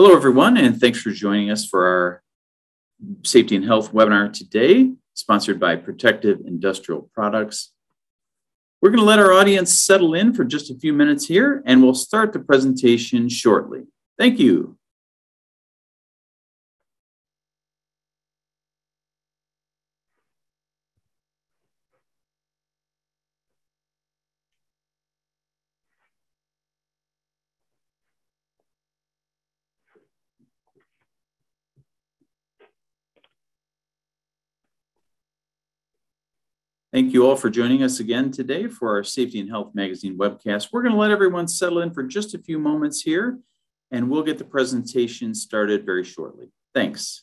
Hello, 0.00 0.14
everyone, 0.14 0.56
and 0.56 0.80
thanks 0.80 1.00
for 1.00 1.10
joining 1.10 1.50
us 1.50 1.66
for 1.66 1.84
our 1.84 2.22
safety 3.24 3.56
and 3.56 3.64
health 3.64 3.92
webinar 3.92 4.32
today, 4.32 4.92
sponsored 5.14 5.58
by 5.58 5.74
Protective 5.74 6.38
Industrial 6.46 7.10
Products. 7.12 7.72
We're 8.80 8.90
going 8.90 9.00
to 9.00 9.04
let 9.04 9.18
our 9.18 9.32
audience 9.32 9.74
settle 9.74 10.14
in 10.14 10.34
for 10.34 10.44
just 10.44 10.70
a 10.70 10.78
few 10.78 10.92
minutes 10.92 11.26
here, 11.26 11.64
and 11.66 11.82
we'll 11.82 11.94
start 11.94 12.32
the 12.32 12.38
presentation 12.38 13.28
shortly. 13.28 13.86
Thank 14.16 14.38
you. 14.38 14.78
Thank 36.98 37.12
you 37.12 37.28
all 37.28 37.36
for 37.36 37.48
joining 37.48 37.84
us 37.84 38.00
again 38.00 38.32
today 38.32 38.66
for 38.66 38.96
our 38.96 39.04
Safety 39.04 39.38
and 39.38 39.48
Health 39.48 39.72
Magazine 39.72 40.18
webcast. 40.18 40.70
We're 40.72 40.82
going 40.82 40.94
to 40.94 40.98
let 40.98 41.12
everyone 41.12 41.46
settle 41.46 41.78
in 41.82 41.92
for 41.92 42.02
just 42.02 42.34
a 42.34 42.40
few 42.40 42.58
moments 42.58 43.00
here, 43.00 43.38
and 43.92 44.10
we'll 44.10 44.24
get 44.24 44.36
the 44.36 44.44
presentation 44.44 45.32
started 45.32 45.86
very 45.86 46.02
shortly. 46.02 46.50
Thanks. 46.74 47.22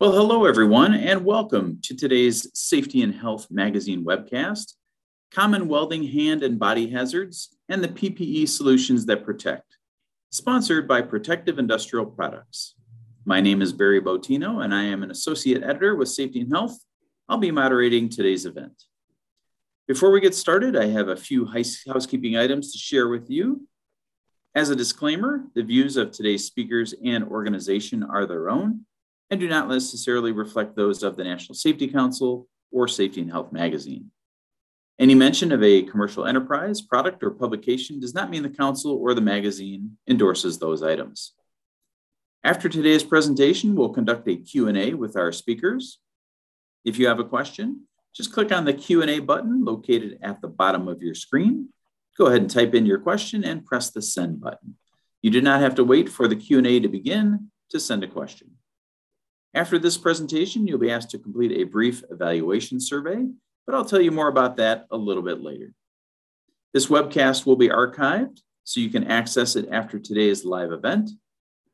Well, 0.00 0.12
hello, 0.12 0.44
everyone, 0.44 0.94
and 0.94 1.24
welcome 1.24 1.80
to 1.82 1.92
today's 1.92 2.48
Safety 2.54 3.02
and 3.02 3.12
Health 3.12 3.48
Magazine 3.50 4.04
webcast 4.04 4.74
Common 5.32 5.66
Welding 5.66 6.04
Hand 6.04 6.44
and 6.44 6.56
Body 6.56 6.88
Hazards 6.88 7.56
and 7.68 7.82
the 7.82 7.88
PPE 7.88 8.48
Solutions 8.48 9.06
That 9.06 9.24
Protect, 9.24 9.76
sponsored 10.30 10.86
by 10.86 11.02
Protective 11.02 11.58
Industrial 11.58 12.06
Products. 12.06 12.76
My 13.24 13.40
name 13.40 13.60
is 13.60 13.72
Barry 13.72 14.00
Bottino, 14.00 14.62
and 14.62 14.72
I 14.72 14.84
am 14.84 15.02
an 15.02 15.10
associate 15.10 15.64
editor 15.64 15.96
with 15.96 16.08
Safety 16.08 16.42
and 16.42 16.52
Health. 16.52 16.78
I'll 17.28 17.38
be 17.38 17.50
moderating 17.50 18.08
today's 18.08 18.46
event. 18.46 18.84
Before 19.88 20.12
we 20.12 20.20
get 20.20 20.36
started, 20.36 20.76
I 20.76 20.86
have 20.86 21.08
a 21.08 21.16
few 21.16 21.44
housekeeping 21.44 22.36
items 22.36 22.70
to 22.70 22.78
share 22.78 23.08
with 23.08 23.28
you. 23.28 23.66
As 24.54 24.70
a 24.70 24.76
disclaimer, 24.76 25.46
the 25.56 25.64
views 25.64 25.96
of 25.96 26.12
today's 26.12 26.44
speakers 26.44 26.94
and 27.04 27.24
organization 27.24 28.04
are 28.04 28.26
their 28.26 28.48
own 28.48 28.84
and 29.30 29.40
do 29.40 29.48
not 29.48 29.68
necessarily 29.68 30.32
reflect 30.32 30.76
those 30.76 31.02
of 31.02 31.16
the 31.16 31.24
National 31.24 31.54
Safety 31.54 31.88
Council 31.88 32.48
or 32.70 32.88
Safety 32.88 33.20
and 33.20 33.30
Health 33.30 33.52
magazine. 33.52 34.10
Any 34.98 35.14
mention 35.14 35.52
of 35.52 35.62
a 35.62 35.84
commercial 35.84 36.26
enterprise, 36.26 36.80
product, 36.80 37.22
or 37.22 37.30
publication 37.30 38.00
does 38.00 38.14
not 38.14 38.30
mean 38.30 38.42
the 38.42 38.48
council 38.48 38.92
or 38.92 39.14
the 39.14 39.20
magazine 39.20 39.96
endorses 40.08 40.58
those 40.58 40.82
items. 40.82 41.34
After 42.42 42.68
today's 42.68 43.04
presentation, 43.04 43.76
we'll 43.76 43.90
conduct 43.90 44.26
a 44.28 44.36
Q&A 44.36 44.94
with 44.94 45.16
our 45.16 45.30
speakers. 45.30 46.00
If 46.84 46.98
you 46.98 47.06
have 47.06 47.20
a 47.20 47.24
question, 47.24 47.82
just 48.14 48.32
click 48.32 48.50
on 48.50 48.64
the 48.64 48.72
Q&A 48.72 49.20
button 49.20 49.64
located 49.64 50.18
at 50.22 50.40
the 50.40 50.48
bottom 50.48 50.88
of 50.88 51.02
your 51.02 51.14
screen. 51.14 51.68
Go 52.16 52.26
ahead 52.26 52.40
and 52.40 52.50
type 52.50 52.74
in 52.74 52.86
your 52.86 52.98
question 52.98 53.44
and 53.44 53.64
press 53.64 53.90
the 53.90 54.02
send 54.02 54.40
button. 54.40 54.76
You 55.22 55.30
do 55.30 55.40
not 55.40 55.60
have 55.60 55.76
to 55.76 55.84
wait 55.84 56.08
for 56.08 56.26
the 56.26 56.36
Q&A 56.36 56.80
to 56.80 56.88
begin 56.88 57.50
to 57.70 57.78
send 57.78 58.02
a 58.02 58.08
question. 58.08 58.57
After 59.54 59.78
this 59.78 59.96
presentation, 59.96 60.66
you'll 60.66 60.78
be 60.78 60.90
asked 60.90 61.10
to 61.10 61.18
complete 61.18 61.52
a 61.52 61.64
brief 61.64 62.02
evaluation 62.10 62.80
survey, 62.80 63.26
but 63.66 63.74
I'll 63.74 63.84
tell 63.84 64.00
you 64.00 64.10
more 64.10 64.28
about 64.28 64.56
that 64.56 64.86
a 64.90 64.96
little 64.96 65.22
bit 65.22 65.42
later. 65.42 65.74
This 66.74 66.86
webcast 66.86 67.46
will 67.46 67.56
be 67.56 67.68
archived, 67.68 68.40
so 68.64 68.80
you 68.80 68.90
can 68.90 69.04
access 69.04 69.54
it 69.56 69.68
after 69.72 69.98
today's 69.98 70.44
live 70.44 70.72
event. 70.72 71.10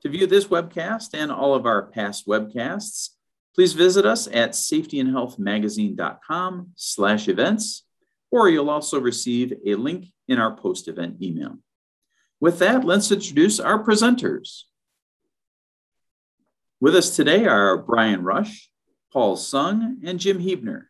To 0.02 0.08
view 0.08 0.26
this 0.26 0.46
webcast 0.46 1.10
and 1.14 1.32
all 1.32 1.54
of 1.54 1.66
our 1.66 1.86
past 1.86 2.28
webcasts, 2.28 3.10
please 3.54 3.72
visit 3.72 4.06
us 4.06 4.28
at 4.28 4.52
safetyandhealthmagazine.com 4.52 6.70
slash 6.76 7.28
events, 7.28 7.84
or 8.30 8.48
you'll 8.48 8.70
also 8.70 9.00
receive 9.00 9.52
a 9.66 9.74
link 9.74 10.06
in 10.28 10.38
our 10.38 10.56
post-event 10.56 11.20
email. 11.22 11.58
With 12.40 12.60
that, 12.60 12.84
let's 12.84 13.10
introduce 13.10 13.58
our 13.58 13.82
presenters. 13.82 14.62
With 16.80 16.96
us 16.96 17.14
today 17.14 17.46
are 17.46 17.78
Brian 17.78 18.24
Rush, 18.24 18.68
Paul 19.12 19.36
Sung, 19.36 20.00
and 20.04 20.18
Jim 20.18 20.40
Hebner. 20.40 20.86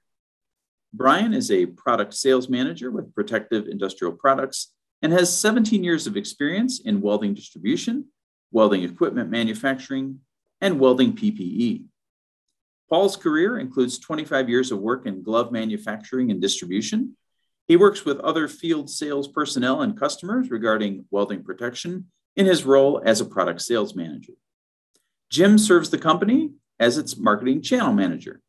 Brian 0.95 1.34
is 1.34 1.50
a 1.50 1.67
product 1.67 2.15
sales 2.15 2.49
manager 2.49 2.91
with 2.91 3.15
Protective 3.15 3.69
Industrial 3.69 4.12
Products 4.12 4.73
and 5.03 5.12
has 5.12 5.39
17 5.39 5.84
years 5.84 6.06
of 6.06 6.17
experience 6.17 6.81
in 6.81 7.03
welding 7.03 7.34
distribution, 7.34 8.06
welding 8.50 8.83
equipment 8.83 9.31
manufacturing, 9.31 10.21
and 10.62 10.81
welding 10.81 11.12
PPE. 11.12 11.84
Paul's 12.89 13.17
career 13.17 13.59
includes 13.59 13.99
25 13.99 14.49
years 14.49 14.73
of 14.73 14.78
work 14.78 15.05
in 15.05 15.23
glove 15.23 15.53
manufacturing 15.53 16.31
and 16.31 16.41
distribution. 16.41 17.15
He 17.69 17.77
works 17.77 18.06
with 18.06 18.19
other 18.21 18.49
field 18.49 18.89
sales 18.89 19.28
personnel 19.28 19.83
and 19.83 19.99
customers 20.00 20.50
regarding 20.50 21.05
welding 21.11 21.44
protection 21.44 22.06
in 22.37 22.47
his 22.47 22.65
role 22.65 23.03
as 23.05 23.21
a 23.21 23.27
product 23.27 23.61
sales 23.61 23.94
manager. 23.94 24.33
Jim 25.31 25.59
serves 25.59 25.91
the 25.91 25.99
company 25.99 26.53
as 26.79 26.99
its 26.99 27.17
marketing 27.17 27.62
channel 27.62 27.93
manager. 27.93 28.41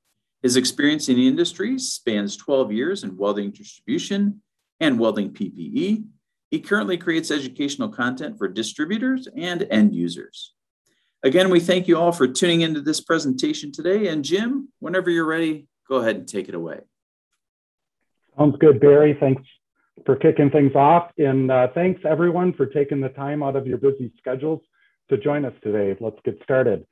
His 0.42 0.58
experience 0.58 1.10
in 1.10 1.16
the 1.16 1.28
industry 1.28 1.80
spans 1.80 2.38
12 2.38 2.72
years 2.72 3.04
in 3.04 3.18
welding 3.18 3.52
distribution 3.52 4.42
and 4.80 5.00
welding 5.00 5.32
PPE. 5.32 6.06
He 6.52 6.60
currently 6.60 6.98
creates 6.98 7.32
educational 7.32 7.90
content 7.90 8.38
for 8.38 8.48
distributors 8.48 9.28
and 9.36 9.66
end 9.72 9.96
users. 9.96 10.54
Again, 11.24 11.50
we 11.50 11.60
thank 11.60 11.88
you 11.88 11.98
all 11.98 12.12
for 12.12 12.28
tuning 12.28 12.62
into 12.62 12.82
this 12.82 13.02
presentation 13.02 13.72
today. 13.72 14.08
And 14.08 14.24
Jim, 14.24 14.70
whenever 14.80 15.10
you're 15.10 15.26
ready, 15.26 15.68
go 15.90 15.96
ahead 15.96 16.18
and 16.18 16.28
take 16.28 16.48
it 16.48 16.56
away. 16.56 16.82
Sounds 18.38 18.56
good, 18.60 18.80
Barry. 18.80 19.18
Thanks 19.20 19.42
for 20.06 20.16
kicking 20.16 20.52
things 20.52 20.76
off. 20.76 21.10
And 21.18 21.50
uh, 21.50 21.70
thanks 21.74 22.02
everyone 22.08 22.54
for 22.54 22.68
taking 22.68 23.02
the 23.02 23.10
time 23.10 23.42
out 23.42 23.56
of 23.56 23.66
your 23.66 23.80
busy 23.80 24.12
schedules 24.20 24.62
to 25.10 25.18
join 25.18 25.46
us 25.46 25.54
today. 25.64 25.96
Let's 26.00 26.20
get 26.26 26.40
started. 26.44 26.86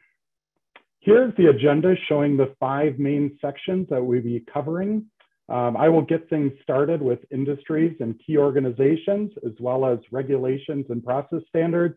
Here's 1.00 1.35
the 1.35 1.47
agenda 1.47 1.96
showing 2.07 2.38
the 2.38 2.56
five 2.59 2.97
main 2.97 3.38
sections 3.41 3.88
that 3.90 4.01
we'll 4.01 4.22
be 4.22 4.44
covering. 4.51 5.06
Um, 5.50 5.75
I 5.75 5.90
will 5.90 6.01
get 6.01 6.29
things 6.29 6.53
started 6.62 7.02
with 7.02 7.19
industries 7.29 7.97
and 8.00 8.19
key 8.25 8.38
organizations, 8.38 9.31
as 9.46 9.52
well 9.59 9.85
as 9.85 10.00
regulations 10.12 10.85
and 10.90 11.03
process 11.03 11.41
standards. 11.50 11.96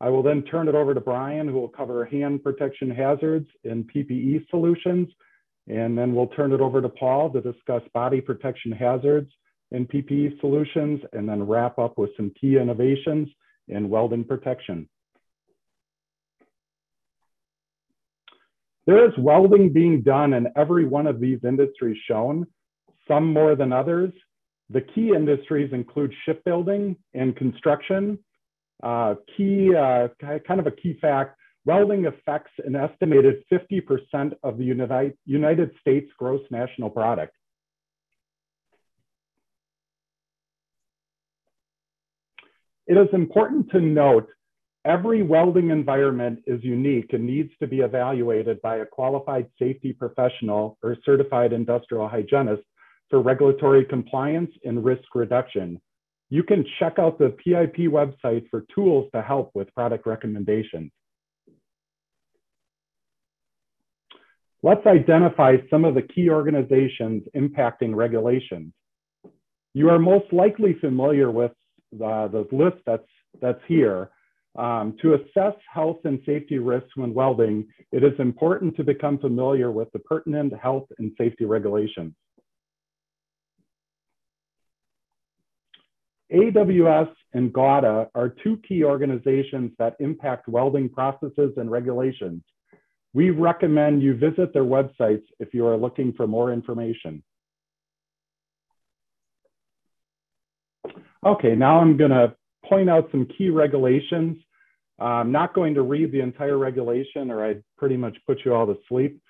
I 0.00 0.08
will 0.10 0.22
then 0.22 0.42
turn 0.42 0.68
it 0.68 0.76
over 0.76 0.94
to 0.94 1.00
Brian, 1.00 1.48
who 1.48 1.54
will 1.54 1.68
cover 1.68 2.04
hand 2.04 2.44
protection 2.44 2.90
hazards 2.90 3.48
and 3.64 3.90
PPE 3.92 4.48
solutions. 4.48 5.08
And 5.66 5.98
then 5.98 6.14
we'll 6.14 6.28
turn 6.28 6.52
it 6.52 6.60
over 6.60 6.80
to 6.80 6.88
Paul 6.88 7.30
to 7.32 7.40
discuss 7.40 7.82
body 7.92 8.20
protection 8.20 8.70
hazards 8.70 9.30
and 9.72 9.88
PPE 9.88 10.40
solutions, 10.40 11.00
and 11.12 11.28
then 11.28 11.42
wrap 11.42 11.78
up 11.78 11.98
with 11.98 12.10
some 12.16 12.32
key 12.40 12.56
innovations 12.56 13.28
in 13.66 13.90
welding 13.90 14.24
protection. 14.24 14.88
There 18.88 19.06
is 19.06 19.12
welding 19.18 19.70
being 19.70 20.00
done 20.00 20.32
in 20.32 20.46
every 20.56 20.86
one 20.86 21.06
of 21.06 21.20
these 21.20 21.40
industries 21.44 21.98
shown, 22.08 22.46
some 23.06 23.34
more 23.34 23.54
than 23.54 23.70
others. 23.70 24.14
The 24.70 24.80
key 24.80 25.10
industries 25.14 25.74
include 25.74 26.10
shipbuilding 26.24 26.96
and 27.12 27.36
construction. 27.36 28.18
Uh, 28.82 29.16
key, 29.36 29.74
uh, 29.74 30.08
kind 30.22 30.58
of 30.58 30.66
a 30.66 30.70
key 30.70 30.98
fact, 31.02 31.36
welding 31.66 32.06
affects 32.06 32.52
an 32.64 32.76
estimated 32.76 33.44
50% 33.52 34.32
of 34.42 34.56
the 34.56 34.64
United, 34.64 35.18
United 35.26 35.70
States 35.82 36.10
gross 36.18 36.40
national 36.50 36.88
product. 36.88 37.34
It 42.86 42.96
is 42.96 43.08
important 43.12 43.70
to 43.72 43.82
note 43.82 44.30
Every 44.88 45.22
welding 45.22 45.68
environment 45.68 46.44
is 46.46 46.64
unique 46.64 47.12
and 47.12 47.26
needs 47.26 47.50
to 47.60 47.66
be 47.66 47.80
evaluated 47.80 48.62
by 48.62 48.78
a 48.78 48.86
qualified 48.86 49.46
safety 49.58 49.92
professional 49.92 50.78
or 50.82 50.96
certified 51.04 51.52
industrial 51.52 52.08
hygienist 52.08 52.62
for 53.10 53.20
regulatory 53.20 53.84
compliance 53.84 54.50
and 54.64 54.82
risk 54.82 55.14
reduction. 55.14 55.78
You 56.30 56.42
can 56.42 56.64
check 56.78 56.98
out 56.98 57.18
the 57.18 57.28
PIP 57.28 57.90
website 57.92 58.48
for 58.48 58.64
tools 58.74 59.10
to 59.14 59.20
help 59.20 59.50
with 59.52 59.74
product 59.74 60.06
recommendations. 60.06 60.90
Let's 64.62 64.86
identify 64.86 65.58
some 65.68 65.84
of 65.84 65.96
the 65.96 66.02
key 66.02 66.30
organizations 66.30 67.24
impacting 67.36 67.94
regulations. 67.94 68.72
You 69.74 69.90
are 69.90 69.98
most 69.98 70.32
likely 70.32 70.78
familiar 70.80 71.30
with 71.30 71.52
the, 71.92 72.30
the 72.32 72.56
list 72.56 72.78
that's, 72.86 73.06
that's 73.42 73.60
here. 73.68 74.10
Um, 74.58 74.96
to 75.02 75.14
assess 75.14 75.54
health 75.72 75.98
and 76.02 76.18
safety 76.26 76.58
risks 76.58 76.90
when 76.96 77.14
welding, 77.14 77.68
it 77.92 78.02
is 78.02 78.18
important 78.18 78.76
to 78.76 78.82
become 78.82 79.16
familiar 79.16 79.70
with 79.70 79.88
the 79.92 80.00
pertinent 80.00 80.52
health 80.60 80.88
and 80.98 81.12
safety 81.16 81.44
regulations. 81.44 82.12
AWS 86.32 87.08
and 87.34 87.52
GAWDA 87.52 88.08
are 88.16 88.28
two 88.28 88.58
key 88.68 88.82
organizations 88.82 89.70
that 89.78 89.94
impact 90.00 90.48
welding 90.48 90.88
processes 90.88 91.52
and 91.56 91.70
regulations. 91.70 92.42
We 93.14 93.30
recommend 93.30 94.02
you 94.02 94.16
visit 94.16 94.52
their 94.52 94.64
websites 94.64 95.22
if 95.38 95.54
you 95.54 95.66
are 95.66 95.76
looking 95.76 96.12
for 96.14 96.26
more 96.26 96.52
information. 96.52 97.22
Okay, 101.24 101.54
now 101.54 101.78
I'm 101.78 101.96
gonna 101.96 102.34
point 102.64 102.90
out 102.90 103.08
some 103.12 103.26
key 103.26 103.50
regulations. 103.50 104.36
I'm 104.98 105.30
not 105.30 105.54
going 105.54 105.74
to 105.74 105.82
read 105.82 106.12
the 106.12 106.20
entire 106.20 106.58
regulation 106.58 107.30
or 107.30 107.44
I'd 107.44 107.62
pretty 107.76 107.96
much 107.96 108.16
put 108.26 108.44
you 108.44 108.54
all 108.54 108.66
to 108.66 108.76
sleep. 108.88 109.20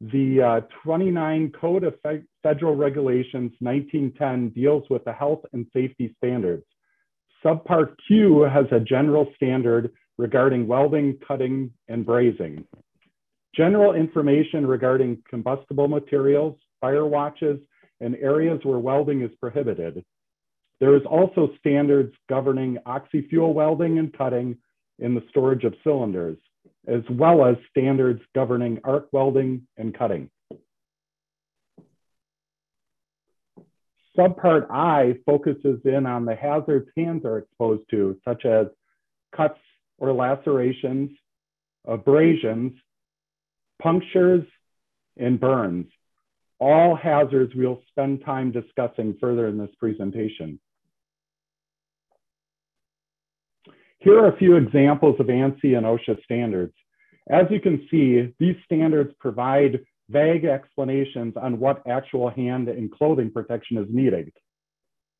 The 0.00 0.42
uh, 0.42 0.60
29 0.84 1.52
Code 1.60 1.82
of 1.82 1.94
Fe 2.02 2.22
Federal 2.44 2.76
Regulations 2.76 3.52
1910 3.58 4.50
deals 4.50 4.84
with 4.88 5.04
the 5.04 5.12
health 5.12 5.40
and 5.52 5.66
safety 5.72 6.14
standards. 6.18 6.64
Subpart 7.44 7.94
Q 8.06 8.42
has 8.42 8.66
a 8.70 8.78
general 8.78 9.28
standard 9.34 9.92
regarding 10.16 10.68
welding, 10.68 11.18
cutting, 11.26 11.72
and 11.88 12.06
brazing. 12.06 12.64
General 13.56 13.94
information 13.94 14.66
regarding 14.66 15.22
combustible 15.28 15.88
materials, 15.88 16.56
fire 16.80 17.06
watches, 17.06 17.58
and 18.00 18.14
areas 18.16 18.60
where 18.62 18.78
welding 18.78 19.22
is 19.22 19.30
prohibited. 19.40 20.04
There 20.80 20.94
is 20.94 21.02
also 21.04 21.50
standards 21.58 22.14
governing 22.28 22.78
oxy-fuel 22.86 23.52
welding 23.52 23.98
and 23.98 24.16
cutting 24.16 24.58
in 24.98 25.14
the 25.14 25.22
storage 25.30 25.64
of 25.64 25.74
cylinders, 25.84 26.36
as 26.86 27.02
well 27.10 27.44
as 27.44 27.56
standards 27.70 28.20
governing 28.34 28.80
arc 28.84 29.08
welding 29.12 29.66
and 29.76 29.96
cutting. 29.96 30.30
Subpart 34.16 34.66
I 34.70 35.18
focuses 35.24 35.80
in 35.84 36.04
on 36.04 36.24
the 36.24 36.34
hazards 36.34 36.88
hands 36.96 37.24
are 37.24 37.38
exposed 37.38 37.84
to, 37.90 38.18
such 38.24 38.44
as 38.44 38.66
cuts 39.34 39.60
or 39.98 40.12
lacerations, 40.12 41.10
abrasions, 41.86 42.72
punctures, 43.80 44.44
and 45.16 45.38
burns. 45.38 45.86
All 46.58 46.96
hazards 46.96 47.54
we'll 47.54 47.80
spend 47.88 48.24
time 48.24 48.50
discussing 48.50 49.16
further 49.20 49.46
in 49.46 49.56
this 49.56 49.70
presentation. 49.78 50.58
Here 54.00 54.16
are 54.18 54.28
a 54.28 54.36
few 54.36 54.56
examples 54.56 55.16
of 55.18 55.26
ANSI 55.26 55.76
and 55.76 55.84
OSHA 55.84 56.22
standards. 56.22 56.74
As 57.28 57.46
you 57.50 57.60
can 57.60 57.86
see, 57.90 58.32
these 58.38 58.54
standards 58.64 59.12
provide 59.18 59.80
vague 60.08 60.44
explanations 60.44 61.34
on 61.36 61.58
what 61.58 61.82
actual 61.86 62.30
hand 62.30 62.68
and 62.68 62.92
clothing 62.92 63.30
protection 63.30 63.76
is 63.76 63.86
needed. 63.90 64.32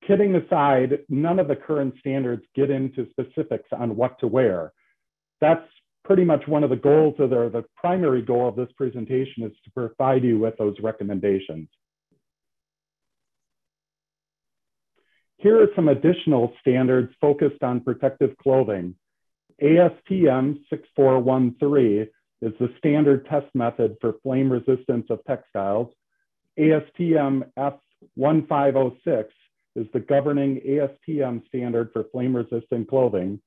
Kidding 0.06 0.36
aside, 0.36 1.00
none 1.08 1.40
of 1.40 1.48
the 1.48 1.56
current 1.56 1.94
standards 1.98 2.44
get 2.54 2.70
into 2.70 3.08
specifics 3.10 3.68
on 3.72 3.96
what 3.96 4.18
to 4.20 4.28
wear. 4.28 4.72
That's 5.40 5.66
pretty 6.04 6.24
much 6.24 6.46
one 6.46 6.62
of 6.62 6.70
the 6.70 6.76
goals 6.76 7.16
of 7.18 7.30
the, 7.30 7.50
the 7.52 7.64
primary 7.76 8.22
goal 8.22 8.48
of 8.48 8.56
this 8.56 8.72
presentation 8.76 9.42
is 9.42 9.52
to 9.64 9.70
provide 9.72 10.22
you 10.22 10.38
with 10.38 10.56
those 10.56 10.76
recommendations. 10.80 11.68
Here 15.38 15.62
are 15.62 15.68
some 15.76 15.88
additional 15.88 16.52
standards 16.60 17.12
focused 17.20 17.62
on 17.62 17.80
protective 17.80 18.36
clothing. 18.38 18.96
ASTM 19.62 20.58
6413 20.68 22.08
is 22.42 22.52
the 22.58 22.68
standard 22.78 23.24
test 23.26 23.46
method 23.54 23.96
for 24.00 24.14
flame 24.24 24.50
resistance 24.50 25.06
of 25.10 25.24
textiles. 25.26 25.92
ASTM 26.58 27.44
F1506 27.56 29.26
is 29.76 29.86
the 29.92 30.00
governing 30.00 30.60
ASTM 30.66 31.46
standard 31.46 31.90
for 31.92 32.04
flame 32.10 32.34
resistant 32.34 32.88
clothing. 32.88 33.40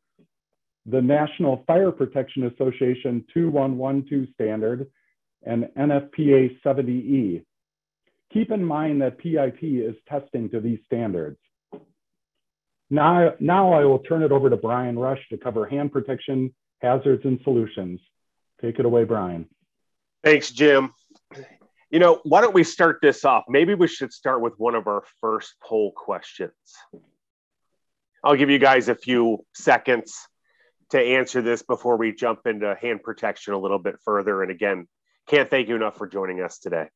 The 0.85 1.01
National 1.01 1.63
Fire 1.67 1.91
Protection 1.91 2.45
Association 2.45 3.25
2112 3.33 4.29
standard 4.33 4.89
and 5.43 5.65
NFPA 5.77 6.57
70E. 6.65 7.43
Keep 8.31 8.51
in 8.51 8.63
mind 8.63 9.01
that 9.01 9.17
PIP 9.17 9.61
is 9.61 9.95
testing 10.07 10.49
to 10.51 10.61
these 10.61 10.79
standards. 10.85 11.37
Now, 12.91 13.33
now 13.39 13.71
I 13.71 13.85
will 13.85 13.99
turn 13.99 14.21
it 14.21 14.33
over 14.33 14.49
to 14.49 14.57
Brian 14.57 14.99
Rush 14.99 15.21
to 15.29 15.37
cover 15.37 15.65
hand 15.65 15.93
protection, 15.93 16.53
hazards, 16.81 17.23
and 17.23 17.39
solutions. 17.43 18.01
Take 18.61 18.79
it 18.79 18.85
away, 18.85 19.05
Brian. 19.05 19.47
Thanks, 20.25 20.51
Jim. 20.51 20.93
You 21.89 21.99
know, 21.99 22.19
why 22.23 22.41
don't 22.41 22.53
we 22.53 22.65
start 22.65 22.99
this 23.01 23.23
off? 23.23 23.45
Maybe 23.47 23.75
we 23.75 23.87
should 23.87 24.11
start 24.11 24.41
with 24.41 24.53
one 24.57 24.75
of 24.75 24.87
our 24.87 25.03
first 25.21 25.55
poll 25.63 25.93
questions. 25.93 26.51
I'll 28.25 28.35
give 28.35 28.49
you 28.49 28.59
guys 28.59 28.89
a 28.89 28.95
few 28.95 29.45
seconds 29.55 30.27
to 30.89 30.99
answer 30.99 31.41
this 31.41 31.63
before 31.63 31.95
we 31.95 32.13
jump 32.13 32.41
into 32.45 32.75
hand 32.79 33.03
protection 33.03 33.53
a 33.53 33.57
little 33.57 33.79
bit 33.79 33.95
further. 34.03 34.41
And 34.43 34.51
again, 34.51 34.87
can't 35.27 35.49
thank 35.49 35.69
you 35.69 35.77
enough 35.77 35.97
for 35.97 36.07
joining 36.07 36.41
us 36.41 36.59
today. 36.59 36.87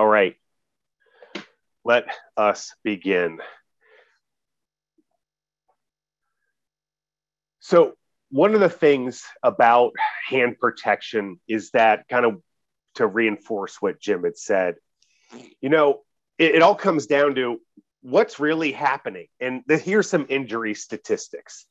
All 0.00 0.06
right, 0.06 0.34
let 1.84 2.06
us 2.34 2.74
begin. 2.82 3.38
So, 7.58 7.92
one 8.30 8.54
of 8.54 8.60
the 8.60 8.70
things 8.70 9.22
about 9.42 9.92
hand 10.26 10.58
protection 10.58 11.38
is 11.46 11.72
that 11.72 12.08
kind 12.08 12.24
of 12.24 12.40
to 12.94 13.06
reinforce 13.06 13.76
what 13.82 14.00
Jim 14.00 14.24
had 14.24 14.38
said, 14.38 14.76
you 15.60 15.68
know, 15.68 16.00
it, 16.38 16.54
it 16.54 16.62
all 16.62 16.74
comes 16.74 17.06
down 17.06 17.34
to 17.34 17.60
what's 18.00 18.40
really 18.40 18.72
happening. 18.72 19.26
And 19.38 19.64
the, 19.66 19.76
here's 19.76 20.08
some 20.08 20.24
injury 20.30 20.72
statistics. 20.72 21.66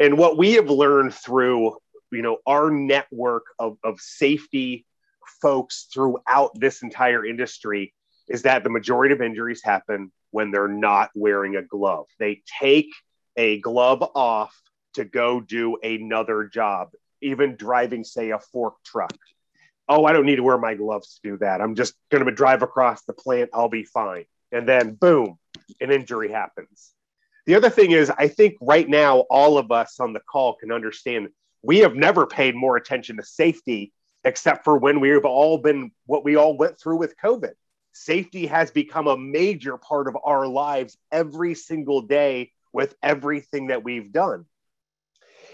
And 0.00 0.18
what 0.18 0.36
we 0.36 0.54
have 0.54 0.68
learned 0.68 1.14
through, 1.14 1.76
you 2.10 2.22
know, 2.22 2.38
our 2.44 2.72
network 2.72 3.44
of, 3.56 3.78
of 3.84 4.00
safety 4.00 4.84
folks 5.40 5.88
throughout 5.92 6.50
this 6.54 6.82
entire 6.82 7.24
industry 7.24 7.94
is 8.28 8.42
that 8.42 8.64
the 8.64 8.70
majority 8.70 9.14
of 9.14 9.22
injuries 9.22 9.62
happen 9.64 10.12
when 10.30 10.50
they're 10.50 10.68
not 10.68 11.10
wearing 11.14 11.56
a 11.56 11.62
glove. 11.62 12.06
They 12.18 12.42
take 12.60 12.88
a 13.36 13.60
glove 13.60 14.02
off 14.14 14.54
to 14.94 15.04
go 15.04 15.40
do 15.40 15.78
another 15.82 16.44
job, 16.44 16.90
even 17.22 17.56
driving, 17.56 18.04
say, 18.04 18.30
a 18.30 18.38
fork 18.38 18.74
truck. 18.84 19.16
Oh, 19.88 20.04
I 20.04 20.12
don't 20.12 20.26
need 20.26 20.36
to 20.36 20.42
wear 20.42 20.58
my 20.58 20.74
gloves 20.74 21.14
to 21.14 21.30
do 21.30 21.38
that. 21.38 21.60
I'm 21.60 21.74
just 21.74 21.94
going 22.10 22.24
to 22.24 22.30
drive 22.30 22.62
across 22.62 23.04
the 23.04 23.14
plant. 23.14 23.50
I'll 23.54 23.70
be 23.70 23.84
fine. 23.84 24.24
And 24.52 24.68
then, 24.68 24.94
boom, 24.94 25.38
an 25.80 25.90
injury 25.90 26.30
happens. 26.30 26.92
The 27.46 27.54
other 27.54 27.70
thing 27.70 27.92
is, 27.92 28.10
I 28.10 28.28
think 28.28 28.56
right 28.60 28.86
now, 28.86 29.20
all 29.30 29.56
of 29.56 29.72
us 29.72 30.00
on 30.00 30.12
the 30.12 30.20
call 30.20 30.56
can 30.56 30.70
understand 30.70 31.28
we 31.62 31.78
have 31.78 31.94
never 31.94 32.26
paid 32.26 32.54
more 32.54 32.76
attention 32.76 33.16
to 33.16 33.22
safety 33.22 33.92
except 34.24 34.64
for 34.64 34.76
when 34.76 35.00
we've 35.00 35.24
all 35.24 35.58
been 35.58 35.90
what 36.06 36.24
we 36.24 36.36
all 36.36 36.56
went 36.56 36.78
through 36.78 36.96
with 36.96 37.16
COVID. 37.22 37.52
Safety 37.92 38.46
has 38.46 38.70
become 38.70 39.06
a 39.06 39.16
major 39.16 39.76
part 39.76 40.08
of 40.08 40.16
our 40.24 40.46
lives 40.46 40.96
every 41.10 41.54
single 41.54 42.02
day 42.02 42.52
with 42.72 42.94
everything 43.02 43.68
that 43.68 43.82
we've 43.82 44.12
done. 44.12 44.44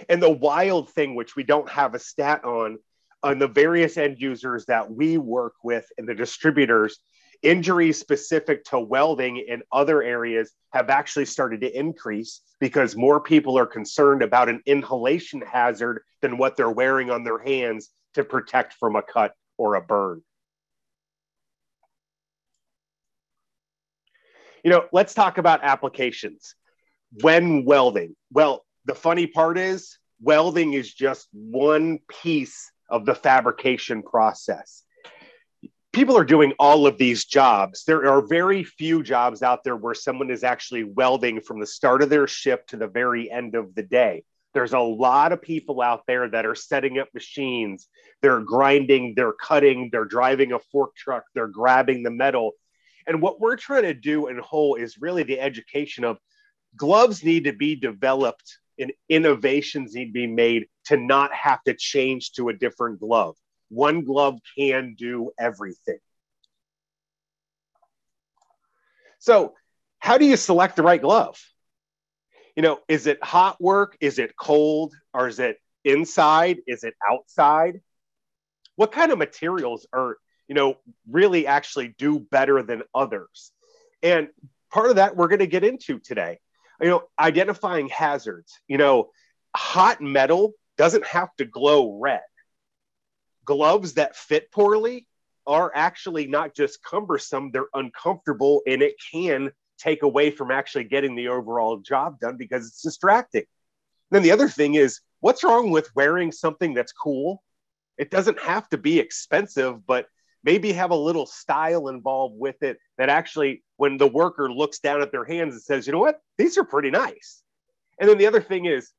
And 0.08 0.22
the 0.22 0.30
wild 0.30 0.90
thing, 0.90 1.14
which 1.14 1.36
we 1.36 1.44
don't 1.44 1.68
have 1.70 1.94
a 1.94 1.98
stat 1.98 2.44
on, 2.44 2.78
on 3.22 3.38
the 3.38 3.48
various 3.48 3.96
end 3.96 4.20
users 4.20 4.66
that 4.66 4.90
we 4.90 5.16
work 5.16 5.54
with 5.62 5.86
and 5.96 6.08
the 6.08 6.14
distributors, 6.14 6.98
injuries 7.42 8.00
specific 8.00 8.64
to 8.64 8.78
welding 8.78 9.36
in 9.36 9.62
other 9.70 10.02
areas 10.02 10.52
have 10.72 10.90
actually 10.90 11.26
started 11.26 11.60
to 11.60 11.78
increase 11.78 12.40
because 12.58 12.96
more 12.96 13.20
people 13.20 13.58
are 13.58 13.66
concerned 13.66 14.22
about 14.22 14.48
an 14.48 14.62
inhalation 14.66 15.42
hazard 15.42 16.02
than 16.22 16.38
what 16.38 16.56
they're 16.56 16.70
wearing 16.70 17.10
on 17.10 17.22
their 17.22 17.38
hands 17.38 17.90
to 18.14 18.24
protect 18.24 18.74
from 18.74 18.96
a 18.96 19.02
cut 19.02 19.34
or 19.58 19.74
a 19.74 19.82
burn. 19.82 20.22
You 24.64 24.70
know, 24.70 24.86
let's 24.92 25.12
talk 25.12 25.38
about 25.38 25.62
applications. 25.62 26.54
When 27.20 27.64
welding, 27.64 28.16
well, 28.32 28.64
the 28.86 28.94
funny 28.94 29.26
part 29.26 29.58
is, 29.58 29.98
welding 30.20 30.72
is 30.72 30.92
just 30.92 31.28
one 31.32 31.98
piece 32.08 32.70
of 32.88 33.04
the 33.04 33.14
fabrication 33.14 34.02
process. 34.02 34.82
People 35.92 36.16
are 36.16 36.24
doing 36.24 36.54
all 36.58 36.86
of 36.86 36.98
these 36.98 37.24
jobs. 37.24 37.84
There 37.84 38.10
are 38.10 38.26
very 38.26 38.64
few 38.64 39.02
jobs 39.02 39.42
out 39.42 39.62
there 39.64 39.76
where 39.76 39.94
someone 39.94 40.30
is 40.30 40.42
actually 40.42 40.84
welding 40.84 41.40
from 41.40 41.60
the 41.60 41.66
start 41.66 42.02
of 42.02 42.08
their 42.08 42.26
shift 42.26 42.70
to 42.70 42.76
the 42.76 42.88
very 42.88 43.30
end 43.30 43.54
of 43.54 43.74
the 43.74 43.82
day. 43.82 44.24
There's 44.54 44.72
a 44.72 44.78
lot 44.78 45.32
of 45.32 45.42
people 45.42 45.82
out 45.82 46.04
there 46.06 46.28
that 46.30 46.46
are 46.46 46.54
setting 46.54 46.98
up 46.98 47.08
machines. 47.12 47.88
They're 48.22 48.40
grinding, 48.40 49.14
they're 49.16 49.32
cutting, 49.32 49.90
they're 49.90 50.04
driving 50.04 50.52
a 50.52 50.60
fork 50.60 50.94
truck, 50.94 51.24
they're 51.34 51.48
grabbing 51.48 52.04
the 52.04 52.10
metal. 52.10 52.52
And 53.06 53.20
what 53.20 53.40
we're 53.40 53.56
trying 53.56 53.82
to 53.82 53.94
do 53.94 54.28
in 54.28 54.38
Whole 54.38 54.76
is 54.76 54.98
really 54.98 55.24
the 55.24 55.40
education 55.40 56.04
of 56.04 56.18
gloves 56.76 57.24
need 57.24 57.44
to 57.44 57.52
be 57.52 57.74
developed 57.74 58.58
and 58.78 58.92
innovations 59.08 59.94
need 59.94 60.06
to 60.06 60.12
be 60.12 60.26
made 60.26 60.66
to 60.86 60.96
not 60.96 61.32
have 61.34 61.62
to 61.64 61.74
change 61.74 62.32
to 62.32 62.48
a 62.48 62.54
different 62.54 63.00
glove. 63.00 63.36
One 63.68 64.04
glove 64.04 64.38
can 64.56 64.94
do 64.96 65.32
everything. 65.38 65.98
So, 69.18 69.54
how 69.98 70.18
do 70.18 70.26
you 70.26 70.36
select 70.36 70.76
the 70.76 70.82
right 70.82 71.00
glove? 71.00 71.40
You 72.56 72.62
know, 72.62 72.80
is 72.88 73.06
it 73.06 73.22
hot 73.22 73.60
work? 73.60 73.96
Is 74.00 74.18
it 74.18 74.36
cold? 74.36 74.94
Or 75.12 75.28
is 75.28 75.38
it 75.38 75.58
inside? 75.84 76.58
Is 76.66 76.84
it 76.84 76.94
outside? 77.08 77.80
What 78.76 78.92
kind 78.92 79.12
of 79.12 79.18
materials 79.18 79.86
are, 79.92 80.16
you 80.48 80.54
know, 80.54 80.76
really 81.08 81.46
actually 81.46 81.94
do 81.98 82.18
better 82.18 82.62
than 82.62 82.82
others? 82.94 83.52
And 84.02 84.28
part 84.72 84.90
of 84.90 84.96
that 84.96 85.16
we're 85.16 85.28
going 85.28 85.38
to 85.38 85.46
get 85.46 85.64
into 85.64 85.98
today 85.98 86.38
you 86.80 86.88
know, 86.88 87.04
identifying 87.18 87.88
hazards. 87.88 88.60
You 88.68 88.78
know, 88.78 89.10
hot 89.54 90.00
metal 90.00 90.52
doesn't 90.76 91.06
have 91.06 91.34
to 91.36 91.44
glow 91.44 91.98
red. 92.00 92.20
Gloves 93.44 93.94
that 93.94 94.16
fit 94.16 94.50
poorly 94.50 95.06
are 95.46 95.70
actually 95.74 96.26
not 96.26 96.54
just 96.54 96.82
cumbersome, 96.82 97.50
they're 97.50 97.66
uncomfortable 97.74 98.62
and 98.66 98.82
it 98.82 98.94
can 99.12 99.52
take 99.78 100.02
away 100.02 100.30
from 100.30 100.50
actually 100.50 100.84
getting 100.84 101.14
the 101.14 101.28
overall 101.28 101.78
job 101.78 102.20
done 102.20 102.36
because 102.36 102.66
it's 102.66 102.82
distracting. 102.82 103.44
then 104.10 104.22
the 104.22 104.30
other 104.30 104.48
thing 104.48 104.74
is, 104.74 105.00
what's 105.20 105.44
wrong 105.44 105.70
with 105.70 105.94
wearing 105.94 106.30
something 106.30 106.74
that's 106.74 106.92
cool? 106.92 107.42
It 107.98 108.10
doesn't 108.10 108.40
have 108.40 108.68
to 108.70 108.78
be 108.78 108.98
expensive, 108.98 109.86
but 109.86 110.06
maybe 110.44 110.72
have 110.72 110.90
a 110.90 110.96
little 110.96 111.26
style 111.26 111.88
involved 111.88 112.38
with 112.38 112.62
it 112.62 112.78
that 112.98 113.08
actually 113.08 113.64
when 113.76 113.96
the 113.96 114.06
worker 114.06 114.52
looks 114.52 114.78
down 114.78 115.02
at 115.02 115.10
their 115.10 115.24
hands 115.24 115.54
and 115.54 115.62
says 115.62 115.86
you 115.86 115.92
know 115.92 115.98
what 115.98 116.20
these 116.38 116.56
are 116.58 116.64
pretty 116.64 116.90
nice 116.90 117.42
and 117.98 118.08
then 118.08 118.18
the 118.18 118.26
other 118.26 118.42
thing 118.42 118.66
is 118.66 118.92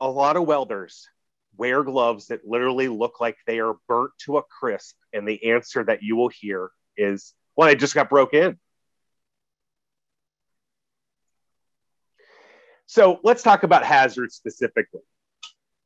a 0.00 0.10
lot 0.10 0.36
of 0.36 0.46
welders 0.46 1.06
wear 1.56 1.84
gloves 1.84 2.26
that 2.26 2.44
literally 2.44 2.88
look 2.88 3.20
like 3.20 3.36
they 3.46 3.60
are 3.60 3.76
burnt 3.86 4.10
to 4.18 4.38
a 4.38 4.42
crisp 4.42 4.96
and 5.12 5.28
the 5.28 5.52
answer 5.52 5.84
that 5.84 6.02
you 6.02 6.16
will 6.16 6.30
hear 6.30 6.70
is 6.96 7.34
well 7.54 7.68
i 7.68 7.74
just 7.74 7.94
got 7.94 8.10
broke 8.10 8.34
in 8.34 8.58
so 12.86 13.20
let's 13.22 13.42
talk 13.42 13.62
about 13.62 13.84
hazards 13.84 14.34
specifically 14.34 15.02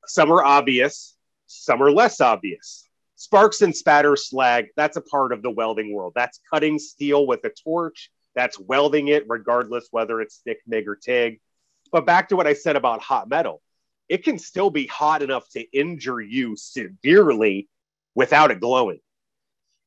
some 0.06 0.30
are 0.32 0.44
obvious 0.44 1.16
some 1.46 1.82
are 1.82 1.90
less 1.90 2.20
obvious 2.20 2.88
Sparks 3.18 3.62
and 3.62 3.74
spatter 3.74 4.14
slag, 4.14 4.68
that's 4.76 4.96
a 4.96 5.00
part 5.00 5.32
of 5.32 5.42
the 5.42 5.50
welding 5.50 5.92
world. 5.92 6.12
That's 6.14 6.38
cutting 6.48 6.78
steel 6.78 7.26
with 7.26 7.44
a 7.44 7.50
torch, 7.50 8.12
that's 8.36 8.60
welding 8.60 9.08
it, 9.08 9.24
regardless 9.26 9.88
whether 9.90 10.20
it's 10.20 10.36
stick, 10.36 10.60
MIG, 10.68 10.86
or 10.86 10.94
TIG. 10.94 11.40
But 11.90 12.06
back 12.06 12.28
to 12.28 12.36
what 12.36 12.46
I 12.46 12.52
said 12.52 12.76
about 12.76 13.02
hot 13.02 13.28
metal, 13.28 13.60
it 14.08 14.22
can 14.22 14.38
still 14.38 14.70
be 14.70 14.86
hot 14.86 15.22
enough 15.22 15.48
to 15.50 15.62
injure 15.76 16.20
you 16.20 16.54
severely 16.54 17.68
without 18.14 18.52
it 18.52 18.60
glowing. 18.60 19.00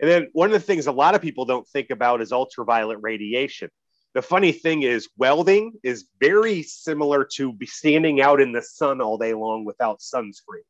And 0.02 0.10
then 0.10 0.28
one 0.34 0.48
of 0.48 0.54
the 0.54 0.60
things 0.60 0.88
a 0.88 0.92
lot 0.92 1.16
of 1.16 1.22
people 1.22 1.46
don't 1.46 1.68
think 1.70 1.90
about 1.90 2.20
is 2.20 2.34
ultraviolet 2.34 2.98
radiation. 3.02 3.70
The 4.14 4.22
funny 4.22 4.52
thing 4.52 4.84
is, 4.84 5.08
welding 5.18 5.74
is 5.84 6.06
very 6.20 6.64
similar 6.64 7.24
to 7.36 7.58
standing 7.64 8.20
out 8.20 8.42
in 8.42 8.52
the 8.52 8.62
sun 8.62 9.00
all 9.00 9.18
day 9.18 9.34
long 9.34 9.64
without 9.64 10.00
sunscreen. 10.00 10.66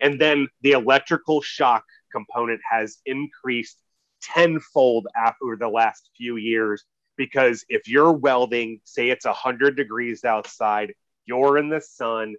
And 0.00 0.20
then 0.20 0.48
the 0.62 0.72
electrical 0.72 1.40
shock 1.42 1.84
component 2.10 2.60
has 2.68 2.98
increased 3.06 3.78
tenfold 4.20 5.06
after 5.16 5.56
the 5.58 5.68
last 5.68 6.10
few 6.16 6.36
years 6.36 6.84
because 7.16 7.64
if 7.68 7.88
you're 7.88 8.12
welding, 8.12 8.80
say 8.84 9.10
it's 9.10 9.24
100 9.24 9.76
degrees 9.76 10.24
outside, 10.24 10.92
you're 11.24 11.58
in 11.58 11.68
the 11.68 11.80
sun, 11.80 12.34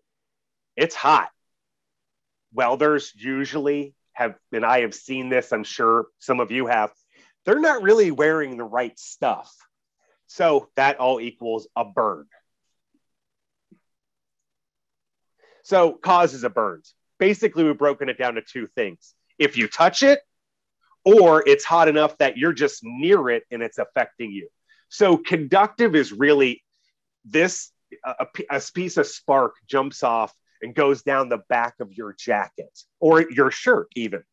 it's 0.75 0.96
hot. 0.96 1.29
Welders 2.53 3.13
usually 3.15 3.93
have, 4.13 4.36
and 4.51 4.65
I 4.65 4.81
have 4.81 4.93
seen 4.93 5.29
this, 5.29 5.51
I'm 5.51 5.63
sure 5.63 6.07
some 6.19 6.39
of 6.39 6.51
you 6.51 6.67
have, 6.67 6.91
they're 7.46 7.60
not 7.60 7.81
really 7.81 8.12
wearing 8.12 8.57
the 8.57 8.63
right 8.63 8.98
stuff. 9.00 9.53
So 10.27 10.69
that 10.75 11.00
all 11.00 11.19
equals 11.19 11.67
a 11.75 11.86
burn. 11.86 12.25
So 15.63 15.93
causes 15.93 16.43
of 16.43 16.53
burns 16.53 16.93
basically 17.19 17.63
we've 17.63 17.77
broken 17.77 18.10
it 18.10 18.17
down 18.17 18.36
to 18.36 18.41
two 18.41 18.67
things. 18.67 19.13
If 19.39 19.57
you 19.57 19.67
touch 19.67 20.03
it, 20.03 20.19
or 21.05 21.48
it's 21.48 21.63
hot 21.63 21.88
enough 21.88 22.17
that 22.17 22.38
you're 22.38 22.53
just 22.53 22.81
near 22.84 23.29
it 23.29 23.43
and 23.50 23.62
it's 23.62 23.77
affecting 23.77 24.31
you. 24.31 24.50
So 24.89 25.17
conductive 25.17 25.96
is 25.96 26.12
really 26.12 26.63
this 27.24 27.72
a, 28.05 28.27
a 28.50 28.62
piece 28.74 28.98
of 28.98 29.07
spark 29.07 29.53
jumps 29.67 30.03
off 30.03 30.34
and 30.62 30.75
goes 30.75 31.03
down 31.03 31.29
the 31.29 31.41
back 31.50 31.75
of 31.79 31.93
your 31.93 32.13
jacket 32.17 32.77
or 33.00 33.29
your 33.31 33.51
shirt 33.51 33.88
even 33.96 34.24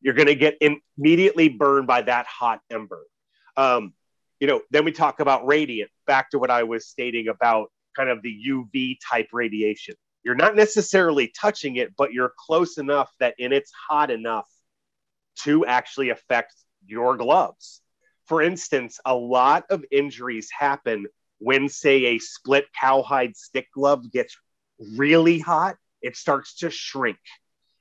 you're 0.00 0.14
going 0.14 0.28
to 0.28 0.34
get 0.34 0.56
immediately 0.96 1.48
burned 1.48 1.86
by 1.86 2.00
that 2.00 2.26
hot 2.26 2.60
ember 2.70 3.02
um, 3.58 3.92
you 4.44 4.50
know 4.50 4.60
then 4.70 4.84
we 4.84 4.92
talk 4.92 5.20
about 5.20 5.46
radiant 5.46 5.90
back 6.06 6.30
to 6.30 6.38
what 6.38 6.50
i 6.50 6.62
was 6.62 6.86
stating 6.86 7.28
about 7.28 7.70
kind 7.96 8.10
of 8.10 8.20
the 8.22 8.36
uv 8.50 8.96
type 9.10 9.28
radiation 9.32 9.94
you're 10.24 10.34
not 10.34 10.56
necessarily 10.56 11.28
touching 11.28 11.76
it, 11.76 11.94
but 11.96 12.12
you're 12.12 12.32
close 12.36 12.78
enough 12.78 13.12
that 13.20 13.34
and 13.38 13.52
it's 13.52 13.70
hot 13.88 14.10
enough 14.10 14.48
to 15.42 15.66
actually 15.66 16.08
affect 16.08 16.54
your 16.86 17.16
gloves. 17.16 17.82
For 18.26 18.40
instance, 18.40 18.98
a 19.04 19.14
lot 19.14 19.64
of 19.68 19.84
injuries 19.92 20.48
happen 20.58 21.06
when, 21.38 21.68
say, 21.68 22.06
a 22.06 22.18
split 22.18 22.64
cowhide 22.78 23.36
stick 23.36 23.68
glove 23.74 24.10
gets 24.10 24.36
really 24.96 25.38
hot, 25.38 25.76
it 26.00 26.16
starts 26.16 26.56
to 26.60 26.70
shrink. 26.70 27.18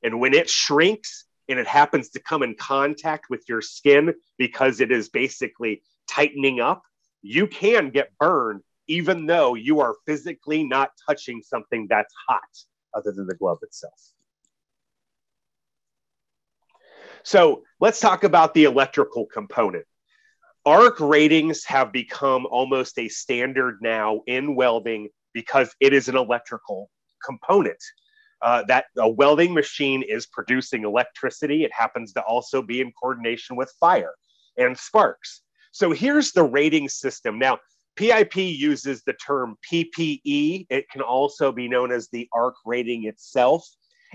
And 0.04 0.20
when 0.20 0.34
it 0.34 0.50
shrinks 0.50 1.26
and 1.48 1.58
it 1.60 1.68
happens 1.68 2.10
to 2.10 2.20
come 2.20 2.44
in 2.44 2.56
contact 2.56 3.30
with 3.30 3.48
your 3.48 3.62
skin 3.62 4.16
because 4.38 4.82
it 4.82 4.92
is 4.92 5.08
basically 5.08 5.82
tightening 6.10 6.60
up, 6.60 6.84
you 7.22 7.48
can 7.48 7.90
get 7.90 8.12
burned 8.20 8.62
even 8.88 9.26
though 9.26 9.56
you 9.56 9.80
are 9.80 9.96
physically 10.06 10.64
not 10.64 10.92
touching 11.08 11.42
something 11.42 11.88
that's 11.90 12.14
hot 12.28 12.42
other 12.94 13.12
than 13.12 13.26
the 13.28 13.36
glove 13.36 13.60
itself. 13.62 13.94
So 17.24 17.64
let's 17.80 18.00
talk 18.00 18.24
about 18.26 18.54
the 18.54 18.66
electrical 18.66 19.26
component. 19.26 19.86
Arc 20.66 21.00
ratings 21.00 21.64
have 21.66 21.92
become 21.92 22.46
almost 22.46 22.98
a 23.00 23.08
standard 23.08 23.80
now 23.82 24.22
in 24.28 24.56
welding 24.56 25.10
because 25.34 25.74
it 25.80 25.94
is 25.94 26.08
an 26.10 26.18
electrical 26.18 26.90
component. 27.26 27.82
Uh, 28.42 28.62
that 28.68 28.86
a 28.98 29.10
welding 29.10 29.54
machine 29.54 30.04
is 30.04 30.26
producing 30.26 30.84
electricity. 30.84 31.64
It 31.64 31.72
happens 31.72 32.12
to 32.14 32.22
also 32.24 32.62
be 32.62 32.82
in 32.82 32.92
coordination 32.92 33.56
with 33.56 33.74
fire 33.80 34.12
and 34.58 34.78
sparks. 34.78 35.43
So 35.74 35.92
here's 35.92 36.34
the 36.34 36.44
rating 36.44 36.88
system. 36.88 37.40
Now, 37.40 37.58
PIP 37.96 38.36
uses 38.38 39.04
the 39.04 39.14
term 39.14 39.58
PPE. 39.72 40.68
It 40.70 40.90
can 40.90 41.02
also 41.02 41.52
be 41.52 41.68
known 41.68 41.92
as 41.92 42.10
the 42.10 42.30
ARC 42.32 42.56
rating 42.64 43.06
itself. 43.06 43.68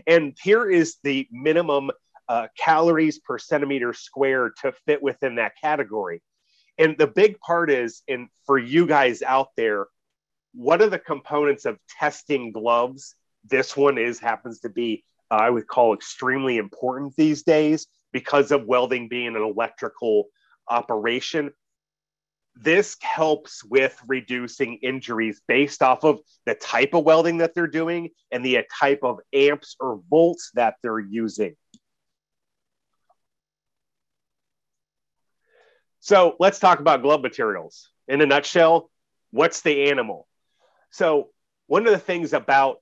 And 0.06 0.36
here 0.40 0.70
is 0.70 0.98
the 1.02 1.26
minimum 1.32 1.90
uh, 2.28 2.46
calories 2.56 3.18
per 3.18 3.38
centimeter 3.38 3.92
squared 3.92 4.52
to 4.62 4.72
fit 4.86 5.02
within 5.02 5.34
that 5.36 5.52
category. 5.60 6.22
And 6.78 6.96
the 6.96 7.08
big 7.08 7.40
part 7.40 7.72
is, 7.72 8.02
and 8.06 8.28
for 8.46 8.56
you 8.56 8.86
guys 8.86 9.22
out 9.22 9.48
there, 9.56 9.86
what 10.54 10.80
are 10.80 10.88
the 10.88 10.98
components 11.00 11.64
of 11.64 11.76
testing 11.98 12.52
gloves? 12.52 13.16
This 13.44 13.76
one 13.76 13.98
is 13.98 14.20
happens 14.20 14.60
to 14.60 14.68
be, 14.68 15.02
uh, 15.28 15.34
I 15.34 15.50
would 15.50 15.66
call 15.66 15.92
extremely 15.92 16.58
important 16.58 17.16
these 17.16 17.42
days 17.42 17.88
because 18.12 18.52
of 18.52 18.66
welding 18.66 19.08
being 19.08 19.34
an 19.34 19.42
electrical 19.42 20.28
operation 20.68 21.50
this 22.60 22.96
helps 23.00 23.64
with 23.64 23.96
reducing 24.06 24.78
injuries 24.82 25.40
based 25.46 25.82
off 25.82 26.04
of 26.04 26.20
the 26.44 26.54
type 26.54 26.92
of 26.92 27.04
welding 27.04 27.38
that 27.38 27.54
they're 27.54 27.66
doing 27.68 28.10
and 28.32 28.44
the 28.44 28.64
type 28.80 29.00
of 29.02 29.20
amps 29.32 29.76
or 29.78 30.00
volts 30.10 30.50
that 30.54 30.74
they're 30.82 30.98
using. 30.98 31.54
So 36.00 36.36
let's 36.40 36.58
talk 36.58 36.80
about 36.80 37.02
glove 37.02 37.20
materials. 37.20 37.90
In 38.08 38.20
a 38.20 38.26
nutshell, 38.26 38.90
what's 39.30 39.60
the 39.60 39.90
animal? 39.90 40.26
So 40.90 41.28
one 41.66 41.86
of 41.86 41.92
the 41.92 41.98
things 41.98 42.32
about 42.32 42.78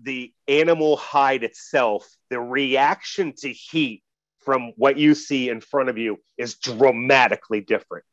the 0.00 0.32
animal 0.46 0.96
hide 0.96 1.42
itself, 1.42 2.08
the 2.30 2.40
reaction 2.40 3.34
to 3.38 3.52
heat 3.52 4.02
from 4.46 4.72
what 4.76 4.96
you 4.96 5.14
see 5.14 5.50
in 5.50 5.60
front 5.60 5.90
of 5.90 5.98
you 5.98 6.18
is 6.38 6.54
dramatically 6.54 7.60
different. 7.60 8.04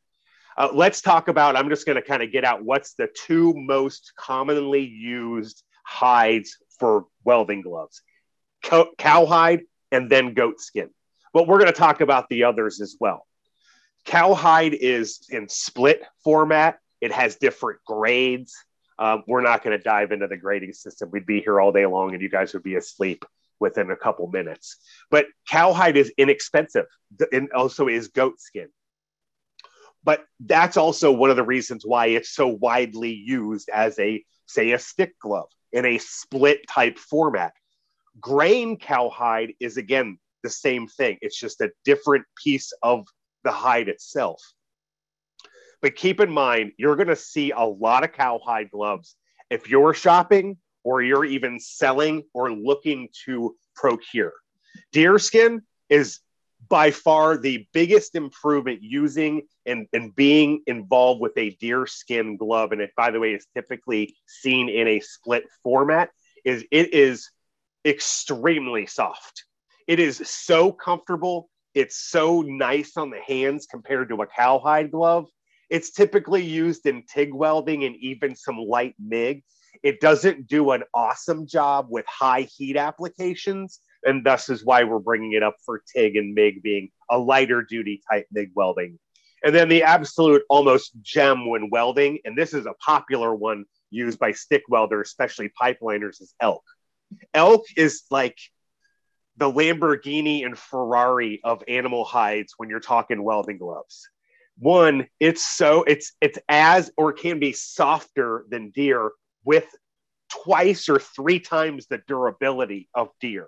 Uh, 0.58 0.68
let's 0.74 1.00
talk 1.00 1.28
about, 1.28 1.56
I'm 1.56 1.70
just 1.70 1.86
going 1.86 1.96
to 1.96 2.02
kind 2.02 2.22
of 2.22 2.30
get 2.30 2.44
out 2.44 2.62
what's 2.62 2.94
the 2.94 3.08
two 3.26 3.54
most 3.54 4.12
commonly 4.16 4.84
used 4.84 5.62
hides 5.84 6.58
for 6.78 7.06
welding 7.24 7.62
gloves 7.62 8.02
cow, 8.62 8.88
cowhide 8.98 9.62
and 9.92 10.10
then 10.10 10.34
goat 10.34 10.60
skin. 10.60 10.90
But 11.32 11.46
we're 11.46 11.58
going 11.58 11.72
to 11.72 11.78
talk 11.78 12.00
about 12.00 12.28
the 12.28 12.44
others 12.44 12.80
as 12.80 12.96
well. 12.98 13.26
Cowhide 14.04 14.74
is 14.74 15.26
in 15.30 15.48
split 15.48 16.02
format, 16.22 16.78
it 17.00 17.12
has 17.12 17.36
different 17.36 17.80
grades. 17.86 18.54
Um, 18.98 19.24
we're 19.26 19.40
not 19.40 19.64
going 19.64 19.76
to 19.76 19.82
dive 19.82 20.12
into 20.12 20.28
the 20.28 20.36
grading 20.36 20.72
system. 20.72 21.10
We'd 21.10 21.26
be 21.26 21.40
here 21.40 21.60
all 21.60 21.72
day 21.72 21.86
long 21.86 22.12
and 22.12 22.22
you 22.22 22.28
guys 22.28 22.52
would 22.54 22.62
be 22.62 22.76
asleep 22.76 23.24
within 23.64 23.90
a 23.90 23.96
couple 23.96 24.26
minutes. 24.28 24.76
But 25.10 25.24
cowhide 25.48 25.96
is 25.96 26.12
inexpensive 26.18 26.84
and 27.32 27.50
also 27.52 27.88
is 27.88 28.08
goat 28.08 28.38
skin. 28.38 28.68
But 30.04 30.22
that's 30.38 30.76
also 30.76 31.10
one 31.10 31.30
of 31.30 31.36
the 31.36 31.42
reasons 31.42 31.82
why 31.86 32.08
it's 32.08 32.34
so 32.34 32.46
widely 32.46 33.14
used 33.14 33.70
as 33.70 33.98
a, 33.98 34.22
say, 34.44 34.72
a 34.72 34.78
stick 34.78 35.18
glove 35.18 35.48
in 35.72 35.86
a 35.86 35.96
split 35.96 36.60
type 36.68 36.98
format. 36.98 37.54
Grain 38.20 38.76
cowhide 38.76 39.54
is 39.60 39.78
again 39.78 40.18
the 40.42 40.50
same 40.50 40.86
thing. 40.86 41.16
It's 41.22 41.40
just 41.40 41.62
a 41.62 41.72
different 41.86 42.26
piece 42.36 42.70
of 42.82 43.06
the 43.44 43.50
hide 43.50 43.88
itself. 43.88 44.42
But 45.80 45.96
keep 45.96 46.20
in 46.20 46.30
mind, 46.30 46.72
you're 46.76 46.96
going 46.96 47.08
to 47.08 47.16
see 47.16 47.50
a 47.50 47.64
lot 47.64 48.04
of 48.04 48.12
cowhide 48.12 48.70
gloves 48.70 49.16
if 49.48 49.70
you're 49.70 49.94
shopping 49.94 50.58
or 50.84 51.02
you're 51.02 51.24
even 51.24 51.58
selling 51.58 52.22
or 52.32 52.52
looking 52.52 53.08
to 53.24 53.56
procure. 53.74 54.32
Deerskin 54.92 55.60
is 55.88 56.20
by 56.68 56.90
far 56.90 57.36
the 57.36 57.66
biggest 57.72 58.14
improvement 58.14 58.82
using 58.82 59.42
and, 59.66 59.86
and 59.92 60.14
being 60.14 60.62
involved 60.66 61.20
with 61.20 61.32
a 61.36 61.50
deer 61.60 61.86
skin 61.86 62.36
glove. 62.36 62.72
And 62.72 62.80
it, 62.80 62.90
by 62.96 63.10
the 63.10 63.20
way, 63.20 63.34
is 63.34 63.46
typically 63.54 64.14
seen 64.26 64.68
in 64.68 64.88
a 64.88 65.00
split 65.00 65.44
format, 65.62 66.10
is 66.44 66.64
it 66.70 66.94
is 66.94 67.30
extremely 67.84 68.86
soft. 68.86 69.44
It 69.86 70.00
is 70.00 70.22
so 70.24 70.72
comfortable. 70.72 71.50
It's 71.74 71.96
so 71.96 72.40
nice 72.42 72.96
on 72.96 73.10
the 73.10 73.20
hands 73.20 73.66
compared 73.66 74.08
to 74.08 74.22
a 74.22 74.26
cowhide 74.26 74.90
glove. 74.90 75.28
It's 75.68 75.90
typically 75.90 76.44
used 76.44 76.86
in 76.86 77.02
TIG 77.02 77.34
welding 77.34 77.84
and 77.84 77.96
even 77.96 78.36
some 78.36 78.56
light 78.56 78.94
MIG. 78.98 79.42
It 79.82 80.00
doesn't 80.00 80.46
do 80.46 80.70
an 80.70 80.84
awesome 80.94 81.46
job 81.46 81.86
with 81.90 82.06
high 82.06 82.42
heat 82.42 82.76
applications, 82.76 83.80
and 84.04 84.24
thus 84.24 84.48
is 84.48 84.64
why 84.64 84.84
we're 84.84 84.98
bringing 84.98 85.32
it 85.32 85.42
up 85.42 85.56
for 85.64 85.82
TIG 85.94 86.16
and 86.16 86.34
MIG 86.34 86.62
being 86.62 86.90
a 87.10 87.18
lighter 87.18 87.62
duty 87.62 88.00
type 88.10 88.26
MIG 88.32 88.50
welding. 88.54 88.98
And 89.42 89.54
then 89.54 89.68
the 89.68 89.82
absolute 89.82 90.42
almost 90.48 90.92
gem 91.02 91.48
when 91.48 91.68
welding, 91.70 92.18
and 92.24 92.36
this 92.36 92.54
is 92.54 92.66
a 92.66 92.74
popular 92.74 93.34
one 93.34 93.66
used 93.90 94.18
by 94.18 94.32
stick 94.32 94.62
welders, 94.68 95.08
especially 95.08 95.50
pipeliners, 95.60 96.22
is 96.22 96.34
elk. 96.40 96.64
Elk 97.34 97.64
is 97.76 98.04
like 98.10 98.38
the 99.36 99.50
Lamborghini 99.50 100.44
and 100.46 100.58
Ferrari 100.58 101.40
of 101.44 101.62
animal 101.68 102.04
hides 102.04 102.54
when 102.56 102.70
you're 102.70 102.80
talking 102.80 103.22
welding 103.22 103.58
gloves. 103.58 104.08
One, 104.58 105.08
it's 105.18 105.44
so 105.46 105.82
it's 105.82 106.12
it's 106.20 106.38
as 106.48 106.90
or 106.96 107.12
can 107.12 107.40
be 107.40 107.52
softer 107.52 108.46
than 108.48 108.70
deer 108.70 109.10
with 109.44 109.66
twice 110.30 110.88
or 110.88 110.98
three 110.98 111.40
times 111.40 111.86
the 111.86 112.02
durability 112.06 112.88
of 112.94 113.10
deer. 113.20 113.46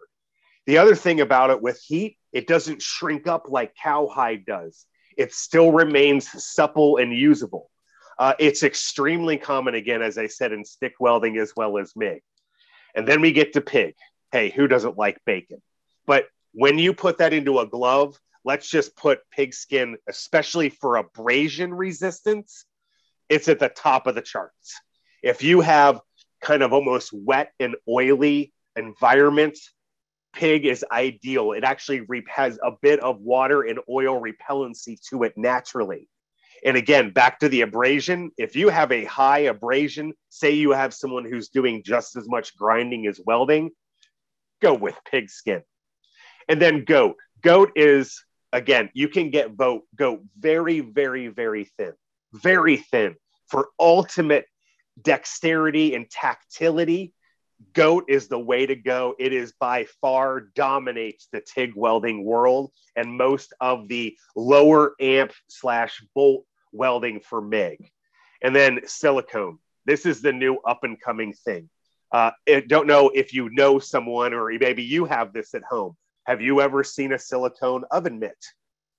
The 0.66 0.78
other 0.78 0.94
thing 0.94 1.20
about 1.20 1.50
it 1.50 1.62
with 1.62 1.80
heat, 1.80 2.18
it 2.32 2.46
doesn't 2.46 2.82
shrink 2.82 3.26
up 3.26 3.46
like 3.48 3.74
cowhide 3.80 4.44
does. 4.44 4.84
It 5.16 5.32
still 5.32 5.72
remains 5.72 6.28
supple 6.44 6.98
and 6.98 7.12
usable. 7.12 7.70
Uh, 8.18 8.34
it's 8.38 8.62
extremely 8.62 9.36
common, 9.36 9.74
again, 9.74 10.02
as 10.02 10.18
I 10.18 10.26
said, 10.26 10.52
in 10.52 10.64
stick 10.64 10.94
welding 10.98 11.36
as 11.38 11.52
well 11.56 11.78
as 11.78 11.94
MIG. 11.94 12.22
And 12.94 13.06
then 13.06 13.20
we 13.20 13.32
get 13.32 13.52
to 13.52 13.60
pig. 13.60 13.94
Hey, 14.32 14.50
who 14.50 14.66
doesn't 14.66 14.98
like 14.98 15.20
bacon? 15.24 15.62
But 16.06 16.26
when 16.52 16.78
you 16.78 16.94
put 16.94 17.18
that 17.18 17.32
into 17.32 17.58
a 17.58 17.66
glove, 17.66 18.18
let's 18.44 18.68
just 18.68 18.96
put 18.96 19.20
pig 19.30 19.52
skin, 19.52 19.98
especially 20.08 20.70
for 20.70 20.96
abrasion 20.96 21.74
resistance, 21.74 22.64
it's 23.28 23.48
at 23.48 23.58
the 23.58 23.68
top 23.68 24.06
of 24.06 24.14
the 24.14 24.22
charts. 24.22 24.80
If 25.26 25.42
you 25.42 25.60
have 25.60 26.00
kind 26.40 26.62
of 26.62 26.72
almost 26.72 27.12
wet 27.12 27.50
and 27.58 27.74
oily 27.88 28.52
environments, 28.76 29.72
pig 30.32 30.64
is 30.64 30.84
ideal. 30.92 31.50
It 31.50 31.64
actually 31.64 32.06
has 32.28 32.60
a 32.62 32.70
bit 32.80 33.00
of 33.00 33.18
water 33.18 33.62
and 33.62 33.80
oil 33.90 34.20
repellency 34.20 35.00
to 35.10 35.24
it 35.24 35.32
naturally. 35.36 36.08
And 36.64 36.76
again, 36.76 37.10
back 37.10 37.40
to 37.40 37.48
the 37.48 37.62
abrasion. 37.62 38.30
If 38.38 38.54
you 38.54 38.68
have 38.68 38.92
a 38.92 39.04
high 39.04 39.40
abrasion, 39.40 40.12
say 40.28 40.52
you 40.52 40.70
have 40.70 40.94
someone 40.94 41.24
who's 41.24 41.48
doing 41.48 41.82
just 41.84 42.14
as 42.14 42.28
much 42.28 42.56
grinding 42.56 43.08
as 43.08 43.20
welding, 43.26 43.72
go 44.62 44.74
with 44.74 44.94
pig 45.10 45.28
skin. 45.28 45.62
And 46.48 46.62
then 46.62 46.84
goat. 46.84 47.16
Goat 47.42 47.72
is, 47.74 48.22
again, 48.52 48.90
you 48.94 49.08
can 49.08 49.30
get 49.30 49.56
goat, 49.56 50.20
very, 50.38 50.78
very, 50.78 51.26
very 51.26 51.64
thin, 51.76 51.94
very 52.32 52.76
thin 52.76 53.16
for 53.48 53.70
ultimate 53.80 54.46
dexterity 55.00 55.94
and 55.94 56.10
tactility. 56.10 57.12
Goat 57.72 58.04
is 58.08 58.28
the 58.28 58.38
way 58.38 58.66
to 58.66 58.76
go. 58.76 59.14
It 59.18 59.32
is 59.32 59.52
by 59.52 59.86
far 60.00 60.40
dominates 60.40 61.28
the 61.32 61.40
TIG 61.40 61.72
welding 61.74 62.24
world 62.24 62.70
and 62.96 63.16
most 63.16 63.54
of 63.60 63.88
the 63.88 64.16
lower 64.34 64.94
amp 65.00 65.32
slash 65.48 66.04
volt 66.14 66.44
welding 66.72 67.20
for 67.20 67.40
MIG. 67.40 67.90
And 68.42 68.54
then 68.54 68.80
silicone. 68.86 69.58
This 69.86 70.04
is 70.04 70.20
the 70.20 70.32
new 70.32 70.56
up 70.66 70.84
and 70.84 71.00
coming 71.00 71.32
thing. 71.32 71.70
Uh, 72.12 72.30
I 72.48 72.60
don't 72.66 72.86
know 72.86 73.10
if 73.14 73.32
you 73.32 73.48
know 73.50 73.78
someone 73.78 74.34
or 74.34 74.50
maybe 74.60 74.82
you 74.82 75.06
have 75.06 75.32
this 75.32 75.54
at 75.54 75.64
home. 75.64 75.96
Have 76.24 76.40
you 76.40 76.60
ever 76.60 76.84
seen 76.84 77.12
a 77.12 77.18
silicone 77.18 77.84
oven 77.90 78.18
mitt? 78.18 78.44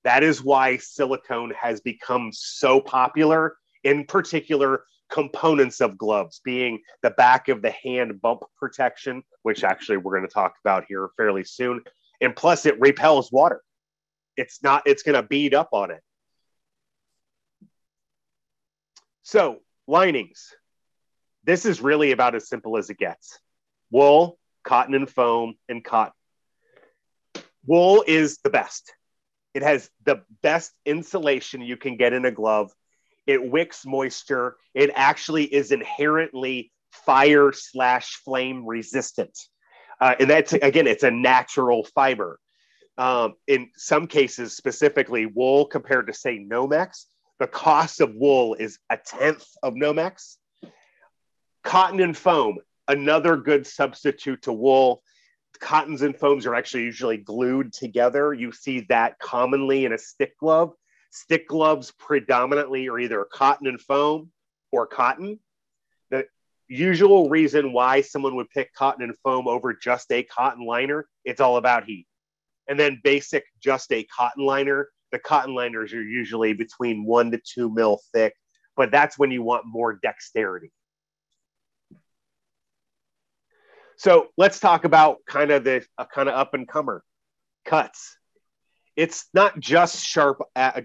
That 0.04 0.22
is 0.22 0.42
why 0.42 0.78
silicone 0.78 1.52
has 1.60 1.80
become 1.80 2.30
so 2.32 2.80
popular, 2.80 3.56
in 3.84 4.04
particular, 4.06 4.84
components 5.10 5.80
of 5.80 5.98
gloves, 5.98 6.40
being 6.44 6.80
the 7.02 7.10
back 7.10 7.48
of 7.48 7.62
the 7.62 7.70
hand 7.70 8.20
bump 8.20 8.42
protection, 8.58 9.22
which 9.42 9.64
actually 9.64 9.96
we're 9.96 10.16
going 10.16 10.28
to 10.28 10.32
talk 10.32 10.54
about 10.64 10.84
here 10.88 11.08
fairly 11.16 11.44
soon. 11.44 11.82
And 12.20 12.34
plus, 12.34 12.66
it 12.66 12.80
repels 12.80 13.32
water. 13.32 13.62
It's 14.36 14.62
not, 14.62 14.82
it's 14.86 15.02
going 15.02 15.14
to 15.14 15.22
bead 15.22 15.54
up 15.54 15.70
on 15.72 15.90
it. 15.90 16.02
So, 19.22 19.60
linings. 19.86 20.54
This 21.44 21.64
is 21.64 21.80
really 21.80 22.12
about 22.12 22.34
as 22.34 22.48
simple 22.48 22.76
as 22.76 22.90
it 22.90 22.98
gets 22.98 23.38
wool, 23.90 24.38
cotton 24.64 24.94
and 24.94 25.08
foam, 25.08 25.54
and 25.68 25.82
cotton. 25.82 26.12
Wool 27.66 28.04
is 28.06 28.38
the 28.44 28.50
best. 28.50 28.92
It 29.54 29.62
has 29.62 29.90
the 30.04 30.22
best 30.42 30.72
insulation 30.84 31.62
you 31.62 31.76
can 31.76 31.96
get 31.96 32.12
in 32.12 32.24
a 32.24 32.30
glove. 32.30 32.70
It 33.28 33.50
wicks 33.50 33.84
moisture. 33.84 34.56
It 34.74 34.90
actually 34.94 35.44
is 35.44 35.70
inherently 35.70 36.72
fire 36.90 37.52
slash 37.52 38.16
flame 38.24 38.66
resistant. 38.66 39.38
Uh, 40.00 40.14
and 40.18 40.30
that's 40.30 40.54
again, 40.54 40.86
it's 40.86 41.02
a 41.02 41.10
natural 41.10 41.84
fiber. 41.94 42.40
Um, 42.96 43.34
in 43.46 43.70
some 43.76 44.06
cases, 44.08 44.56
specifically 44.56 45.26
wool 45.26 45.66
compared 45.66 46.06
to 46.08 46.14
say 46.14 46.38
Nomex, 46.38 47.04
the 47.38 47.46
cost 47.46 48.00
of 48.00 48.14
wool 48.14 48.54
is 48.54 48.78
a 48.90 48.96
tenth 48.96 49.46
of 49.62 49.74
Nomex. 49.74 50.36
Cotton 51.62 52.00
and 52.00 52.16
foam, 52.16 52.58
another 52.88 53.36
good 53.36 53.66
substitute 53.66 54.42
to 54.42 54.52
wool 54.52 55.02
cottons 55.60 56.02
and 56.02 56.16
foams 56.16 56.46
are 56.46 56.54
actually 56.54 56.84
usually 56.84 57.16
glued 57.16 57.72
together. 57.72 58.32
You 58.32 58.52
see 58.52 58.86
that 58.88 59.18
commonly 59.18 59.84
in 59.84 59.92
a 59.92 59.98
stick 59.98 60.38
glove. 60.38 60.72
Stick 61.10 61.48
gloves 61.48 61.92
predominantly 61.98 62.88
are 62.88 62.98
either 62.98 63.24
cotton 63.24 63.66
and 63.66 63.80
foam 63.80 64.30
or 64.70 64.86
cotton. 64.86 65.40
The 66.10 66.26
usual 66.68 67.30
reason 67.30 67.72
why 67.72 68.02
someone 68.02 68.36
would 68.36 68.50
pick 68.50 68.74
cotton 68.74 69.02
and 69.02 69.16
foam 69.24 69.48
over 69.48 69.72
just 69.72 70.12
a 70.12 70.22
cotton 70.22 70.66
liner, 70.66 71.08
it's 71.24 71.40
all 71.40 71.56
about 71.56 71.84
heat. 71.84 72.06
And 72.68 72.78
then 72.78 73.00
basic, 73.02 73.44
just 73.60 73.90
a 73.92 74.04
cotton 74.04 74.44
liner. 74.44 74.90
The 75.10 75.18
cotton 75.18 75.54
liners 75.54 75.94
are 75.94 76.02
usually 76.02 76.52
between 76.52 77.06
one 77.06 77.30
to 77.30 77.38
two 77.38 77.72
mil 77.72 78.00
thick, 78.12 78.34
but 78.76 78.90
that's 78.90 79.18
when 79.18 79.30
you 79.30 79.42
want 79.42 79.64
more 79.66 79.94
dexterity. 79.94 80.70
So 83.96 84.28
let's 84.36 84.60
talk 84.60 84.84
about 84.84 85.18
kind 85.26 85.50
of 85.50 85.64
the 85.64 85.84
uh, 85.96 86.04
kind 86.04 86.28
of 86.28 86.34
up 86.34 86.52
and 86.52 86.68
comer 86.68 87.02
cuts. 87.64 88.17
It's 88.98 89.28
not 89.32 89.58
just 89.60 90.04
sharp 90.04 90.42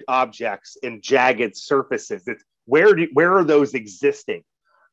objects 0.08 0.78
and 0.84 1.02
jagged 1.02 1.58
surfaces. 1.58 2.24
It's 2.28 2.44
where 2.66 2.94
do, 2.94 3.10
where 3.12 3.36
are 3.38 3.44
those 3.44 3.74
existing? 3.74 4.44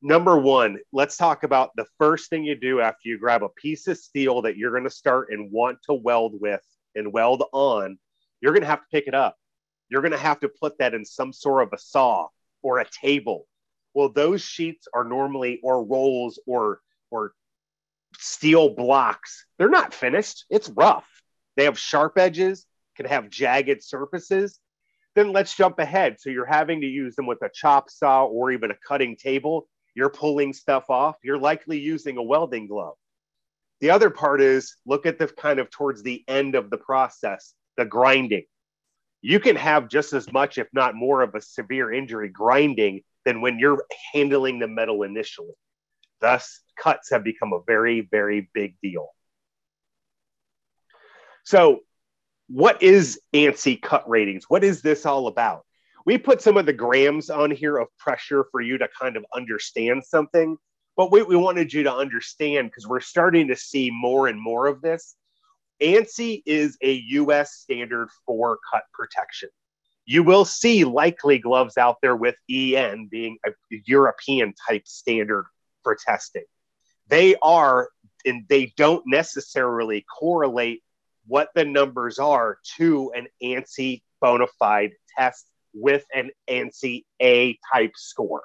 number 0.02 0.38
one, 0.38 0.78
let's 0.92 1.16
talk 1.16 1.42
about 1.42 1.70
the 1.76 1.86
first 1.98 2.30
thing 2.30 2.44
you 2.44 2.54
do 2.54 2.80
after 2.80 3.08
you 3.08 3.18
grab 3.18 3.42
a 3.42 3.48
piece 3.48 3.86
of 3.86 3.98
steel 3.98 4.42
that 4.42 4.56
you're 4.56 4.70
going 4.70 4.84
to 4.84 4.90
start 4.90 5.28
and 5.30 5.50
want 5.52 5.78
to 5.84 5.94
weld 5.94 6.40
with 6.40 6.62
and 6.94 7.12
weld 7.12 7.44
on. 7.52 7.98
You're 8.40 8.52
going 8.52 8.62
to 8.62 8.68
have 8.68 8.80
to 8.80 8.86
pick 8.90 9.06
it 9.06 9.14
up. 9.14 9.36
You're 9.88 10.02
going 10.02 10.12
to 10.12 10.18
have 10.18 10.40
to 10.40 10.48
put 10.48 10.78
that 10.78 10.94
in 10.94 11.04
some 11.04 11.32
sort 11.32 11.62
of 11.64 11.72
a 11.72 11.78
saw 11.78 12.28
or 12.62 12.78
a 12.78 12.86
table. 13.02 13.46
Well, 13.92 14.08
those 14.08 14.42
sheets 14.42 14.86
are 14.94 15.04
normally 15.04 15.60
or 15.62 15.84
rolls 15.84 16.40
or 16.46 16.80
or 17.10 17.32
steel 18.18 18.70
blocks. 18.70 19.46
They're 19.58 19.68
not 19.68 19.92
finished. 19.92 20.44
It's 20.48 20.68
rough. 20.68 21.06
They 21.56 21.64
have 21.64 21.78
sharp 21.78 22.16
edges, 22.16 22.64
can 23.00 23.10
have 23.10 23.30
jagged 23.30 23.82
surfaces. 23.82 24.60
Then 25.14 25.32
let's 25.32 25.56
jump 25.56 25.78
ahead. 25.78 26.16
So 26.20 26.28
you're 26.28 26.44
having 26.44 26.82
to 26.82 26.86
use 26.86 27.16
them 27.16 27.26
with 27.26 27.42
a 27.42 27.48
chop 27.52 27.88
saw 27.90 28.24
or 28.26 28.52
even 28.52 28.70
a 28.70 28.76
cutting 28.86 29.16
table. 29.16 29.66
You're 29.94 30.10
pulling 30.10 30.52
stuff 30.52 30.84
off. 30.90 31.16
You're 31.24 31.38
likely 31.38 31.80
using 31.80 32.18
a 32.18 32.22
welding 32.22 32.68
glove. 32.68 32.94
The 33.80 33.90
other 33.90 34.10
part 34.10 34.42
is 34.42 34.76
look 34.84 35.06
at 35.06 35.18
the 35.18 35.28
kind 35.28 35.58
of 35.58 35.70
towards 35.70 36.02
the 36.02 36.22
end 36.28 36.54
of 36.54 36.68
the 36.68 36.76
process, 36.76 37.54
the 37.78 37.86
grinding. 37.86 38.44
You 39.22 39.40
can 39.40 39.56
have 39.56 39.88
just 39.88 40.12
as 40.12 40.30
much, 40.30 40.58
if 40.58 40.68
not 40.74 40.94
more, 40.94 41.22
of 41.22 41.34
a 41.34 41.40
severe 41.40 41.90
injury 41.90 42.28
grinding 42.28 43.00
than 43.24 43.40
when 43.40 43.58
you're 43.58 43.84
handling 44.12 44.58
the 44.58 44.68
metal 44.68 45.02
initially. 45.02 45.54
Thus, 46.20 46.60
cuts 46.78 47.10
have 47.10 47.24
become 47.24 47.54
a 47.54 47.60
very, 47.66 48.02
very 48.02 48.50
big 48.52 48.76
deal. 48.82 49.08
So, 51.44 51.80
what 52.52 52.82
is 52.82 53.20
ANSI 53.32 53.80
cut 53.80 54.08
ratings? 54.10 54.46
What 54.48 54.64
is 54.64 54.82
this 54.82 55.06
all 55.06 55.28
about? 55.28 55.64
We 56.04 56.18
put 56.18 56.42
some 56.42 56.56
of 56.56 56.66
the 56.66 56.72
grams 56.72 57.30
on 57.30 57.52
here 57.52 57.76
of 57.76 57.86
pressure 57.96 58.44
for 58.50 58.60
you 58.60 58.76
to 58.78 58.88
kind 59.00 59.16
of 59.16 59.24
understand 59.32 60.02
something. 60.04 60.56
But 60.96 61.12
what 61.12 61.28
we 61.28 61.36
wanted 61.36 61.72
you 61.72 61.84
to 61.84 61.94
understand, 61.94 62.68
because 62.68 62.88
we're 62.88 63.00
starting 63.00 63.48
to 63.48 63.56
see 63.56 63.90
more 63.92 64.26
and 64.26 64.40
more 64.40 64.66
of 64.66 64.82
this, 64.82 65.14
ANSI 65.80 66.42
is 66.44 66.76
a 66.82 66.94
US 67.10 67.52
standard 67.52 68.08
for 68.26 68.58
cut 68.72 68.82
protection. 68.92 69.50
You 70.04 70.24
will 70.24 70.44
see 70.44 70.84
likely 70.84 71.38
gloves 71.38 71.78
out 71.78 71.98
there 72.02 72.16
with 72.16 72.34
EN 72.50 73.06
being 73.08 73.38
a 73.46 73.50
European 73.86 74.54
type 74.68 74.88
standard 74.88 75.46
for 75.84 75.94
testing. 75.94 76.44
They 77.06 77.36
are, 77.42 77.90
and 78.24 78.44
they 78.48 78.72
don't 78.76 79.04
necessarily 79.06 80.04
correlate 80.18 80.82
what 81.26 81.48
the 81.54 81.64
numbers 81.64 82.18
are 82.18 82.58
to 82.76 83.12
an 83.14 83.26
ANSI 83.42 84.02
bona 84.20 84.46
fide 84.58 84.92
test 85.16 85.46
with 85.72 86.04
an 86.14 86.30
ANSI 86.48 87.04
A 87.20 87.58
type 87.72 87.92
score. 87.96 88.42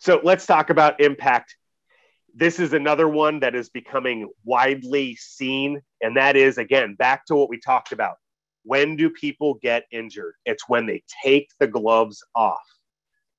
So 0.00 0.20
let's 0.22 0.46
talk 0.46 0.70
about 0.70 1.00
impact. 1.00 1.56
This 2.34 2.60
is 2.60 2.72
another 2.72 3.08
one 3.08 3.40
that 3.40 3.54
is 3.54 3.68
becoming 3.68 4.28
widely 4.44 5.16
seen. 5.16 5.80
And 6.00 6.16
that 6.16 6.36
is, 6.36 6.56
again, 6.56 6.94
back 6.94 7.26
to 7.26 7.34
what 7.34 7.48
we 7.48 7.58
talked 7.58 7.92
about. 7.92 8.16
When 8.62 8.96
do 8.96 9.10
people 9.10 9.54
get 9.54 9.84
injured? 9.90 10.34
It's 10.44 10.68
when 10.68 10.86
they 10.86 11.02
take 11.24 11.48
the 11.58 11.66
gloves 11.66 12.22
off. 12.34 12.62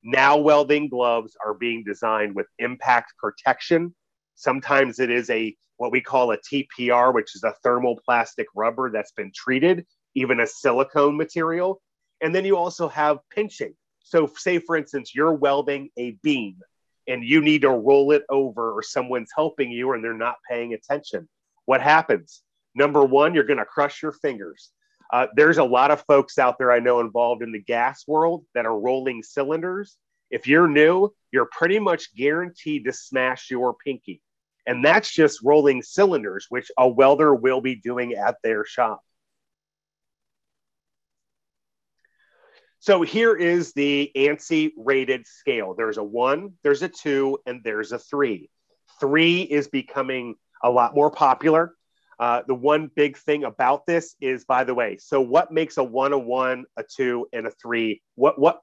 Now, 0.03 0.37
welding 0.37 0.89
gloves 0.89 1.35
are 1.45 1.53
being 1.53 1.83
designed 1.85 2.35
with 2.35 2.47
impact 2.57 3.13
protection. 3.17 3.95
Sometimes 4.39 4.99
it 4.99 5.09
is 5.11 5.29
a 5.29 5.53
what 5.75 5.91
we 5.91 5.99
call 5.99 6.31
a 6.31 6.37
TPR, 6.37 7.13
which 7.13 7.35
is 7.35 7.43
a 7.43 7.53
thermoplastic 7.65 8.45
rubber 8.55 8.89
that's 8.89 9.11
been 9.11 9.33
treated, 9.35 9.85
even 10.15 10.39
a 10.39 10.47
silicone 10.47 11.17
material. 11.17 11.81
And 12.21 12.33
then 12.33 12.45
you 12.45 12.55
also 12.55 12.87
have 12.87 13.19
pinching. 13.29 13.73
So, 13.99 14.31
say 14.37 14.59
for 14.59 14.77
instance, 14.77 15.13
you're 15.13 15.33
welding 15.33 15.89
a 15.97 16.11
beam 16.23 16.55
and 17.05 17.21
you 17.21 17.41
need 17.41 17.63
to 17.63 17.69
roll 17.69 18.13
it 18.13 18.23
over, 18.29 18.71
or 18.71 18.81
someone's 18.81 19.31
helping 19.35 19.71
you 19.71 19.91
and 19.91 20.01
they're 20.01 20.13
not 20.13 20.35
paying 20.49 20.73
attention. 20.73 21.27
What 21.65 21.81
happens? 21.81 22.41
Number 22.75 23.03
one, 23.03 23.33
you're 23.33 23.43
going 23.43 23.59
to 23.59 23.65
crush 23.65 24.01
your 24.01 24.13
fingers. 24.13 24.71
Uh, 25.11 25.27
there's 25.35 25.57
a 25.57 25.63
lot 25.65 25.91
of 25.91 26.01
folks 26.07 26.37
out 26.37 26.57
there 26.57 26.71
I 26.71 26.79
know 26.79 27.01
involved 27.01 27.43
in 27.43 27.51
the 27.51 27.61
gas 27.61 28.07
world 28.07 28.45
that 28.55 28.65
are 28.65 28.79
rolling 28.79 29.21
cylinders. 29.21 29.97
If 30.31 30.47
you're 30.47 30.67
new, 30.69 31.13
you're 31.31 31.49
pretty 31.51 31.79
much 31.79 32.15
guaranteed 32.15 32.85
to 32.85 32.93
smash 32.93 33.51
your 33.51 33.75
pinky. 33.85 34.21
And 34.65 34.83
that's 34.83 35.11
just 35.11 35.41
rolling 35.43 35.81
cylinders, 35.81 36.45
which 36.49 36.71
a 36.77 36.87
welder 36.87 37.33
will 37.33 37.61
be 37.61 37.75
doing 37.75 38.13
at 38.13 38.35
their 38.43 38.65
shop. 38.65 39.01
So 42.81 43.01
here 43.01 43.35
is 43.35 43.73
the 43.73 44.09
ANSI 44.15 44.71
rated 44.77 45.27
scale. 45.27 45.73
There's 45.75 45.97
a 45.97 46.03
one, 46.03 46.53
there's 46.63 46.81
a 46.81 46.87
two, 46.87 47.39
and 47.45 47.61
there's 47.63 47.91
a 47.91 47.99
three. 47.99 48.49
Three 49.01 49.41
is 49.41 49.67
becoming 49.67 50.35
a 50.63 50.69
lot 50.69 50.95
more 50.95 51.11
popular. 51.11 51.73
Uh, 52.19 52.41
the 52.47 52.55
one 52.55 52.89
big 52.95 53.17
thing 53.17 53.43
about 53.43 53.85
this 53.85 54.15
is, 54.19 54.45
by 54.45 54.63
the 54.63 54.73
way, 54.73 54.97
so 54.97 55.21
what 55.21 55.51
makes 55.51 55.77
a 55.77 55.83
one, 55.83 56.13
a 56.13 56.17
one, 56.17 56.65
a 56.77 56.83
two, 56.83 57.27
and 57.31 57.47
a 57.47 57.51
three? 57.51 58.01
What 58.15 58.39
what 58.39 58.59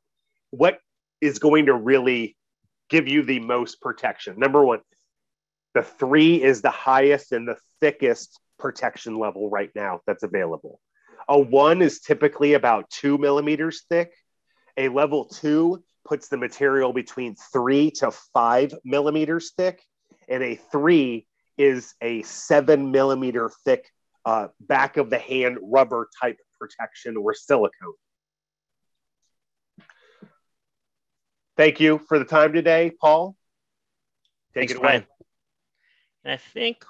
what 0.51 0.79
is 1.21 1.39
going 1.39 1.67
to 1.67 1.75
really 1.75 2.37
give 2.91 3.09
you 3.09 3.23
the 3.23 3.41
most 3.41 3.81
protection? 3.81 4.39
Number 4.39 4.65
one, 4.65 4.81
the 5.77 5.83
three 5.83 6.43
is 6.43 6.63
the 6.63 6.71
highest 6.71 7.33
and 7.33 7.47
the 7.47 7.59
thickest 7.83 8.41
protection 8.59 9.19
level 9.19 9.51
right 9.51 9.71
now 9.75 10.01
that's 10.07 10.23
available. 10.23 10.81
A 11.29 11.39
one 11.39 11.83
is 11.83 12.01
typically 12.01 12.55
about 12.55 12.89
two 12.89 13.19
millimeters 13.19 13.85
thick. 13.91 14.15
A 14.79 14.89
level 14.89 15.27
two 15.27 15.85
puts 16.07 16.29
the 16.29 16.39
material 16.39 16.95
between 16.95 17.35
three 17.53 17.91
to 17.91 18.11
five 18.33 18.73
millimeters 18.87 19.53
thick. 19.55 19.83
And 20.31 20.43
a 20.43 20.55
three 20.73 21.27
is 21.59 21.95
a 22.01 22.23
seven 22.23 22.91
millimeter 22.91 23.51
thick 23.67 23.91
uh, 24.25 24.49
back 24.61 24.97
of 24.97 25.11
the 25.11 25.19
hand 25.19 25.59
rubber 25.61 26.09
type 26.23 26.39
protection 26.59 27.19
or 27.19 27.35
silicone. 27.35 27.93
Thank 31.59 31.81
you 31.81 32.01
for 32.09 32.19
the 32.19 32.25
time 32.25 32.55
today, 32.55 32.93
Paul. 32.99 33.37
Take 34.55 34.71
Thanks, 34.71 34.73
it 34.73 34.77
away. 34.79 34.83
Brian. 34.83 35.07
And 36.27 36.33
I 36.33 36.39
think 36.39 36.85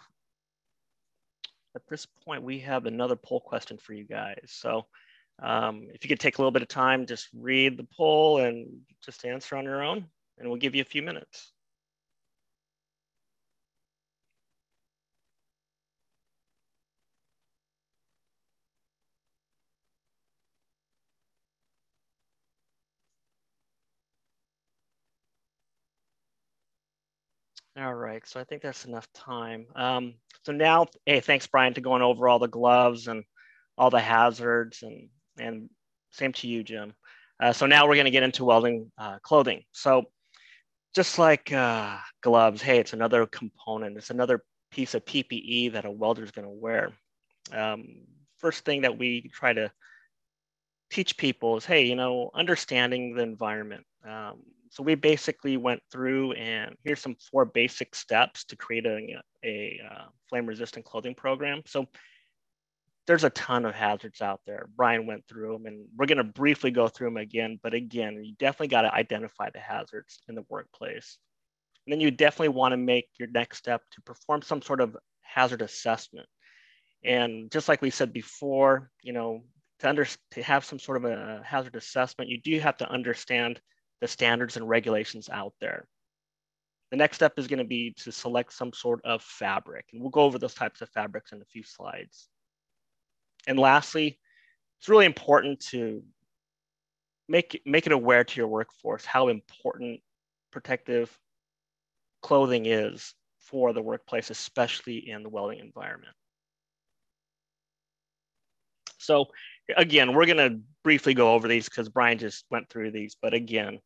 at 1.75 1.87
this 1.91 2.07
point, 2.25 2.43
we 2.43 2.59
have 2.61 2.87
another 2.87 3.17
poll 3.17 3.39
question 3.39 3.77
for 3.77 3.93
you 3.93 4.05
guys. 4.05 4.47
So 4.47 4.87
um, 5.43 5.89
if 5.93 6.03
you 6.03 6.09
could 6.09 6.19
take 6.19 6.39
a 6.39 6.41
little 6.41 6.51
bit 6.51 6.63
of 6.63 6.69
time, 6.69 7.05
just 7.05 7.29
read 7.35 7.77
the 7.77 7.87
poll 7.95 8.39
and 8.39 8.67
just 9.05 9.27
answer 9.27 9.55
on 9.57 9.65
your 9.65 9.85
own, 9.85 10.07
and 10.39 10.49
we'll 10.49 10.59
give 10.59 10.75
you 10.75 10.81
a 10.81 10.87
few 10.87 11.03
minutes. 11.03 11.53
All 27.79 27.95
right, 27.95 28.27
so 28.27 28.41
I 28.41 28.45
think 28.45 28.63
that's 28.63 28.87
enough 28.87 29.07
time. 29.13 29.67
Um, 29.77 30.15
so 30.45 30.53
now, 30.53 30.87
hey, 31.05 31.21
thanks, 31.21 31.47
Brian, 31.47 31.75
to 31.75 31.83
going 31.83 32.01
over 32.01 32.27
all 32.27 32.39
the 32.39 32.49
gloves 32.49 33.07
and 33.07 33.23
all 33.77 33.91
the 33.91 34.01
hazards, 34.01 34.83
and 34.83 35.11
and 35.39 35.69
same 36.11 36.33
to 36.33 36.49
you, 36.49 36.65
Jim. 36.65 36.95
Uh, 37.39 37.53
so 37.53 37.67
now 37.67 37.87
we're 37.87 37.97
going 37.97 38.07
to 38.07 38.11
get 38.11 38.23
into 38.23 38.47
welding 38.47 38.91
uh, 38.97 39.19
clothing. 39.19 39.63
So 39.73 40.07
just 40.95 41.19
like 41.19 41.53
uh, 41.53 41.99
gloves, 42.23 42.63
hey, 42.63 42.79
it's 42.79 42.95
another 42.95 43.27
component. 43.27 43.99
It's 43.99 44.09
another 44.09 44.43
piece 44.71 44.95
of 44.95 45.05
PPE 45.05 45.73
that 45.73 45.85
a 45.85 45.91
welder 45.91 46.25
is 46.25 46.31
going 46.31 46.47
to 46.47 46.51
wear. 46.51 46.93
Um, 47.53 48.07
first 48.39 48.65
thing 48.65 48.83
that 48.83 48.97
we 48.97 49.31
try 49.35 49.53
to 49.53 49.71
teach 50.91 51.19
people 51.19 51.59
is, 51.59 51.67
hey, 51.67 51.85
you 51.85 51.97
know, 51.97 52.31
understanding 52.35 53.15
the 53.15 53.23
environment. 53.23 53.85
Um, 54.09 54.45
so 54.77 54.83
we 54.83 54.95
basically 54.95 55.57
went 55.57 55.81
through 55.91 56.33
and 56.33 56.77
here's 56.85 57.01
some 57.01 57.17
four 57.31 57.47
basic 57.47 57.95
steps 57.95 58.45
to 58.45 58.57
creating 58.57 59.17
a, 59.43 59.49
a 59.49 59.81
uh, 59.91 60.05
flame 60.29 60.45
resistant 60.45 60.85
clothing 60.85 61.15
program. 61.15 61.63
So 61.65 61.87
there's 63.07 63.25
a 63.25 63.31
ton 63.31 63.65
of 63.65 63.75
hazards 63.75 64.21
out 64.21 64.43
there. 64.47 64.69
Brian 64.77 65.07
went 65.07 65.25
through 65.27 65.55
them 65.55 65.65
and 65.65 65.87
we're 65.97 66.05
going 66.05 66.19
to 66.19 66.25
briefly 66.25 66.71
go 66.71 66.89
through 66.89 67.07
them 67.07 67.17
again. 67.17 67.59
But 67.63 67.73
again, 67.73 68.23
you 68.23 68.35
definitely 68.39 68.69
got 68.69 68.83
to 68.83 68.93
identify 68.93 69.49
the 69.49 69.61
hazards 69.61 70.21
in 70.29 70.35
the 70.35 70.45
workplace. 70.51 71.17
And 71.87 71.95
then 71.95 72.01
you 72.01 72.11
definitely 72.11 72.49
want 72.49 72.73
to 72.73 72.77
make 72.77 73.09
your 73.19 73.31
next 73.31 73.57
step 73.57 73.81
to 73.93 74.03
perform 74.03 74.43
some 74.43 74.61
sort 74.61 74.83
of 74.83 74.95
hazard 75.23 75.63
assessment. 75.63 76.29
And 77.03 77.51
just 77.51 77.67
like 77.67 77.81
we 77.81 77.89
said 77.89 78.13
before, 78.13 78.91
you 79.03 79.15
know, 79.15 79.45
to, 79.79 79.89
under, 79.89 80.07
to 80.33 80.43
have 80.43 80.67
some 80.67 80.79
sort 80.79 80.99
of 80.99 81.07
a 81.07 81.41
hazard 81.47 81.77
assessment, 81.77 82.29
you 82.29 82.43
do 82.43 82.61
have 82.61 82.77
to 82.77 82.91
understand 82.91 83.59
the 84.01 84.09
standards 84.09 84.57
and 84.57 84.69
regulations 84.69 85.29
out 85.31 85.55
there. 85.61 85.87
The 86.91 86.97
next 86.97 87.17
step 87.17 87.35
is 87.39 87.49
going 87.49 87.59
to 87.59 87.65
be 87.65 87.95
to 87.99 88.13
select 88.13 88.53
some 88.53 88.73
sort 88.73 89.05
of 89.05 89.23
fabric, 89.23 89.87
and 89.93 90.01
we'll 90.01 90.11
go 90.11 90.23
over 90.23 90.39
those 90.39 90.55
types 90.55 90.83
of 90.83 90.91
fabrics 90.91 91.33
in 91.33 91.43
a 91.43 91.47
few 91.47 91.65
slides. 91.65 92.29
And 93.47 93.59
lastly, 93.59 94.19
it's 94.79 94.89
really 94.89 95.07
important 95.07 95.61
to 95.71 96.03
make 97.29 97.61
make 97.65 97.87
it 97.87 97.93
aware 97.93 98.23
to 98.23 98.41
your 98.41 98.49
workforce 98.49 99.05
how 99.05 99.29
important 99.29 100.01
protective 100.53 101.19
clothing 102.23 102.67
is 102.67 103.15
for 103.41 103.73
the 103.73 103.83
workplace, 103.83 104.31
especially 104.31 105.09
in 105.09 105.23
the 105.23 105.29
welding 105.29 105.59
environment. 105.59 106.15
So 108.99 109.27
again, 109.77 110.13
we're 110.13 110.27
going 110.27 110.37
to 110.37 110.61
briefly 110.85 111.15
go 111.15 111.35
over 111.35 111.49
these 111.49 111.69
because 111.69 111.89
Brian 111.89 112.19
just 112.19 112.45
went 112.51 112.69
through 112.69 112.91
these. 112.91 113.17
But 113.21 113.35
again, 113.35 113.81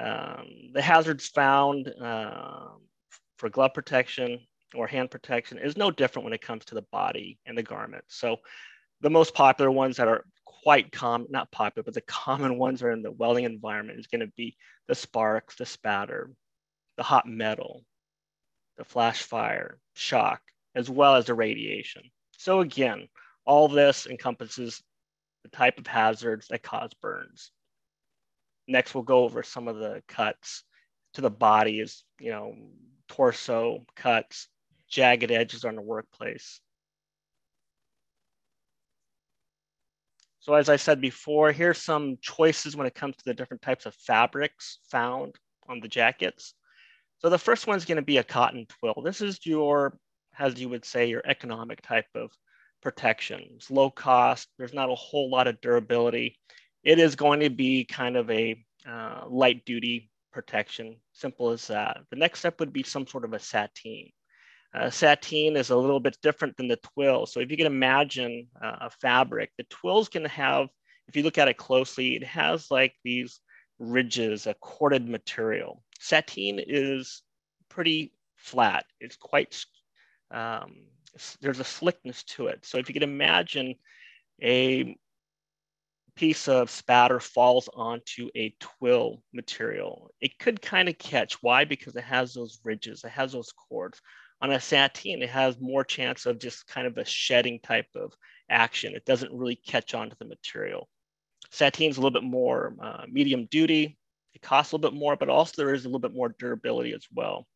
um, 0.00 0.46
the 0.72 0.82
hazards 0.82 1.28
found 1.28 1.92
uh, 2.00 2.68
for 3.36 3.48
glove 3.48 3.74
protection 3.74 4.40
or 4.74 4.86
hand 4.86 5.10
protection 5.10 5.58
is 5.58 5.76
no 5.76 5.90
different 5.90 6.24
when 6.24 6.32
it 6.32 6.42
comes 6.42 6.64
to 6.66 6.74
the 6.74 6.84
body 6.92 7.38
and 7.46 7.56
the 7.56 7.62
garment. 7.62 8.04
So 8.08 8.36
the 9.00 9.10
most 9.10 9.34
popular 9.34 9.70
ones 9.70 9.96
that 9.96 10.08
are 10.08 10.24
quite 10.44 10.92
common, 10.92 11.28
not 11.30 11.50
popular, 11.50 11.84
but 11.84 11.94
the 11.94 12.00
common 12.02 12.58
ones 12.58 12.82
are 12.82 12.90
in 12.90 13.02
the 13.02 13.12
welding 13.12 13.44
environment 13.44 13.98
is 13.98 14.06
going 14.06 14.20
to 14.20 14.32
be 14.36 14.56
the 14.86 14.94
sparks, 14.94 15.56
the 15.56 15.66
spatter, 15.66 16.30
the 16.96 17.02
hot 17.02 17.26
metal, 17.26 17.84
the 18.76 18.84
flash 18.84 19.22
fire, 19.22 19.78
shock, 19.94 20.40
as 20.74 20.90
well 20.90 21.14
as 21.14 21.26
the 21.26 21.34
radiation. 21.34 22.02
So 22.36 22.60
again, 22.60 23.08
all 23.44 23.68
this 23.68 24.06
encompasses 24.06 24.82
the 25.42 25.48
type 25.50 25.78
of 25.78 25.86
hazards 25.86 26.48
that 26.48 26.62
cause 26.62 26.92
burns. 26.94 27.50
Next, 28.66 28.94
we'll 28.94 29.04
go 29.04 29.24
over 29.24 29.42
some 29.42 29.68
of 29.68 29.76
the 29.76 30.02
cuts 30.08 30.64
to 31.14 31.20
the 31.20 31.30
body 31.30 31.80
is, 31.80 32.04
you 32.20 32.30
know, 32.30 32.54
torso 33.08 33.84
cuts, 33.96 34.48
jagged 34.88 35.30
edges 35.30 35.64
on 35.64 35.74
the 35.74 35.82
workplace. 35.82 36.60
So 40.40 40.54
as 40.54 40.68
I 40.68 40.76
said 40.76 41.00
before, 41.00 41.52
here's 41.52 41.78
some 41.78 42.16
choices 42.22 42.76
when 42.76 42.86
it 42.86 42.94
comes 42.94 43.16
to 43.16 43.24
the 43.24 43.34
different 43.34 43.62
types 43.62 43.86
of 43.86 43.94
fabrics 43.94 44.78
found 44.90 45.34
on 45.68 45.80
the 45.80 45.88
jackets. 45.88 46.54
So 47.18 47.28
the 47.28 47.38
first 47.38 47.66
one's 47.66 47.84
gonna 47.84 48.02
be 48.02 48.18
a 48.18 48.24
cotton 48.24 48.66
twill. 48.66 49.02
This 49.04 49.20
is 49.20 49.44
your, 49.44 49.98
as 50.38 50.60
you 50.60 50.68
would 50.68 50.84
say, 50.84 51.06
your 51.06 51.22
economic 51.26 51.82
type 51.82 52.06
of 52.14 52.30
protection. 52.82 53.42
It's 53.56 53.70
low 53.70 53.90
cost. 53.90 54.48
There's 54.58 54.74
not 54.74 54.90
a 54.90 54.94
whole 54.94 55.30
lot 55.30 55.46
of 55.46 55.60
durability. 55.60 56.38
It 56.84 56.98
is 56.98 57.16
going 57.16 57.40
to 57.40 57.50
be 57.50 57.84
kind 57.84 58.16
of 58.16 58.30
a 58.30 58.64
uh, 58.88 59.24
light 59.28 59.64
duty 59.64 60.10
protection, 60.32 60.96
simple 61.12 61.50
as 61.50 61.66
that. 61.66 61.98
The 62.10 62.16
next 62.16 62.40
step 62.40 62.60
would 62.60 62.72
be 62.72 62.82
some 62.82 63.06
sort 63.06 63.24
of 63.24 63.32
a 63.32 63.38
sateen. 63.38 64.10
Uh, 64.74 64.90
sateen 64.90 65.56
is 65.56 65.70
a 65.70 65.76
little 65.76 66.00
bit 66.00 66.16
different 66.22 66.56
than 66.56 66.68
the 66.68 66.76
twill. 66.76 67.26
So 67.26 67.40
if 67.40 67.50
you 67.50 67.56
can 67.56 67.66
imagine 67.66 68.48
uh, 68.62 68.76
a 68.82 68.90
fabric, 68.90 69.50
the 69.56 69.64
twill's 69.64 70.08
to 70.10 70.28
have, 70.28 70.68
if 71.08 71.16
you 71.16 71.22
look 71.22 71.38
at 71.38 71.48
it 71.48 71.56
closely, 71.56 72.16
it 72.16 72.24
has 72.24 72.70
like 72.70 72.94
these 73.02 73.40
ridges, 73.78 74.46
a 74.46 74.54
corded 74.54 75.08
material. 75.08 75.82
Sateen 76.00 76.62
is 76.64 77.22
pretty 77.68 78.12
flat. 78.36 78.84
It's 79.00 79.16
quite 79.16 79.64
um, 80.30 80.76
there's 81.40 81.60
a 81.60 81.64
slickness 81.64 82.22
to 82.24 82.46
it. 82.48 82.64
So 82.64 82.78
if 82.78 82.88
you 82.88 82.92
could 82.94 83.02
imagine 83.02 83.74
a 84.42 84.96
piece 86.16 86.48
of 86.48 86.70
spatter 86.70 87.20
falls 87.20 87.68
onto 87.74 88.28
a 88.34 88.54
twill 88.58 89.22
material, 89.32 90.10
it 90.20 90.38
could 90.38 90.60
kind 90.60 90.88
of 90.88 90.98
catch. 90.98 91.42
Why? 91.42 91.64
Because 91.64 91.94
it 91.96 92.04
has 92.04 92.34
those 92.34 92.58
ridges, 92.64 93.04
it 93.04 93.10
has 93.10 93.32
those 93.32 93.52
cords. 93.52 94.00
On 94.40 94.52
a 94.52 94.60
sateen, 94.60 95.22
it 95.22 95.30
has 95.30 95.60
more 95.60 95.84
chance 95.84 96.26
of 96.26 96.38
just 96.38 96.66
kind 96.68 96.86
of 96.86 96.96
a 96.96 97.04
shedding 97.04 97.58
type 97.60 97.88
of 97.96 98.12
action. 98.48 98.94
It 98.94 99.04
doesn't 99.04 99.32
really 99.32 99.56
catch 99.56 99.94
onto 99.94 100.16
the 100.18 100.24
material. 100.24 100.88
Sateen 101.50 101.90
is 101.90 101.96
a 101.96 102.00
little 102.00 102.20
bit 102.20 102.28
more 102.28 102.74
uh, 102.80 103.04
medium 103.08 103.46
duty. 103.46 103.98
It 104.34 104.42
costs 104.42 104.72
a 104.72 104.76
little 104.76 104.90
bit 104.90 104.98
more, 104.98 105.16
but 105.16 105.28
also 105.28 105.54
there 105.56 105.74
is 105.74 105.84
a 105.84 105.88
little 105.88 105.98
bit 105.98 106.14
more 106.14 106.34
durability 106.38 106.92
as 106.92 107.06
well. 107.12 107.46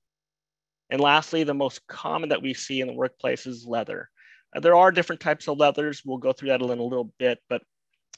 And 0.93 1.01
lastly, 1.01 1.43
the 1.43 1.55
most 1.55 1.87
common 1.87 2.29
that 2.29 2.43
we 2.43 2.53
see 2.53 2.83
in 2.83 2.87
the 2.87 2.93
workplace 2.93 3.47
is 3.47 3.67
leather. 3.67 4.11
Uh, 4.55 4.61
there 4.61 4.77
are 4.77 4.93
different 4.93 5.23
types 5.23 5.49
of 5.49 5.57
leathers. 5.57 6.03
We'll 6.05 6.19
go 6.19 6.35
through 6.35 6.51
that 6.51 6.61
in 6.61 6.69
a 6.69 6.83
little 6.83 7.11
bit, 7.19 7.39
but 7.49 7.63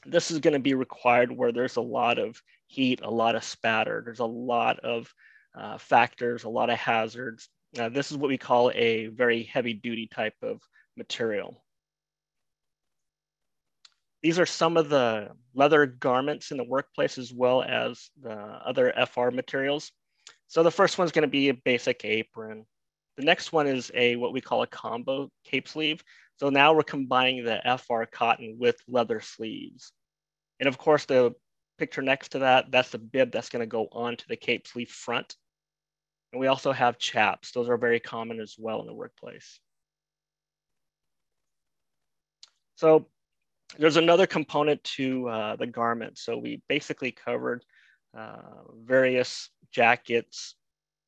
this 0.05 0.33
is 0.33 0.41
going 0.41 0.55
to 0.55 0.61
be 0.61 0.75
required 0.75 1.31
where 1.31 1.53
there's 1.53 1.77
a 1.77 1.81
lot 1.81 2.19
of 2.19 2.43
heat, 2.67 3.01
a 3.05 3.11
lot 3.11 3.37
of 3.37 3.45
spatter, 3.45 4.03
there's 4.05 4.19
a 4.19 4.25
lot 4.25 4.81
of 4.81 5.09
uh, 5.57 5.79
factors, 5.79 6.43
a 6.43 6.49
lot 6.49 6.69
of 6.69 6.77
hazards. 6.77 7.49
Uh, 7.79 7.91
this 7.91 8.11
is 8.11 8.17
what 8.17 8.29
we 8.29 8.39
call 8.39 8.73
a 8.75 9.07
very 9.07 9.45
heavy 9.45 9.75
duty 9.75 10.09
type 10.13 10.35
of 10.43 10.61
material. 10.97 11.63
These 14.21 14.41
are 14.41 14.47
some 14.47 14.77
of 14.77 14.89
the 14.89 15.29
leather 15.55 15.87
garments 15.87 16.51
in 16.51 16.57
the 16.57 16.65
workplace 16.65 17.19
as 17.19 17.33
well 17.33 17.63
as 17.63 18.11
the 18.21 18.33
other 18.33 18.93
FR 19.13 19.31
materials. 19.31 19.93
So 20.55 20.63
the 20.63 20.71
first 20.71 20.99
one's 20.99 21.11
going 21.11 21.23
to 21.23 21.29
be 21.29 21.49
a 21.49 21.55
basic 21.55 22.05
apron. 22.05 22.65
The 23.17 23.25
next 23.25 23.53
one 23.53 23.67
is 23.67 23.91
a 23.93 24.15
what 24.15 24.33
we 24.33 24.41
call 24.41 24.63
a 24.63 24.69
combo 24.69 25.29
cape 25.43 25.67
sleeve. 25.67 26.05
So 26.37 26.49
now 26.49 26.73
we're 26.73 26.85
combining 26.85 27.45
the 27.45 27.61
FR 27.85 28.05
cotton 28.05 28.55
with 28.61 28.77
leather 28.87 29.21
sleeves. 29.21 29.91
And 30.61 30.69
of 30.69 30.79
course, 30.79 31.07
the 31.07 31.35
picture 31.77 32.03
next 32.03 32.29
to 32.29 32.39
that, 32.41 32.71
that's 32.71 32.91
the 32.91 32.99
bib 32.99 33.33
that's 33.33 33.49
going 33.49 33.63
to 33.63 33.67
go 33.67 33.89
onto 33.91 34.27
the 34.29 34.37
cape 34.37 34.69
sleeve 34.69 34.91
front. 34.91 35.35
And 36.33 36.39
we 36.39 36.47
also 36.47 36.71
have 36.71 36.99
chaps. 36.99 37.51
Those 37.51 37.69
are 37.69 37.77
very 37.77 37.99
common 37.99 38.39
as 38.39 38.55
well 38.57 38.81
in 38.81 38.87
the 38.87 38.95
workplace. 38.95 39.59
So 42.77 43.09
there's 43.77 43.97
another 43.97 44.29
component 44.29 44.85
to 44.85 45.29
uh, 45.29 45.57
the 45.57 45.67
garment. 45.67 46.17
So 46.17 46.39
we 46.39 46.63
basically 46.69 47.11
covered 47.11 47.65
uh, 48.17 48.63
various 48.85 49.51
jackets, 49.71 50.55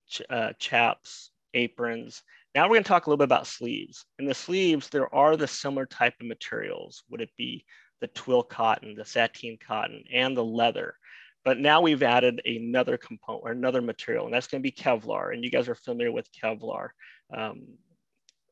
ch 0.09 0.23
uh, 0.29 0.53
chaps, 0.59 1.31
aprons. 1.55 2.23
Now 2.55 2.64
we're 2.64 2.77
going 2.77 2.85
to 2.85 2.88
talk 2.88 3.07
a 3.07 3.11
little 3.11 3.19
bit 3.19 3.25
about 3.25 3.47
sleeves. 3.47 4.07
In 4.19 4.25
the 4.25 4.35
sleeves, 4.35 4.88
there 4.88 5.14
are 5.14 5.37
the 5.37 5.47
similar 5.47 5.87
type 5.87 6.14
of 6.21 6.27
materials. 6.27 7.05
Would 7.11 7.21
it 7.21 7.31
be 7.37 7.64
the 8.01 8.09
twill 8.09 8.42
cotton, 8.42 8.95
the 8.95 9.05
sateen 9.05 9.59
cotton, 9.59 10.05
and 10.12 10.37
the 10.37 10.45
leather? 10.45 10.95
But 11.45 11.59
now 11.59 11.81
we've 11.81 12.03
added 12.03 12.42
another 12.45 12.97
component 12.97 13.45
or 13.45 13.53
another 13.53 13.81
material, 13.81 14.25
and 14.25 14.35
that's 14.35 14.49
going 14.49 14.61
to 14.61 14.69
be 14.69 14.73
Kevlar. 14.73 15.33
And 15.33 15.45
you 15.45 15.51
guys 15.51 15.69
are 15.69 15.77
familiar 15.77 16.11
with 16.11 16.29
Kevlar. 16.33 16.88
Um, 17.33 17.66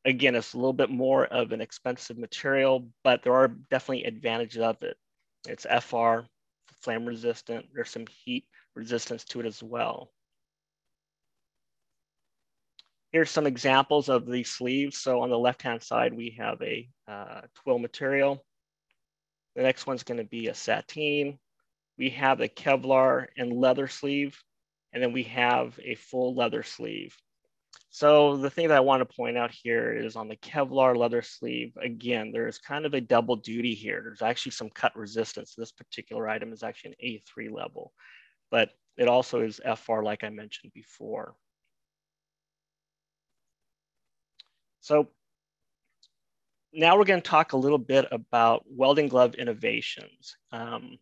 again, 0.04 0.36
it's 0.36 0.52
a 0.52 0.58
little 0.58 0.72
bit 0.72 0.90
more 0.90 1.26
of 1.26 1.50
an 1.52 1.60
expensive 1.60 2.18
material, 2.18 2.88
but 3.02 3.22
there 3.22 3.34
are 3.34 3.48
definitely 3.48 4.04
advantages 4.04 4.62
of 4.62 4.80
it. 4.82 4.96
It's 5.48 5.66
FR, 5.66 6.20
flame 6.84 7.06
resistant. 7.06 7.66
There's 7.74 7.90
some 7.90 8.06
heat 8.24 8.44
resistance 8.76 9.24
to 9.24 9.40
it 9.40 9.46
as 9.46 9.62
well. 9.62 10.10
Here's 13.10 13.30
some 13.30 13.46
examples 13.46 14.08
of 14.08 14.26
the 14.26 14.44
sleeves. 14.44 14.98
So 14.98 15.22
on 15.22 15.30
the 15.30 15.38
left-hand 15.38 15.82
side, 15.82 16.12
we 16.14 16.36
have 16.38 16.60
a 16.60 16.88
uh, 17.08 17.42
twill 17.54 17.78
material. 17.78 18.44
The 19.56 19.62
next 19.62 19.86
one's 19.86 20.02
gonna 20.02 20.24
be 20.24 20.48
a 20.48 20.54
sateen. 20.54 21.38
We 21.96 22.10
have 22.10 22.40
a 22.40 22.48
Kevlar 22.48 23.28
and 23.36 23.52
leather 23.52 23.86
sleeve, 23.86 24.42
and 24.92 25.02
then 25.02 25.12
we 25.12 25.22
have 25.24 25.78
a 25.82 25.94
full 25.94 26.34
leather 26.34 26.64
sleeve. 26.64 27.16
So 27.94 28.36
the 28.36 28.50
thing 28.50 28.66
that 28.66 28.76
I 28.76 28.80
want 28.80 29.08
to 29.08 29.14
point 29.16 29.38
out 29.38 29.52
here 29.52 29.92
is 29.92 30.16
on 30.16 30.26
the 30.26 30.34
Kevlar 30.34 30.96
leather 30.96 31.22
sleeve, 31.22 31.76
again, 31.80 32.32
there's 32.32 32.58
kind 32.58 32.86
of 32.86 32.92
a 32.92 33.00
double 33.00 33.36
duty 33.36 33.72
here. 33.72 34.00
There's 34.02 34.20
actually 34.20 34.50
some 34.50 34.68
cut 34.68 34.96
resistance. 34.96 35.54
This 35.56 35.70
particular 35.70 36.28
item 36.28 36.52
is 36.52 36.64
actually 36.64 36.96
an 36.98 37.20
A3 37.38 37.52
level, 37.52 37.92
but 38.50 38.70
it 38.96 39.06
also 39.06 39.42
is 39.42 39.60
FR 39.76 40.02
like 40.02 40.24
I 40.24 40.30
mentioned 40.30 40.72
before. 40.74 41.36
So 44.80 45.10
now 46.72 46.98
we're 46.98 47.04
going 47.04 47.22
to 47.22 47.30
talk 47.30 47.52
a 47.52 47.56
little 47.56 47.78
bit 47.78 48.06
about 48.10 48.64
welding 48.66 49.06
glove 49.06 49.36
innovations. 49.36 50.36
Um, 50.50 50.98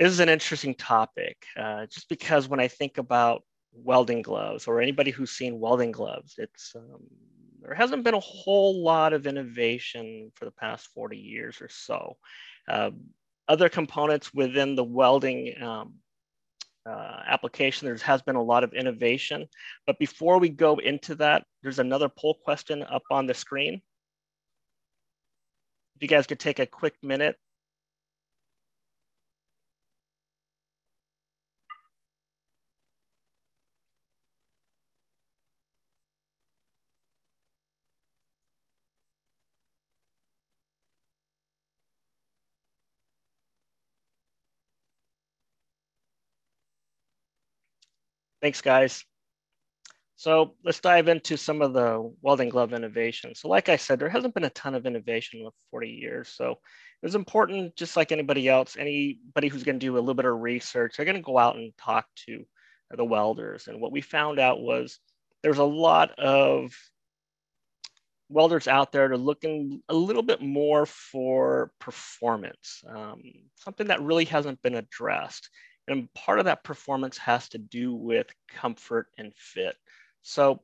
this 0.00 0.10
is 0.10 0.18
an 0.18 0.30
interesting 0.30 0.74
topic, 0.74 1.36
uh, 1.56 1.86
just 1.86 2.08
because 2.08 2.48
when 2.48 2.58
I 2.58 2.66
think 2.66 2.98
about 2.98 3.44
welding 3.76 4.22
gloves 4.22 4.66
or 4.66 4.80
anybody 4.80 5.10
who's 5.10 5.30
seen 5.30 5.60
welding 5.60 5.92
gloves, 5.92 6.34
it's 6.38 6.74
um, 6.74 7.00
there 7.62 7.74
hasn't 7.74 8.04
been 8.04 8.14
a 8.14 8.20
whole 8.20 8.82
lot 8.82 9.12
of 9.12 9.26
innovation 9.26 10.30
for 10.34 10.44
the 10.44 10.50
past 10.52 10.88
40 10.94 11.16
years 11.16 11.60
or 11.60 11.68
so. 11.68 12.16
Uh, 12.68 12.90
other 13.48 13.68
components 13.68 14.32
within 14.32 14.74
the 14.74 14.84
welding 14.84 15.60
um, 15.62 15.94
uh, 16.88 17.22
application, 17.26 17.86
there 17.86 17.96
has 17.96 18.22
been 18.22 18.36
a 18.36 18.42
lot 18.42 18.64
of 18.64 18.72
innovation. 18.72 19.48
But 19.86 19.98
before 19.98 20.38
we 20.38 20.48
go 20.48 20.76
into 20.76 21.16
that, 21.16 21.44
there's 21.62 21.78
another 21.78 22.08
poll 22.08 22.38
question 22.44 22.82
up 22.82 23.02
on 23.10 23.26
the 23.26 23.34
screen. 23.34 23.82
If 25.96 26.02
you 26.02 26.08
guys 26.08 26.26
could 26.26 26.40
take 26.40 26.58
a 26.58 26.66
quick 26.66 26.94
minute 27.02 27.36
Thanks, 48.46 48.60
guys. 48.60 49.04
So 50.14 50.54
let's 50.64 50.78
dive 50.78 51.08
into 51.08 51.36
some 51.36 51.62
of 51.62 51.72
the 51.72 52.14
welding 52.22 52.48
glove 52.48 52.72
innovation. 52.74 53.34
So 53.34 53.48
like 53.48 53.68
I 53.68 53.74
said, 53.74 53.98
there 53.98 54.08
hasn't 54.08 54.34
been 54.34 54.44
a 54.44 54.50
ton 54.50 54.76
of 54.76 54.86
innovation 54.86 55.40
in 55.40 55.50
40 55.72 55.88
years. 55.88 56.28
So 56.28 56.52
it 56.52 56.58
was 57.02 57.16
important, 57.16 57.74
just 57.74 57.96
like 57.96 58.12
anybody 58.12 58.48
else, 58.48 58.76
anybody 58.78 59.48
who's 59.48 59.64
gonna 59.64 59.80
do 59.80 59.94
a 59.94 59.98
little 59.98 60.14
bit 60.14 60.26
of 60.26 60.40
research, 60.40 60.96
they're 60.96 61.04
gonna 61.04 61.22
go 61.22 61.38
out 61.38 61.56
and 61.56 61.76
talk 61.76 62.06
to 62.26 62.44
the 62.92 63.04
welders. 63.04 63.66
And 63.66 63.80
what 63.80 63.90
we 63.90 64.00
found 64.00 64.38
out 64.38 64.60
was 64.60 65.00
there's 65.42 65.58
a 65.58 65.64
lot 65.64 66.16
of 66.16 66.72
welders 68.28 68.68
out 68.68 68.92
there 68.92 69.08
that 69.08 69.14
are 69.14 69.18
looking 69.18 69.82
a 69.88 69.94
little 69.94 70.22
bit 70.22 70.40
more 70.40 70.86
for 70.86 71.72
performance, 71.80 72.84
um, 72.88 73.22
something 73.56 73.88
that 73.88 74.02
really 74.02 74.26
hasn't 74.26 74.62
been 74.62 74.76
addressed. 74.76 75.50
And 75.88 76.12
part 76.14 76.38
of 76.38 76.46
that 76.46 76.64
performance 76.64 77.16
has 77.18 77.48
to 77.50 77.58
do 77.58 77.94
with 77.94 78.26
comfort 78.48 79.08
and 79.18 79.32
fit. 79.36 79.76
So 80.22 80.60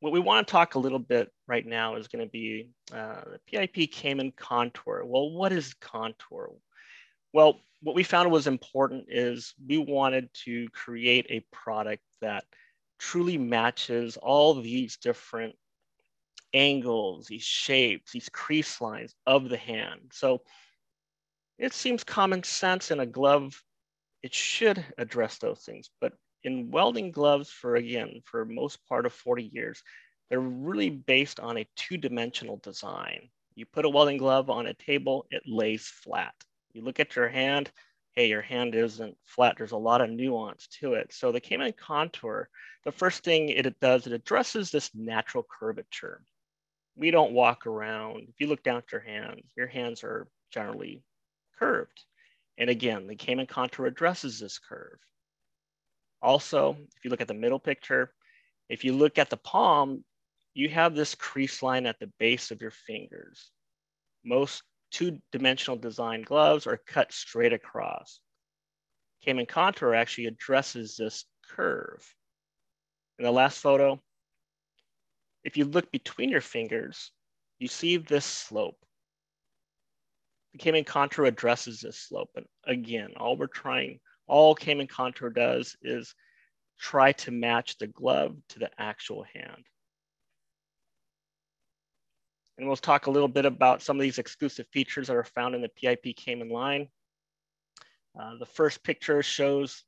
what 0.00 0.12
we 0.12 0.20
want 0.20 0.46
to 0.46 0.50
talk 0.50 0.74
a 0.74 0.80
little 0.80 0.98
bit 0.98 1.32
right 1.46 1.64
now 1.64 1.96
is 1.96 2.08
going 2.08 2.24
to 2.24 2.30
be 2.30 2.70
uh, 2.92 3.22
the 3.32 3.40
PIP 3.46 3.92
Caiman 3.92 4.32
Contour. 4.36 5.04
Well, 5.04 5.30
what 5.30 5.52
is 5.52 5.74
Contour? 5.74 6.50
Well, 7.32 7.60
what 7.82 7.94
we 7.94 8.02
found 8.02 8.30
was 8.30 8.46
important 8.46 9.06
is 9.08 9.54
we 9.66 9.78
wanted 9.78 10.28
to 10.44 10.68
create 10.70 11.26
a 11.28 11.44
product 11.52 12.02
that 12.20 12.44
truly 12.98 13.38
matches 13.38 14.16
all 14.16 14.54
these 14.54 14.96
different 14.96 15.54
angles, 16.52 17.26
these 17.26 17.42
shapes, 17.42 18.12
these 18.12 18.28
crease 18.28 18.80
lines 18.80 19.14
of 19.26 19.48
the 19.48 19.56
hand. 19.56 20.00
So 20.12 20.42
it 21.58 21.72
seems 21.72 22.04
common 22.04 22.42
sense 22.42 22.90
in 22.90 23.00
a 23.00 23.06
glove, 23.06 23.62
it 24.22 24.34
should 24.34 24.84
address 24.98 25.38
those 25.38 25.60
things. 25.60 25.90
But 26.00 26.12
in 26.44 26.70
welding 26.70 27.10
gloves 27.10 27.50
for, 27.50 27.76
again, 27.76 28.22
for 28.24 28.44
most 28.44 28.78
part 28.88 29.06
of 29.06 29.12
40 29.12 29.50
years, 29.52 29.82
they're 30.28 30.40
really 30.40 30.90
based 30.90 31.40
on 31.40 31.58
a 31.58 31.68
two-dimensional 31.76 32.58
design. 32.58 33.28
You 33.54 33.64
put 33.66 33.84
a 33.84 33.88
welding 33.88 34.18
glove 34.18 34.50
on 34.50 34.66
a 34.66 34.74
table, 34.74 35.26
it 35.30 35.42
lays 35.46 35.86
flat. 35.86 36.34
You 36.72 36.82
look 36.82 37.00
at 37.00 37.16
your 37.16 37.28
hand, 37.28 37.70
hey, 38.12 38.28
your 38.28 38.42
hand 38.42 38.74
isn't 38.74 39.16
flat. 39.24 39.54
There's 39.56 39.72
a 39.72 39.76
lot 39.76 40.00
of 40.00 40.10
nuance 40.10 40.66
to 40.80 40.94
it. 40.94 41.12
So 41.12 41.32
the 41.32 41.40
Caiman 41.40 41.72
contour, 41.72 42.48
the 42.84 42.92
first 42.92 43.24
thing 43.24 43.48
it 43.48 43.80
does, 43.80 44.06
it 44.06 44.12
addresses 44.12 44.70
this 44.70 44.90
natural 44.94 45.46
curvature. 45.48 46.22
We 46.96 47.10
don't 47.10 47.32
walk 47.32 47.66
around. 47.66 48.26
If 48.28 48.40
you 48.40 48.46
look 48.46 48.62
down 48.62 48.78
at 48.78 48.92
your 48.92 49.02
hands, 49.02 49.42
your 49.56 49.66
hands 49.66 50.02
are 50.02 50.28
generally 50.50 51.02
curved. 51.58 52.04
And 52.58 52.70
again, 52.70 53.06
the 53.06 53.16
Caiman 53.16 53.46
contour 53.46 53.86
addresses 53.86 54.40
this 54.40 54.58
curve. 54.58 54.98
Also, 56.22 56.76
if 56.96 57.04
you 57.04 57.10
look 57.10 57.20
at 57.20 57.28
the 57.28 57.34
middle 57.34 57.58
picture, 57.58 58.12
if 58.68 58.84
you 58.84 58.94
look 58.94 59.18
at 59.18 59.30
the 59.30 59.36
palm, 59.36 60.04
you 60.54 60.68
have 60.70 60.94
this 60.94 61.14
crease 61.14 61.62
line 61.62 61.86
at 61.86 61.98
the 62.00 62.10
base 62.18 62.50
of 62.50 62.62
your 62.62 62.70
fingers. 62.70 63.50
Most 64.24 64.62
two-dimensional 64.90 65.76
design 65.76 66.22
gloves 66.22 66.66
are 66.66 66.80
cut 66.86 67.12
straight 67.12 67.52
across. 67.52 68.20
Caiman 69.24 69.46
Contour 69.46 69.94
actually 69.94 70.26
addresses 70.26 70.96
this 70.96 71.26
curve. 71.50 72.04
In 73.18 73.24
the 73.24 73.30
last 73.30 73.58
photo, 73.58 74.00
if 75.44 75.56
you 75.56 75.64
look 75.64 75.90
between 75.90 76.30
your 76.30 76.40
fingers, 76.40 77.12
you 77.58 77.68
see 77.68 77.96
this 77.96 78.24
slope. 78.24 78.78
Caiman 80.58 80.84
Contour 80.84 81.26
addresses 81.26 81.80
this 81.80 81.98
slope. 81.98 82.30
And 82.36 82.46
again, 82.66 83.10
all 83.16 83.36
we're 83.36 83.46
trying, 83.46 84.00
all 84.26 84.54
Caiman 84.54 84.88
Contour 84.88 85.30
does 85.30 85.76
is 85.82 86.14
try 86.78 87.12
to 87.12 87.30
match 87.30 87.78
the 87.78 87.86
glove 87.86 88.36
to 88.50 88.58
the 88.58 88.70
actual 88.78 89.24
hand. 89.34 89.64
And 92.58 92.66
we'll 92.66 92.76
talk 92.76 93.06
a 93.06 93.10
little 93.10 93.28
bit 93.28 93.44
about 93.44 93.82
some 93.82 93.96
of 93.96 94.02
these 94.02 94.18
exclusive 94.18 94.66
features 94.72 95.08
that 95.08 95.16
are 95.16 95.24
found 95.24 95.54
in 95.54 95.62
the 95.62 95.68
PIP 95.68 96.16
Caiman 96.16 96.48
line. 96.48 96.88
Uh, 98.18 98.38
the 98.38 98.46
first 98.46 98.82
picture 98.82 99.22
shows 99.22 99.84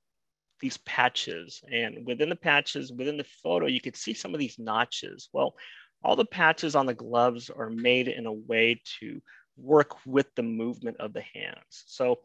these 0.61 0.77
patches 0.79 1.63
and 1.71 2.05
within 2.05 2.29
the 2.29 2.37
patches, 2.37 2.93
within 2.93 3.17
the 3.17 3.25
photo, 3.43 3.67
you 3.67 3.81
could 3.81 3.97
see 3.97 4.13
some 4.13 4.35
of 4.35 4.41
these 4.41 4.59
notches. 4.59 5.29
Well, 5.33 5.55
all 6.03 6.17
the 6.17 6.25
patches 6.25 6.75
on 6.75 6.87
the 6.87 6.95
gloves 6.95 7.49
are 7.51 7.71
made 7.71 8.09
in 8.09 8.27
a 8.27 8.33
way 8.33 8.81
to 9.01 9.23
work 9.59 9.97
with 10.07 10.35
the 10.35 10.43
movement 10.43 10.97
of 10.99 11.13
the 11.13 11.23
hands. 11.23 11.85
So 11.87 12.21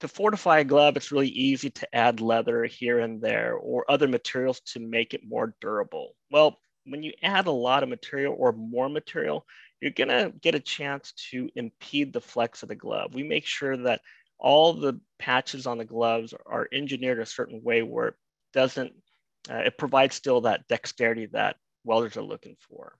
to 0.00 0.08
fortify 0.08 0.60
a 0.60 0.64
glove, 0.64 0.96
it's 0.96 1.12
really 1.12 1.28
easy 1.28 1.70
to 1.70 1.94
add 1.94 2.20
leather 2.20 2.64
here 2.64 3.00
and 3.00 3.20
there 3.20 3.54
or 3.54 3.90
other 3.90 4.08
materials 4.08 4.60
to 4.72 4.80
make 4.80 5.14
it 5.14 5.26
more 5.26 5.54
durable. 5.60 6.14
Well, 6.30 6.58
when 6.84 7.02
you 7.02 7.12
add 7.22 7.46
a 7.46 7.52
lot 7.52 7.82
of 7.82 7.88
material 7.88 8.36
or 8.38 8.52
more 8.52 8.88
material, 8.88 9.46
you're 9.80 9.90
gonna 9.90 10.32
get 10.40 10.54
a 10.54 10.60
chance 10.60 11.12
to 11.30 11.48
impede 11.56 12.12
the 12.12 12.20
flex 12.20 12.62
of 12.62 12.68
the 12.68 12.74
glove. 12.74 13.14
We 13.14 13.22
make 13.22 13.46
sure 13.46 13.76
that 13.78 14.00
all 14.38 14.74
the 14.74 15.00
patches 15.18 15.66
on 15.66 15.78
the 15.78 15.84
gloves 15.84 16.34
are 16.44 16.68
engineered 16.72 17.18
a 17.18 17.26
certain 17.26 17.62
way 17.62 17.82
where 17.82 18.08
it 18.08 18.14
doesn't, 18.52 18.92
uh, 19.50 19.62
it 19.66 19.78
provides 19.78 20.14
still 20.14 20.42
that 20.42 20.68
dexterity 20.68 21.26
that 21.26 21.56
welders 21.84 22.16
are 22.16 22.22
looking 22.22 22.56
for. 22.68 22.98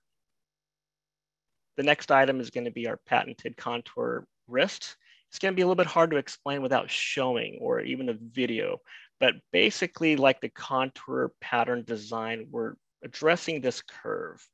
The 1.77 1.83
next 1.83 2.11
item 2.11 2.41
is 2.41 2.51
gonna 2.51 2.71
be 2.71 2.89
our 2.89 2.99
patented 3.07 3.57
contour 3.57 4.27
wrist. 4.49 4.97
It's 5.29 5.39
gonna 5.39 5.55
be 5.55 5.63
a 5.63 5.67
little 5.67 5.77
bit 5.77 5.87
hard 5.87 6.11
to 6.11 6.17
explain 6.17 6.63
without 6.63 6.91
showing 6.91 7.59
or 7.61 7.81
even 7.81 8.09
a 8.09 8.15
video, 8.15 8.79
but 9.21 9.35
basically 9.53 10.17
like 10.17 10.41
the 10.41 10.49
contour 10.49 11.33
pattern 11.41 11.85
design, 11.85 12.47
we're 12.51 12.75
addressing 13.03 13.61
this 13.61 13.83
curve 13.83 14.47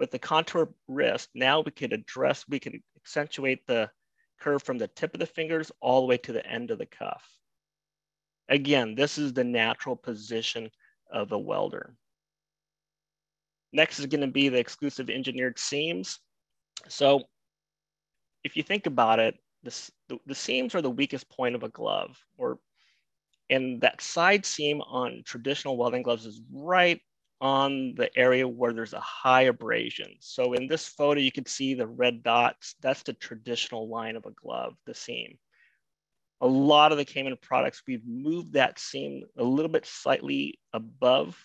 with 0.00 0.10
the 0.10 0.18
contour 0.18 0.70
wrist, 0.88 1.28
now 1.34 1.60
we 1.60 1.70
could 1.70 1.92
address, 1.92 2.46
we 2.48 2.58
could 2.58 2.80
accentuate 2.96 3.66
the 3.66 3.90
curve 4.40 4.62
from 4.62 4.78
the 4.78 4.88
tip 4.88 5.12
of 5.14 5.20
the 5.20 5.26
fingers 5.26 5.70
all 5.80 6.00
the 6.00 6.06
way 6.06 6.16
to 6.16 6.32
the 6.32 6.44
end 6.46 6.70
of 6.70 6.78
the 6.78 6.86
cuff. 6.86 7.22
Again, 8.48 8.94
this 8.94 9.18
is 9.18 9.34
the 9.34 9.44
natural 9.44 9.94
position 9.94 10.70
of 11.12 11.32
a 11.32 11.38
welder. 11.38 11.94
Next 13.72 13.98
is 13.98 14.06
gonna 14.06 14.28
be 14.28 14.48
the 14.48 14.58
exclusive 14.58 15.10
engineered 15.10 15.58
seams. 15.58 16.18
So 16.88 17.22
if 18.44 18.56
you 18.56 18.62
think 18.62 18.86
about 18.86 19.18
it, 19.18 19.36
this, 19.62 19.90
the, 20.08 20.18
the 20.26 20.34
seams 20.34 20.74
are 20.74 20.82
the 20.82 20.90
weakest 20.90 21.28
point 21.28 21.54
of 21.54 21.62
a 21.62 21.68
glove 21.68 22.18
or 22.38 22.58
and 23.50 23.80
that 23.80 24.00
side 24.00 24.46
seam 24.46 24.80
on 24.80 25.22
traditional 25.24 25.76
welding 25.76 26.02
gloves 26.02 26.24
is 26.24 26.40
right 26.52 27.00
on 27.40 27.94
the 27.96 28.16
area 28.16 28.46
where 28.46 28.72
there's 28.72 28.92
a 28.92 29.00
high 29.00 29.42
abrasion. 29.42 30.14
So 30.20 30.52
in 30.52 30.68
this 30.68 30.86
photo, 30.86 31.20
you 31.20 31.32
can 31.32 31.46
see 31.46 31.74
the 31.74 31.86
red 31.86 32.22
dots. 32.22 32.76
That's 32.80 33.02
the 33.02 33.14
traditional 33.14 33.88
line 33.88 34.14
of 34.16 34.26
a 34.26 34.30
glove, 34.30 34.76
the 34.86 34.94
seam. 34.94 35.38
A 36.42 36.46
lot 36.46 36.92
of 36.92 36.98
the 36.98 37.04
Caiman 37.04 37.36
products, 37.40 37.82
we've 37.86 38.06
moved 38.06 38.52
that 38.52 38.78
seam 38.78 39.24
a 39.36 39.44
little 39.44 39.70
bit 39.70 39.84
slightly 39.84 40.58
above, 40.72 41.36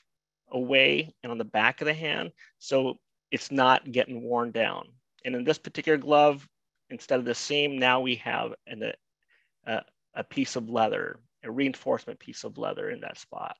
away, 0.56 1.13
and 1.22 1.32
on 1.32 1.38
the 1.38 1.46
back 1.46 1.82
of 1.82 1.86
the 1.86 1.94
hand. 1.94 2.32
So 2.58 2.98
it's 3.30 3.52
not 3.52 3.91
getting 3.91 4.24
worn 4.24 4.52
down. 4.52 4.88
And 5.26 5.36
in 5.36 5.44
this 5.44 5.58
particular 5.60 5.98
glove, 5.98 6.48
instead 6.89 7.20
of 7.20 7.26
the 7.26 7.36
seam, 7.36 7.78
now 7.78 8.00
we 8.00 8.15
have 8.15 8.54
an, 8.65 8.94
a, 9.68 9.82
a 10.15 10.24
piece 10.24 10.56
of 10.56 10.70
leather, 10.70 11.20
a 11.44 11.52
reinforcement 11.52 12.20
piece 12.20 12.44
of 12.44 12.58
leather 12.58 12.89
in 12.89 13.02
that 13.02 13.18
spot. 13.18 13.58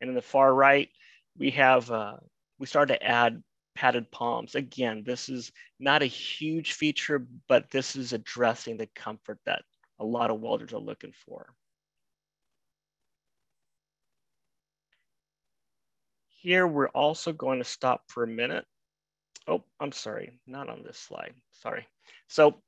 And 0.00 0.08
in 0.08 0.14
the 0.14 0.22
far 0.22 0.54
right, 0.54 0.88
we 1.36 1.50
have, 1.50 1.90
uh, 1.90 2.16
we 2.58 2.66
started 2.66 2.94
to 2.94 3.02
add 3.02 3.42
padded 3.74 4.10
palms. 4.10 4.54
Again, 4.54 5.02
this 5.04 5.28
is 5.28 5.50
not 5.80 6.02
a 6.02 6.06
huge 6.06 6.72
feature, 6.74 7.26
but 7.48 7.70
this 7.70 7.96
is 7.96 8.12
addressing 8.12 8.76
the 8.76 8.88
comfort 8.94 9.38
that 9.46 9.62
a 9.98 10.04
lot 10.04 10.30
of 10.30 10.40
welders 10.40 10.72
are 10.72 10.78
looking 10.78 11.12
for. 11.26 11.54
Here, 16.42 16.66
we're 16.66 16.88
also 16.88 17.32
going 17.32 17.60
to 17.60 17.64
stop 17.64 18.02
for 18.08 18.24
a 18.24 18.26
minute. 18.26 18.64
Oh, 19.46 19.62
I'm 19.78 19.92
sorry, 19.92 20.40
not 20.44 20.68
on 20.68 20.82
this 20.82 20.98
slide, 20.98 21.34
sorry. 21.52 21.86
So 22.26 22.60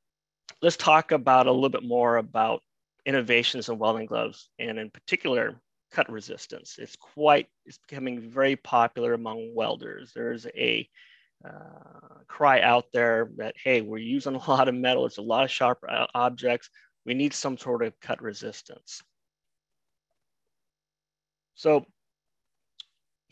let's 0.63 0.77
talk 0.77 1.11
about 1.11 1.49
a 1.49 1.51
little 1.51 1.71
bit 1.71 1.83
more 1.83 2.19
about 2.19 2.63
innovations 3.05 3.69
in 3.69 3.77
welding 3.77 4.07
gloves, 4.07 4.49
and 4.61 4.79
in 4.79 4.91
particular, 4.91 5.61
cut 5.91 6.09
resistance. 6.09 6.77
It's 6.79 6.95
quite, 6.95 7.49
it's 7.67 7.79
becoming 7.89 8.31
very 8.31 8.55
popular 8.55 9.13
among 9.13 9.57
welders. 9.57 10.13
There's 10.15 10.47
a 10.47 10.89
uh, 11.45 12.21
cry 12.29 12.61
out 12.61 12.85
there 12.93 13.29
that, 13.39 13.57
hey, 13.61 13.81
we're 13.81 13.99
using 13.99 14.35
a 14.37 14.51
lot 14.51 14.69
of 14.69 14.77
metal, 14.77 15.05
it's 15.05 15.19
a 15.19 15.23
lot 15.23 15.43
of 15.43 15.51
sharp 15.51 15.81
uh, 15.89 16.07
objects. 16.15 16.71
We 17.05 17.15
need 17.15 17.35
some 17.35 17.59
sort 17.59 17.83
of 17.83 17.99
cut 17.99 18.23
resistance. 18.23 19.03
So 21.57 21.87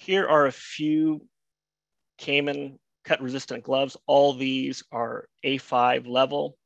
here 0.02 0.26
are 0.26 0.46
a 0.46 0.52
few 0.52 1.24
Caiman 2.18 2.78
cut 3.04 3.22
resistant 3.22 3.62
gloves. 3.62 3.96
All 4.06 4.34
these 4.34 4.82
are 4.90 5.28
A5 5.44 6.08
level. 6.08 6.56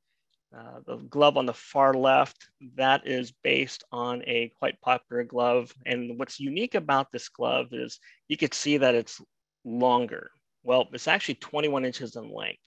Uh, 0.57 0.80
the 0.87 0.97
glove 0.97 1.37
on 1.37 1.45
the 1.45 1.53
far 1.53 1.93
left, 1.93 2.49
that 2.76 3.07
is 3.07 3.32
based 3.45 3.84
on 3.93 4.22
a 4.26 4.51
quite 4.59 4.80
popular 4.80 5.22
glove. 5.22 5.74
And 5.84 6.18
what's 6.18 6.41
unique 6.41 6.74
about 6.74 7.12
this 7.12 7.28
glove 7.28 7.68
is 7.72 7.99
you 8.28 8.39
could 8.39 8.55
see 8.55 8.78
that 8.78 8.95
it's 8.95 9.20
longer. 9.64 10.30
Well, 10.62 10.89
it's 10.93 11.09
actually 11.09 11.34
21 11.34 11.84
inches 11.84 12.16
in 12.16 12.32
length. 12.32 12.61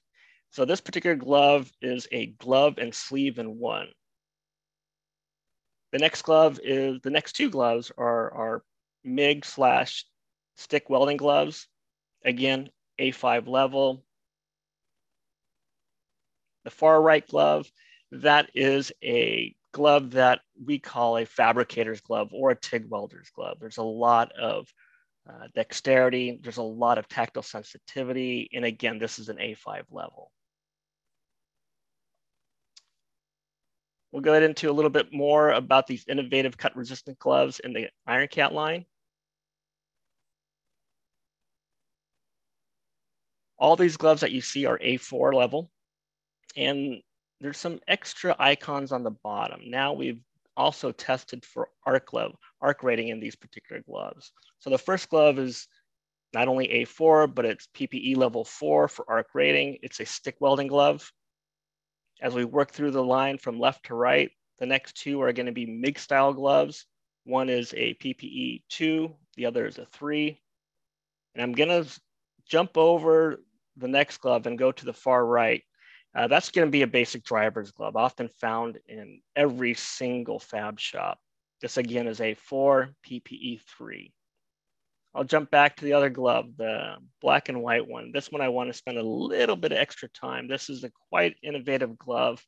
So 0.52 0.66
this 0.66 0.82
particular 0.82 1.16
glove 1.16 1.72
is 1.82 2.08
a 2.12 2.28
glove 2.28 2.76
and 2.78 2.94
sleeve 2.94 3.40
in 3.40 3.58
one. 3.58 3.88
The 5.94 6.00
next 6.00 6.22
glove 6.22 6.60
is, 6.64 7.00
the 7.02 7.10
next 7.10 7.34
two 7.34 7.50
gloves 7.50 7.92
are, 7.98 8.32
are 8.32 8.64
MIG 9.04 9.46
slash 9.46 10.06
stick 10.60 10.90
welding 10.90 11.18
gloves. 11.18 11.68
Again, 12.24 12.70
A5 13.00 13.48
level. 13.48 14.04
The 16.66 16.70
far 16.70 17.02
right 17.02 17.26
glove, 17.26 17.72
that 18.12 18.50
is 18.54 18.92
a 19.04 19.56
glove 19.72 20.12
that 20.12 20.42
we 20.64 20.80
call 20.80 21.18
a 21.18 21.26
fabricator's 21.26 22.02
glove 22.02 22.30
or 22.34 22.52
a 22.52 22.56
TIG 22.56 22.86
welder's 22.90 23.30
glove. 23.30 23.58
There's 23.60 23.78
a 23.78 23.84
lot 23.84 24.32
of 24.34 24.68
uh, 25.28 25.48
dexterity, 25.56 26.40
there's 26.42 26.58
a 26.58 26.64
lot 26.64 26.98
of 26.98 27.08
tactile 27.08 27.44
sensitivity, 27.44 28.50
and 28.54 28.66
again, 28.66 29.00
this 29.00 29.20
is 29.20 29.30
an 29.30 29.38
A5 29.38 29.84
level. 29.92 30.32
We'll 34.12 34.24
go 34.24 34.34
into 34.34 34.72
a 34.72 34.74
little 34.74 34.90
bit 34.90 35.14
more 35.14 35.52
about 35.52 35.86
these 35.86 36.06
innovative 36.08 36.58
cut 36.58 36.76
resistant 36.76 37.20
gloves 37.20 37.60
in 37.60 37.74
the 37.74 37.90
IronCat 38.08 38.52
line. 38.52 38.86
All 43.60 43.76
these 43.76 43.98
gloves 43.98 44.22
that 44.22 44.32
you 44.32 44.42
see 44.42 44.66
are 44.66 44.80
A4 44.80 45.34
level, 45.34 45.70
and 46.56 47.02
there's 47.42 47.58
some 47.58 47.80
extra 47.88 48.36
icons 48.40 48.92
on 48.92 49.04
the 49.04 49.12
bottom. 49.12 49.62
Now 49.66 49.94
we've 49.94 50.22
also 50.58 50.92
tested 50.92 51.46
for 51.46 51.70
arc 51.86 52.14
level, 52.14 52.40
arc 52.62 52.84
rating 52.84 53.10
in 53.10 53.20
these 53.20 53.36
particular 53.36 53.82
gloves. 53.82 54.32
So 54.60 54.70
the 54.70 54.78
first 54.78 55.10
glove 55.10 55.40
is 55.40 55.68
not 56.34 56.48
only 56.48 56.68
A4, 56.68 57.34
but 57.34 57.46
it's 57.46 57.68
PPE 57.76 58.18
level 58.18 58.44
four 58.44 58.88
for 58.88 59.06
arc 59.10 59.28
rating. 59.34 59.78
It's 59.82 60.00
a 60.00 60.06
stick 60.06 60.36
welding 60.40 60.68
glove. 60.68 61.12
As 62.22 62.34
we 62.34 62.46
work 62.46 62.72
through 62.72 62.92
the 62.92 63.04
line 63.04 63.38
from 63.38 63.60
left 63.60 63.86
to 63.86 63.96
right, 63.96 64.30
the 64.60 64.66
next 64.66 64.98
two 64.98 65.22
are 65.22 65.32
gonna 65.32 65.54
be 65.54 65.66
MIG 65.66 65.98
style 65.98 66.34
gloves. 66.34 66.86
One 67.24 67.50
is 67.50 67.74
a 67.76 67.94
PPE 67.96 68.64
two, 68.70 69.16
the 69.38 69.46
other 69.46 69.66
is 69.66 69.78
a 69.78 69.86
three. 69.86 70.42
And 71.34 71.42
I'm 71.42 71.54
gonna 71.54 71.86
jump 72.46 72.78
over 72.78 73.38
the 73.78 73.88
next 73.88 74.18
glove 74.18 74.46
and 74.48 74.58
go 74.58 74.72
to 74.72 74.86
the 74.86 74.94
far 74.94 75.26
right. 75.26 75.64
Uh, 76.16 76.28
that's 76.28 76.50
gonna 76.50 76.72
be 76.72 76.82
a 76.82 76.88
basic 76.88 77.24
driver's 77.24 77.72
glove, 77.72 77.96
often 77.96 78.30
found 78.42 78.80
in 78.88 79.22
every 79.36 79.74
single 79.74 80.40
fab 80.40 80.80
shop. 80.80 81.20
This 81.62 81.78
again 81.78 82.08
is 82.08 82.22
a 82.22 82.34
four 82.36 82.90
PPE 83.06 83.62
three. 83.78 84.14
I'll 85.14 85.24
jump 85.24 85.50
back 85.50 85.76
to 85.76 85.86
the 85.86 85.94
other 85.94 86.10
glove, 86.10 86.56
the 86.58 86.96
black 87.22 87.50
and 87.50 87.62
white 87.62 87.88
one. 87.88 88.12
This 88.12 88.32
one 88.32 88.42
I 88.42 88.50
want 88.50 88.70
to 88.70 88.78
spend 88.78 88.98
a 88.98 89.04
little 89.04 89.56
bit 89.56 89.72
of 89.72 89.78
extra 89.78 90.08
time. 90.10 90.48
This 90.48 90.70
is 90.70 90.84
a 90.84 90.92
quite 91.10 91.36
innovative 91.42 91.98
glove. 91.98 92.44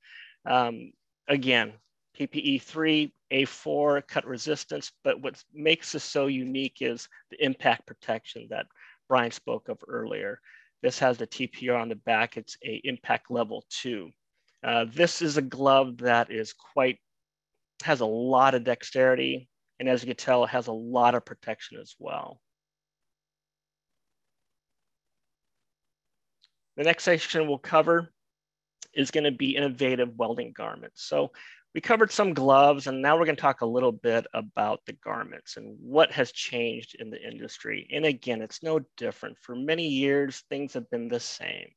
Um, 0.45 0.91
again, 1.27 1.73
PPE 2.19 2.61
3, 2.61 3.13
A4, 3.31 4.07
cut 4.07 4.25
resistance, 4.25 4.91
but 5.03 5.21
what 5.21 5.43
makes 5.53 5.91
this 5.91 6.03
so 6.03 6.27
unique 6.27 6.77
is 6.81 7.07
the 7.31 7.43
impact 7.43 7.87
protection 7.87 8.47
that 8.49 8.67
Brian 9.07 9.31
spoke 9.31 9.67
of 9.67 9.79
earlier. 9.87 10.39
This 10.81 10.99
has 10.99 11.17
the 11.17 11.27
TPR 11.27 11.79
on 11.79 11.89
the 11.89 11.95
back. 11.95 12.37
It's 12.37 12.57
a 12.63 12.81
impact 12.83 13.29
level 13.29 13.65
two. 13.69 14.09
Uh, 14.63 14.85
this 14.87 15.21
is 15.21 15.37
a 15.37 15.41
glove 15.41 15.97
that 15.97 16.31
is 16.31 16.53
quite, 16.53 16.97
has 17.83 17.99
a 17.99 18.05
lot 18.05 18.55
of 18.55 18.63
dexterity. 18.63 19.47
And 19.79 19.89
as 19.89 20.03
you 20.03 20.07
can 20.07 20.15
tell, 20.15 20.43
it 20.43 20.49
has 20.49 20.67
a 20.67 20.73
lot 20.73 21.15
of 21.15 21.25
protection 21.25 21.79
as 21.79 21.95
well. 21.99 22.39
The 26.77 26.83
next 26.83 27.03
section 27.03 27.47
we'll 27.47 27.57
cover 27.57 28.11
is 28.93 29.11
going 29.11 29.23
to 29.25 29.31
be 29.31 29.55
innovative 29.55 30.09
welding 30.15 30.53
garments. 30.55 31.03
So 31.03 31.31
we 31.73 31.81
covered 31.81 32.11
some 32.11 32.33
gloves 32.33 32.87
and 32.87 33.01
now 33.01 33.17
we're 33.17 33.25
going 33.25 33.35
to 33.35 33.41
talk 33.41 33.61
a 33.61 33.65
little 33.65 33.91
bit 33.91 34.27
about 34.33 34.81
the 34.85 34.93
garments 34.93 35.57
and 35.57 35.77
what 35.79 36.11
has 36.11 36.31
changed 36.31 36.95
in 36.99 37.09
the 37.09 37.21
industry. 37.21 37.87
And 37.91 38.05
again, 38.05 38.41
it's 38.41 38.61
no 38.61 38.81
different. 38.97 39.37
For 39.41 39.55
many 39.55 39.87
years, 39.87 40.43
things 40.49 40.73
have 40.73 40.89
been 40.89 41.07
the 41.07 41.19
same. 41.19 41.69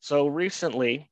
So 0.00 0.26
recently, 0.26 1.10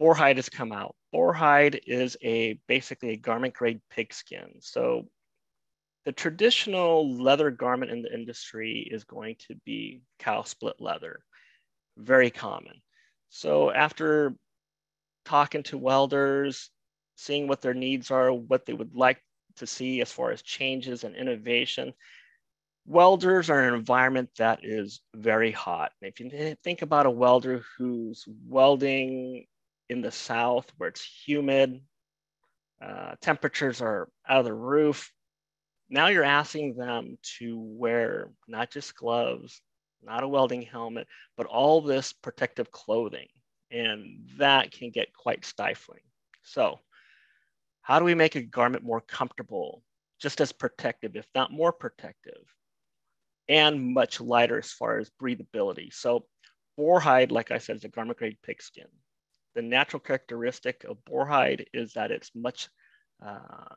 Boarhide 0.00 0.36
has 0.36 0.48
come 0.48 0.72
out. 0.72 0.96
Boarhide 1.14 1.80
is 1.86 2.16
a 2.22 2.58
basically 2.66 3.10
a 3.10 3.16
garment 3.16 3.54
grade 3.54 3.80
pigskin. 3.90 4.54
So 4.60 5.08
the 6.04 6.12
traditional 6.12 7.22
leather 7.22 7.50
garment 7.50 7.92
in 7.92 8.02
the 8.02 8.12
industry 8.12 8.88
is 8.90 9.04
going 9.04 9.36
to 9.48 9.54
be 9.64 10.02
cow 10.18 10.42
split 10.42 10.76
leather 10.80 11.20
very 11.96 12.30
common. 12.30 12.80
So 13.28 13.70
after 13.70 14.34
talking 15.30 15.62
to 15.62 15.78
welders, 15.78 16.70
seeing 17.14 17.46
what 17.46 17.60
their 17.60 17.72
needs 17.72 18.10
are, 18.10 18.32
what 18.32 18.66
they 18.66 18.72
would 18.72 18.96
like 18.96 19.22
to 19.54 19.64
see 19.64 20.00
as 20.00 20.10
far 20.10 20.32
as 20.32 20.42
changes 20.42 21.04
and 21.04 21.14
innovation, 21.14 21.94
welders 22.84 23.48
are 23.48 23.60
an 23.60 23.72
environment 23.72 24.28
that 24.38 24.58
is 24.64 25.00
very 25.14 25.52
hot. 25.52 25.92
If 26.02 26.18
you 26.18 26.56
think 26.64 26.82
about 26.82 27.06
a 27.06 27.10
welder 27.12 27.62
who's 27.78 28.24
welding 28.48 29.46
in 29.88 30.00
the 30.00 30.10
south 30.10 30.66
where 30.76 30.88
it's 30.88 31.08
humid, 31.24 31.80
uh, 32.84 33.14
temperatures 33.20 33.80
are 33.80 34.08
out 34.28 34.40
of 34.40 34.44
the 34.46 34.52
roof, 34.52 35.12
now 35.88 36.08
you're 36.08 36.24
asking 36.24 36.74
them 36.74 37.18
to 37.38 37.56
wear 37.56 38.32
not 38.48 38.72
just 38.72 38.96
gloves, 38.96 39.62
not 40.02 40.24
a 40.24 40.28
welding 40.28 40.62
helmet, 40.62 41.06
but 41.36 41.46
all 41.46 41.82
this 41.82 42.12
protective 42.12 42.72
clothing. 42.72 43.28
And 43.70 44.28
that 44.38 44.72
can 44.72 44.90
get 44.90 45.14
quite 45.14 45.44
stifling. 45.44 46.02
So, 46.42 46.80
how 47.82 47.98
do 47.98 48.04
we 48.04 48.14
make 48.14 48.34
a 48.34 48.42
garment 48.42 48.84
more 48.84 49.00
comfortable, 49.00 49.82
just 50.20 50.40
as 50.40 50.52
protective, 50.52 51.16
if 51.16 51.26
not 51.34 51.52
more 51.52 51.72
protective, 51.72 52.42
and 53.48 53.94
much 53.94 54.20
lighter 54.20 54.58
as 54.58 54.72
far 54.72 54.98
as 54.98 55.10
breathability? 55.10 55.92
So, 55.92 56.26
boarhide, 56.78 57.30
like 57.30 57.50
I 57.50 57.58
said, 57.58 57.76
is 57.76 57.84
a 57.84 57.88
garment 57.88 58.18
grade 58.18 58.38
pigskin. 58.42 58.88
The 59.54 59.62
natural 59.62 60.00
characteristic 60.00 60.84
of 60.84 61.04
boarhide 61.04 61.66
is 61.72 61.92
that 61.94 62.10
it's 62.10 62.30
much, 62.34 62.68
uh, 63.24 63.74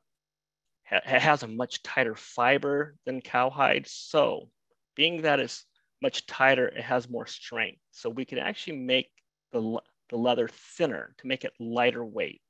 ha 0.90 1.00
has 1.06 1.44
a 1.44 1.48
much 1.48 1.84
tighter 1.84 2.16
fiber 2.16 2.96
than 3.06 3.22
cowhide. 3.22 3.88
So, 3.88 4.50
being 4.96 5.22
that 5.24 5.40
it's 5.40 5.66
much 6.02 6.26
tighter, 6.28 6.68
it 6.68 6.84
has 6.84 7.10
more 7.10 7.26
strength. 7.26 7.82
So 7.92 8.10
we 8.10 8.26
can 8.26 8.38
actually 8.38 8.78
make 8.78 9.10
the, 9.54 9.80
the 10.10 10.18
leather 10.18 10.50
thinner 10.50 11.16
to 11.20 11.28
make 11.28 11.46
it 11.46 11.54
lighter 11.60 12.04
weight. 12.04 12.42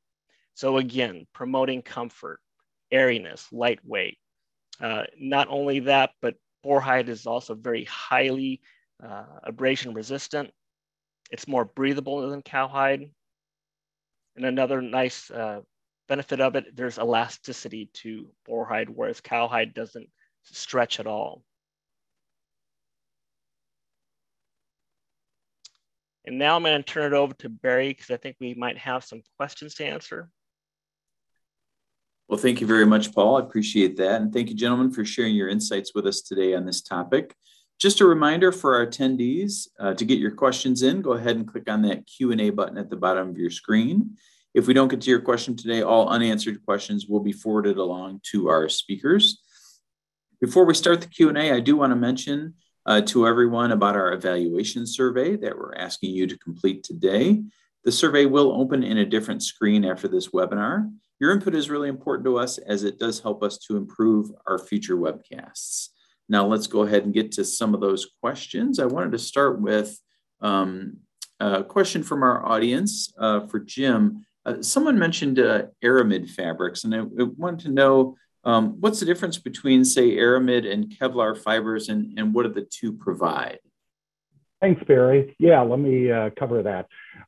So 0.56 0.78
again, 0.78 1.28
promoting 1.34 1.82
comfort, 1.82 2.40
airiness, 2.92 3.48
lightweight. 3.52 4.18
Uh, 4.82 5.04
not 5.20 5.48
only 5.50 5.82
that, 5.82 6.12
but 6.22 6.36
boarhide 6.66 7.10
is 7.10 7.28
also 7.28 7.54
very 7.54 7.86
highly 7.86 8.62
uh, 9.04 9.26
abrasion 9.44 9.94
resistant. 9.94 10.50
It's 11.32 11.48
more 11.48 11.66
breathable 11.66 12.28
than 12.30 12.42
cowhide. 12.42 13.10
And 14.36 14.46
another 14.46 14.82
nice 14.82 15.30
uh, 15.30 15.62
benefit 16.08 16.42
of 16.42 16.56
it, 16.56 16.76
there's 16.76 16.98
elasticity 16.98 17.90
to 17.94 18.28
boarhide, 18.48 18.90
whereas 18.90 19.22
cowhide 19.22 19.74
doesn't 19.74 20.10
stretch 20.44 21.00
at 21.00 21.08
all. 21.08 21.44
And 26.26 26.38
now 26.38 26.56
I'm 26.56 26.64
going 26.64 26.82
to 26.82 26.84
turn 26.84 27.14
it 27.14 27.16
over 27.16 27.34
to 27.36 27.50
Barry 27.50 27.90
because 27.90 28.10
I 28.10 28.18
think 28.18 28.38
we 28.40 28.54
might 28.54 28.78
have 28.78 29.04
some 29.04 29.22
questions 29.38 29.76
to 29.76 29.86
answer. 29.86 30.30
Well, 32.30 32.40
thank 32.40 32.62
you 32.62 32.68
very 32.68 32.86
much, 32.86 33.14
Paul. 33.14 33.38
I 33.38 33.42
appreciate 33.42 33.98
that. 33.98 34.22
And 34.22 34.34
thank 34.34 34.50
you, 34.50 34.56
gentlemen, 34.56 34.92
for 34.92 35.04
sharing 35.04 35.36
your 35.36 35.50
insights 35.50 35.94
with 35.94 36.08
us 36.08 36.22
today 36.22 36.56
on 36.56 36.66
this 36.66 36.82
topic. 36.82 37.36
Just 37.80 38.00
a 38.00 38.06
reminder 38.06 38.52
for 38.52 38.76
our 38.76 38.88
attendees 38.88 39.68
uh, 39.80 39.94
to 39.96 40.06
get 40.06 40.20
your 40.20 40.32
questions 40.32 40.84
in, 40.84 41.02
go 41.02 41.14
ahead 41.14 41.36
and 41.36 41.48
click 41.48 41.70
on 41.70 41.82
that 41.82 42.08
Q&A 42.08 42.50
button 42.50 42.78
at 42.78 42.90
the 42.90 42.96
bottom 42.96 43.30
of 43.30 43.38
your 43.38 43.50
screen. 43.50 44.16
If 44.54 44.68
we 44.68 44.74
don't 44.74 44.88
get 44.88 45.02
to 45.02 45.10
your 45.10 45.20
question 45.20 45.58
today, 45.58 45.82
all 45.82 46.08
unanswered 46.08 46.64
questions 46.64 47.08
will 47.08 47.20
be 47.20 47.34
forwarded 47.34 47.78
along 47.78 48.22
to 48.32 48.48
our 48.48 48.70
speakers. 48.70 49.42
Before 50.40 50.66
we 50.66 50.76
start 50.76 51.02
the 51.02 51.08
Q&A, 51.08 51.52
I 51.52 51.60
do 51.60 51.76
want 51.76 51.92
to 51.92 51.96
mention 51.96 52.54
uh, 52.86 53.02
to 53.02 53.28
everyone 53.28 53.72
about 53.72 53.96
our 53.96 54.14
evaluation 54.14 54.86
survey 54.86 55.36
that 55.36 55.58
we're 55.58 55.76
asking 55.76 56.12
you 56.12 56.28
to 56.28 56.38
complete 56.38 56.84
today. 56.84 57.42
The 57.84 57.92
survey 57.92 58.26
will 58.26 58.52
open 58.52 58.84
in 58.84 58.98
a 59.00 59.06
different 59.06 59.44
screen 59.44 59.86
after 59.86 60.08
this 60.08 60.30
webinar. 60.30 60.92
Your 61.20 61.32
input 61.32 61.56
is 61.56 61.70
really 61.70 61.90
important 61.90 62.26
to 62.26 62.38
us 62.38 62.58
as 62.58 62.84
it 62.84 63.00
does 63.00 63.20
help 63.20 63.44
us 63.44 63.58
to 63.68 63.78
improve 63.78 64.32
our 64.48 64.58
future 64.58 64.98
webcasts. 64.98 65.90
Now 66.30 66.46
let's 66.46 66.68
go 66.68 66.82
ahead 66.82 67.04
and 67.04 67.14
get 67.14 67.32
to 67.34 67.46
some 67.46 67.74
of 67.74 67.82
those 67.82 68.08
questions. 68.22 68.80
I 68.80 68.86
wanted 68.86 69.12
to 69.12 69.20
start 69.20 69.62
with 69.62 69.98
um, 70.42 70.98
a 71.40 71.64
question 71.64 72.04
from 72.04 72.24
our 72.24 72.46
audience 72.46 73.14
uh, 73.18 73.48
for 73.48 73.60
Jim. 73.60 74.26
Uh, 74.46 74.62
someone 74.62 75.00
mentioned 75.00 75.40
uh, 75.40 75.64
aramid 75.82 76.30
fabrics, 76.30 76.84
and 76.84 76.96
I, 76.96 77.00
I 77.00 77.24
wanted 77.38 77.60
to 77.62 77.72
know 77.72 78.18
um, 78.44 78.80
what's 78.80 79.00
the 79.00 79.06
difference 79.06 79.38
between, 79.38 79.86
say, 79.86 80.18
aramid 80.18 80.66
and 80.66 80.90
Kevlar 80.90 81.38
fibers, 81.38 81.90
and, 81.90 82.18
and 82.18 82.34
what 82.34 82.44
do 82.44 82.54
the 82.54 82.68
two 82.70 82.94
provide? 82.94 83.60
Thanks, 84.62 84.82
Barry. 84.88 85.36
Yeah, 85.40 85.62
let 85.62 85.80
me 85.80 86.12
uh, 86.12 86.30
cover 86.40 86.64
that. 86.64 86.88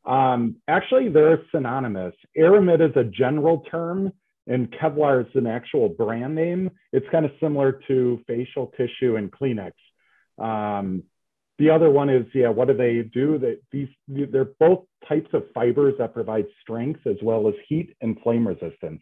Um, 0.09 0.55
actually, 0.67 1.09
they're 1.09 1.41
synonymous. 1.51 2.15
Aramid 2.37 2.81
is 2.81 2.95
a 2.95 3.03
general 3.03 3.65
term, 3.71 4.13
and 4.47 4.71
Kevlar 4.71 5.27
is 5.27 5.31
an 5.35 5.47
actual 5.47 5.89
brand 5.89 6.35
name. 6.35 6.71
It's 6.93 7.05
kind 7.11 7.25
of 7.25 7.31
similar 7.41 7.79
to 7.87 8.21
facial 8.27 8.67
tissue 8.77 9.17
and 9.17 9.31
Kleenex. 9.31 9.73
Um, 10.37 11.03
the 11.57 11.69
other 11.69 11.89
one 11.89 12.09
is, 12.09 12.25
yeah, 12.33 12.49
what 12.49 12.67
do 12.67 12.73
they 12.73 13.01
do? 13.01 13.57
These 13.71 13.87
they're 14.07 14.45
both 14.59 14.85
types 15.07 15.29
of 15.33 15.43
fibers 15.53 15.95
that 15.99 16.13
provide 16.13 16.45
strength 16.61 17.07
as 17.07 17.15
well 17.21 17.47
as 17.47 17.53
heat 17.67 17.95
and 18.01 18.19
flame 18.21 18.47
resistance. 18.47 19.01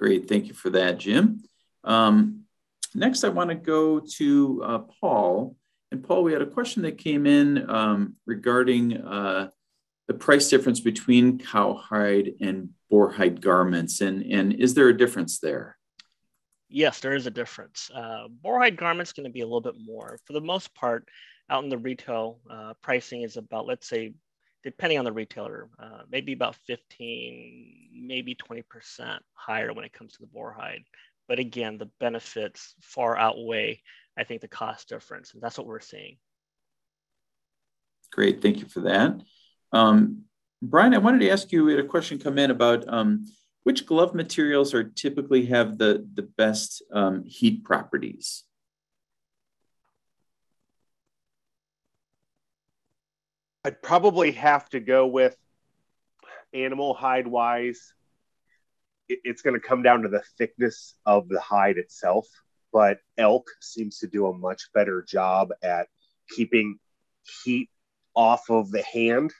Great, 0.00 0.28
thank 0.28 0.46
you 0.46 0.54
for 0.54 0.70
that, 0.70 0.98
Jim. 0.98 1.42
Um, 1.84 2.44
next, 2.94 3.22
I 3.22 3.28
want 3.28 3.50
to 3.50 3.56
go 3.56 4.00
to 4.16 4.62
uh, 4.64 4.78
Paul. 5.00 5.56
And 5.92 6.02
Paul, 6.02 6.24
we 6.24 6.32
had 6.32 6.42
a 6.42 6.46
question 6.46 6.82
that 6.82 6.98
came 6.98 7.26
in 7.26 7.70
um, 7.70 8.16
regarding 8.26 8.96
uh, 8.96 9.50
the 10.08 10.14
price 10.14 10.48
difference 10.48 10.80
between 10.80 11.38
cowhide 11.38 12.32
and 12.40 12.70
boarhide 12.90 13.40
garments, 13.40 14.00
and 14.00 14.22
and 14.22 14.54
is 14.54 14.74
there 14.74 14.88
a 14.88 14.96
difference 14.96 15.38
there? 15.38 15.76
yes, 16.70 17.00
there 17.00 17.14
is 17.14 17.26
a 17.26 17.30
difference. 17.30 17.90
Uh, 17.94 18.28
boarhide 18.42 18.76
garments 18.76 19.12
going 19.12 19.26
to 19.26 19.32
be 19.32 19.40
a 19.40 19.46
little 19.46 19.60
bit 19.60 19.74
more. 19.78 20.18
For 20.24 20.32
the 20.32 20.40
most 20.40 20.72
part, 20.74 21.08
out 21.50 21.64
in 21.64 21.68
the 21.68 21.78
retail, 21.78 22.38
uh, 22.48 22.74
pricing 22.80 23.22
is 23.22 23.36
about, 23.36 23.66
let's 23.66 23.88
say, 23.88 24.14
depending 24.62 24.98
on 24.98 25.04
the 25.04 25.12
retailer, 25.12 25.68
uh, 25.78 26.02
maybe 26.10 26.32
about 26.32 26.56
15, 26.66 27.90
maybe 27.92 28.34
20% 28.34 29.18
higher 29.34 29.72
when 29.72 29.84
it 29.84 29.92
comes 29.92 30.12
to 30.12 30.20
the 30.20 30.28
boarhide. 30.28 30.84
But 31.28 31.38
again, 31.38 31.78
the 31.78 31.90
benefits 32.00 32.74
far 32.80 33.16
outweigh, 33.16 33.82
I 34.18 34.24
think, 34.24 34.40
the 34.40 34.48
cost 34.48 34.88
difference. 34.88 35.32
And 35.32 35.42
that's 35.42 35.56
what 35.56 35.66
we're 35.66 35.80
seeing. 35.80 36.16
Great. 38.12 38.42
Thank 38.42 38.58
you 38.58 38.66
for 38.66 38.80
that. 38.80 39.20
Um, 39.72 40.24
Brian, 40.60 40.94
I 40.94 40.98
wanted 40.98 41.20
to 41.20 41.30
ask 41.30 41.52
you, 41.52 41.64
we 41.64 41.72
had 41.72 41.84
a 41.84 41.88
question 41.88 42.18
come 42.18 42.38
in 42.38 42.50
about 42.50 42.84
um, 42.92 43.26
which 43.62 43.86
glove 43.86 44.14
materials 44.14 44.74
are 44.74 44.84
typically 44.84 45.46
have 45.46 45.78
the, 45.78 46.06
the 46.14 46.22
best 46.22 46.82
um, 46.92 47.24
heat 47.24 47.64
properties? 47.64 48.44
I'd 53.62 53.82
probably 53.82 54.32
have 54.32 54.70
to 54.70 54.80
go 54.80 55.06
with 55.06 55.36
animal 56.54 56.94
hide 56.94 57.26
wise. 57.26 57.92
It's 59.08 59.42
going 59.42 59.54
to 59.54 59.66
come 59.66 59.82
down 59.82 60.02
to 60.02 60.08
the 60.08 60.22
thickness 60.38 60.94
of 61.04 61.28
the 61.28 61.40
hide 61.40 61.76
itself, 61.76 62.26
but 62.72 63.00
elk 63.18 63.48
seems 63.60 63.98
to 63.98 64.06
do 64.06 64.26
a 64.28 64.36
much 64.36 64.72
better 64.72 65.02
job 65.02 65.50
at 65.62 65.88
keeping 66.30 66.78
heat 67.44 67.68
off 68.14 68.48
of 68.48 68.70
the 68.70 68.82
hand 68.82 69.32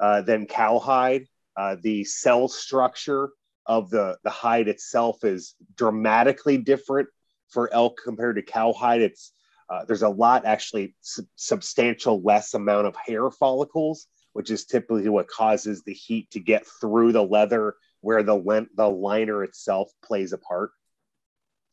uh, 0.00 0.22
than 0.22 0.46
cowhide. 0.46 1.26
Uh, 1.54 1.76
the 1.82 2.02
cell 2.04 2.48
structure 2.48 3.30
of 3.66 3.90
the, 3.90 4.16
the 4.24 4.30
hide 4.30 4.68
itself 4.68 5.22
is 5.22 5.54
dramatically 5.76 6.56
different 6.56 7.08
for 7.48 7.72
elk 7.74 8.00
compared 8.02 8.36
to 8.36 8.42
cowhide. 8.42 9.02
It's 9.02 9.32
uh, 9.68 9.84
there's 9.84 10.02
a 10.02 10.08
lot 10.08 10.44
actually 10.44 10.94
su- 11.00 11.26
substantial 11.36 12.22
less 12.22 12.54
amount 12.54 12.86
of 12.86 12.96
hair 12.96 13.30
follicles, 13.30 14.06
which 14.32 14.50
is 14.50 14.64
typically 14.64 15.08
what 15.08 15.28
causes 15.28 15.82
the 15.82 15.94
heat 15.94 16.30
to 16.32 16.40
get 16.40 16.66
through 16.80 17.12
the 17.12 17.22
leather 17.22 17.74
where 18.00 18.22
the 18.22 18.34
lent 18.34 18.68
the 18.76 18.88
liner 18.88 19.42
itself 19.42 19.90
plays 20.04 20.32
a 20.32 20.38
part. 20.38 20.70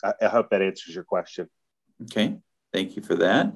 I, 0.03 0.13
I 0.21 0.27
hope 0.27 0.49
that 0.51 0.61
answers 0.61 0.95
your 0.95 1.03
question. 1.03 1.49
Okay, 2.03 2.37
thank 2.73 2.95
you 2.95 3.01
for 3.01 3.15
that. 3.15 3.53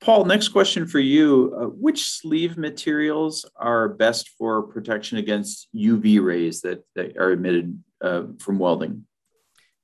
Paul, 0.00 0.26
next 0.26 0.48
question 0.48 0.86
for 0.86 1.00
you. 1.00 1.56
Uh, 1.58 1.64
which 1.64 2.04
sleeve 2.04 2.56
materials 2.56 3.48
are 3.56 3.88
best 3.88 4.28
for 4.38 4.62
protection 4.62 5.18
against 5.18 5.68
UV 5.74 6.22
rays 6.22 6.60
that, 6.60 6.84
that 6.94 7.16
are 7.16 7.32
emitted 7.32 7.82
uh, 8.02 8.22
from 8.38 8.58
welding? 8.58 9.06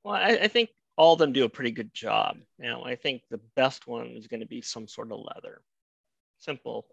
Well, 0.05 0.15
I, 0.15 0.39
I, 0.43 0.49
think 0.49 0.69
all 0.97 1.15
of 1.15 1.19
them 1.19 1.33
do 1.33 1.45
a 1.45 1.49
pretty 1.49 1.71
good 1.71 1.93
job. 1.95 2.39
You 2.59 2.69
know, 2.69 2.85
I 2.85 2.97
think 2.97 3.23
the 3.31 3.41
best 3.57 3.87
one 3.87 4.09
is 4.09 4.27
going 4.27 4.41
to 4.41 4.47
be 4.47 4.63
some 4.63 4.87
sort 4.87 5.13
of 5.13 5.21
leather. 5.21 5.61
Simple. 6.39 6.87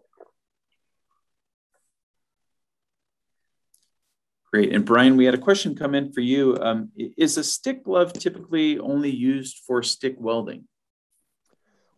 Great. 4.52 4.74
And 4.74 4.84
Brian, 4.84 5.16
we 5.16 5.26
had 5.26 5.34
a 5.34 5.38
question 5.38 5.76
come 5.76 5.94
in 5.94 6.12
for 6.12 6.22
you. 6.22 6.56
Um, 6.60 6.90
is 6.96 7.36
a 7.36 7.44
stick 7.44 7.84
glove 7.84 8.12
typically 8.12 8.78
only 8.80 9.10
used 9.10 9.60
for 9.64 9.82
stick 9.82 10.16
welding? 10.18 10.66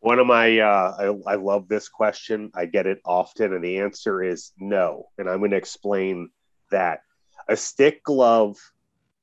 One 0.01 0.19
of 0.19 0.27
my, 0.27 0.59
uh, 0.59 1.15
I, 1.27 1.33
I 1.33 1.35
love 1.37 1.69
this 1.69 1.89
question. 1.89 2.51
I 2.55 2.67
get 2.67 2.87
it 2.87 2.99
often, 3.07 3.55
and 3.55 3.65
the 3.65 3.79
answer 3.79 4.23
is 4.23 4.51
no. 4.59 5.07
And 5.17 5.31
I'm 5.31 5.39
going 5.39 5.53
to 5.53 5.57
explain 5.57 6.31
that. 6.71 7.01
A 7.49 7.57
stick 7.57 8.05
glove 8.05 8.59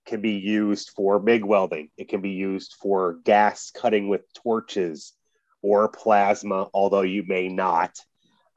can 0.06 0.22
be 0.22 0.34
used 0.34 0.92
for 0.96 1.20
MIG 1.20 1.44
welding, 1.46 1.90
it 1.98 2.10
can 2.10 2.22
be 2.22 2.32
used 2.32 2.76
for 2.82 3.20
gas 3.24 3.72
cutting 3.72 4.08
with 4.08 4.22
torches 4.34 5.14
or 5.62 5.90
plasma, 5.90 6.68
although 6.74 7.02
you 7.02 7.24
may 7.28 7.48
not 7.48 7.98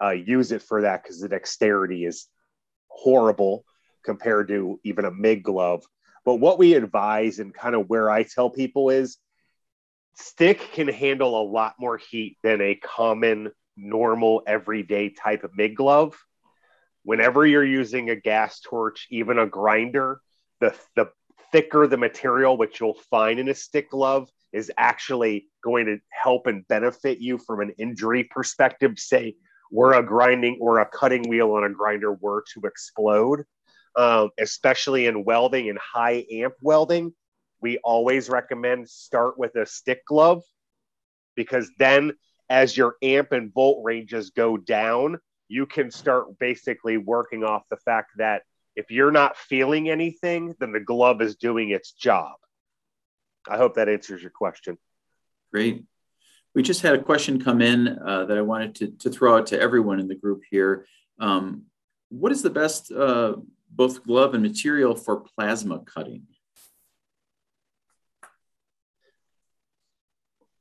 uh, 0.02 0.10
use 0.10 0.52
it 0.52 0.62
for 0.62 0.82
that 0.82 1.02
because 1.02 1.20
the 1.20 1.28
dexterity 1.28 2.04
is 2.04 2.26
horrible 2.88 3.64
compared 4.04 4.48
to 4.48 4.80
even 4.84 5.04
a 5.04 5.10
MIG 5.10 5.42
glove. 5.42 5.84
But 6.24 6.36
what 6.36 6.58
we 6.58 6.74
advise 6.74 7.38
and 7.38 7.54
kind 7.54 7.74
of 7.74 7.88
where 7.88 8.10
I 8.10 8.22
tell 8.22 8.50
people 8.50 8.90
is 8.90 9.18
stick 10.14 10.70
can 10.72 10.88
handle 10.88 11.40
a 11.40 11.48
lot 11.48 11.74
more 11.78 11.98
heat 11.98 12.36
than 12.42 12.60
a 12.60 12.74
common, 12.74 13.50
normal, 13.76 14.42
everyday 14.46 15.10
type 15.10 15.44
of 15.44 15.56
MIG 15.56 15.76
glove. 15.76 16.16
Whenever 17.04 17.44
you're 17.44 17.64
using 17.64 18.10
a 18.10 18.16
gas 18.16 18.60
torch, 18.60 19.08
even 19.10 19.38
a 19.38 19.46
grinder, 19.46 20.20
the, 20.60 20.74
the 20.94 21.10
thicker 21.52 21.86
the 21.86 21.96
material, 21.96 22.56
which 22.56 22.80
you'll 22.80 22.98
find 23.10 23.38
in 23.38 23.48
a 23.48 23.54
stick 23.54 23.90
glove, 23.90 24.28
is 24.52 24.70
actually 24.76 25.48
going 25.62 25.86
to 25.86 25.98
help 26.10 26.46
and 26.46 26.66
benefit 26.68 27.18
you 27.18 27.38
from 27.38 27.60
an 27.60 27.72
injury 27.78 28.24
perspective. 28.24 28.98
Say, 28.98 29.36
where 29.70 29.92
a 29.92 30.02
grinding 30.02 30.58
or 30.60 30.80
a 30.80 30.86
cutting 30.86 31.28
wheel 31.28 31.52
on 31.52 31.64
a 31.64 31.70
grinder 31.70 32.12
were 32.12 32.44
to 32.52 32.66
explode, 32.66 33.44
um, 33.96 34.30
especially 34.38 35.06
in 35.06 35.24
welding 35.24 35.70
and 35.70 35.78
high 35.78 36.26
amp 36.30 36.54
welding, 36.62 37.12
we 37.60 37.78
always 37.78 38.28
recommend 38.28 38.88
start 38.88 39.38
with 39.38 39.54
a 39.54 39.64
stick 39.64 40.04
glove 40.04 40.42
because 41.36 41.70
then 41.78 42.12
as 42.50 42.76
your 42.76 42.96
amp 43.02 43.32
and 43.32 43.52
volt 43.54 43.82
ranges 43.82 44.30
go 44.30 44.56
down, 44.58 45.18
you 45.48 45.64
can 45.64 45.90
start 45.90 46.38
basically 46.38 46.98
working 46.98 47.44
off 47.44 47.62
the 47.70 47.76
fact 47.76 48.10
that 48.18 48.42
if 48.76 48.90
you're 48.90 49.12
not 49.12 49.36
feeling 49.36 49.88
anything, 49.88 50.54
then 50.58 50.72
the 50.72 50.80
glove 50.80 51.20
is 51.20 51.36
doing 51.36 51.70
its 51.70 51.92
job. 51.92 52.34
I 53.48 53.56
hope 53.56 53.74
that 53.74 53.88
answers 53.88 54.22
your 54.22 54.30
question. 54.30 54.78
Great. 55.52 55.84
We 56.54 56.62
just 56.62 56.82
had 56.82 56.94
a 56.94 57.02
question 57.02 57.42
come 57.42 57.60
in 57.60 57.88
uh, 57.88 58.26
that 58.26 58.36
I 58.36 58.42
wanted 58.42 58.74
to, 58.76 58.90
to 58.98 59.10
throw 59.10 59.38
out 59.38 59.46
to 59.48 59.60
everyone 59.60 60.00
in 60.00 60.08
the 60.08 60.14
group 60.14 60.42
here. 60.50 60.86
Um, 61.18 61.64
what 62.10 62.32
is 62.32 62.42
the 62.42 62.50
best 62.50 62.92
uh, 62.92 63.36
both 63.70 64.04
glove 64.04 64.34
and 64.34 64.42
material 64.42 64.94
for 64.94 65.24
plasma 65.36 65.80
cutting? 65.80 66.24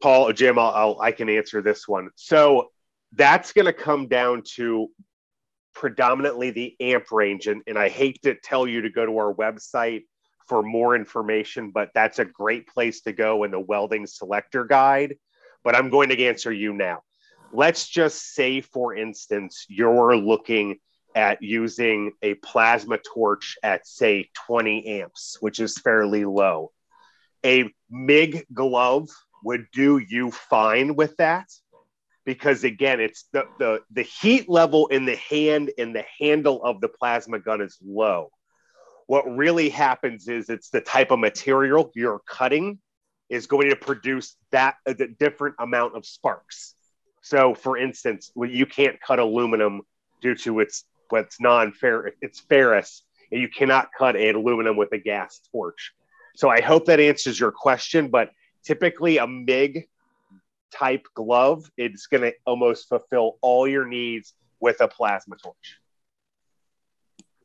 Paul, 0.02 0.34
Jim, 0.34 0.58
I'll, 0.58 0.72
I'll, 0.72 1.02
i 1.02 1.12
can 1.12 1.30
answer 1.30 1.62
this 1.62 1.88
one. 1.88 2.10
So 2.16 2.72
that's 3.14 3.54
going 3.54 3.66
to 3.66 3.74
come 3.74 4.08
down 4.08 4.44
to 4.56 4.90
predominantly 5.74 6.52
the 6.52 6.76
amp 6.80 7.12
range. 7.12 7.48
And, 7.48 7.62
and 7.68 7.78
I 7.78 7.90
hate 7.90 8.22
to 8.24 8.36
tell 8.36 8.68
you 8.68 8.82
to 8.82 8.90
go 8.90 9.06
to 9.06 9.18
our 9.18 9.34
website 9.34 10.04
for 10.48 10.62
more 10.62 10.96
information, 10.96 11.72
but 11.72 11.92
that's 11.94 12.20
a 12.20 12.26
great 12.26 12.68
place 12.68 13.02
to 13.02 13.14
go 13.14 13.44
in 13.44 13.52
the 13.52 13.60
welding 13.60 14.06
selector 14.06 14.66
guide. 14.66 15.16
But 15.64 15.76
I'm 15.76 15.90
going 15.90 16.10
to 16.10 16.26
answer 16.26 16.52
you 16.52 16.74
now. 16.74 17.02
Let's 17.54 17.88
just 17.88 18.34
say, 18.34 18.62
for 18.62 18.96
instance, 18.96 19.66
you're 19.70 20.18
looking 20.18 20.80
at 21.16 21.42
using 21.42 22.14
a 22.22 22.34
plasma 22.36 22.98
torch 22.98 23.58
at, 23.62 23.86
say, 23.86 24.30
20 24.48 25.02
amps, 25.02 25.38
which 25.42 25.60
is 25.60 25.78
fairly 25.78 26.26
low. 26.26 26.72
A 27.46 27.70
MIG 27.90 28.46
glove 28.54 29.10
would 29.44 29.66
do 29.74 29.98
you 29.98 30.32
fine 30.32 30.96
with 30.96 31.18
that 31.18 31.48
because 32.26 32.64
again 32.64 33.00
it's 33.00 33.26
the, 33.34 33.46
the 33.60 33.82
the 33.92 34.04
heat 34.04 34.50
level 34.50 34.88
in 34.88 35.06
the 35.06 35.16
hand 35.16 35.72
and 35.78 35.96
the 35.96 36.06
handle 36.20 36.64
of 36.64 36.82
the 36.82 36.90
plasma 36.90 37.40
gun 37.40 37.62
is 37.62 37.78
low 37.86 38.30
what 39.08 39.24
really 39.24 39.70
happens 39.70 40.28
is 40.28 40.50
it's 40.50 40.70
the 40.70 40.82
type 40.82 41.12
of 41.12 41.20
material 41.20 41.92
you're 41.96 42.22
cutting 42.28 42.80
is 43.30 43.48
going 43.48 43.70
to 43.70 43.76
produce 43.76 44.36
that 44.52 44.76
uh, 44.88 44.94
a 45.00 45.08
different 45.08 45.56
amount 45.60 45.96
of 45.96 46.06
sparks 46.06 46.76
So, 47.22 47.54
for 47.56 47.78
instance, 47.78 48.32
you 48.36 48.66
can't 48.66 49.00
cut 49.02 49.20
aluminum 49.20 49.82
due 50.22 50.36
to 50.36 50.60
its 50.60 50.86
what's 51.10 51.40
non-ferrous, 51.42 52.16
it's 52.22 52.40
ferrous, 52.40 53.04
and 53.32 53.42
you 53.42 53.50
cannot 53.50 53.90
cut 53.98 54.16
an 54.16 54.36
aluminum 54.36 54.78
with 54.78 54.92
a 54.94 54.98
gas 54.98 55.40
torch. 55.52 55.94
So, 56.36 56.50
I 56.50 56.62
hope 56.62 56.86
that 56.86 57.00
answers 57.00 57.40
your 57.40 57.52
question. 57.52 58.10
But 58.10 58.32
typically, 58.66 59.18
a 59.18 59.28
MIG 59.28 59.88
type 60.72 61.06
glove, 61.14 61.70
it's 61.78 62.08
going 62.08 62.24
to 62.24 62.34
almost 62.46 62.90
fulfill 62.90 63.38
all 63.42 63.68
your 63.68 63.86
needs 63.86 64.34
with 64.60 64.82
a 64.82 64.88
plasma 64.88 65.36
torch. 65.36 65.80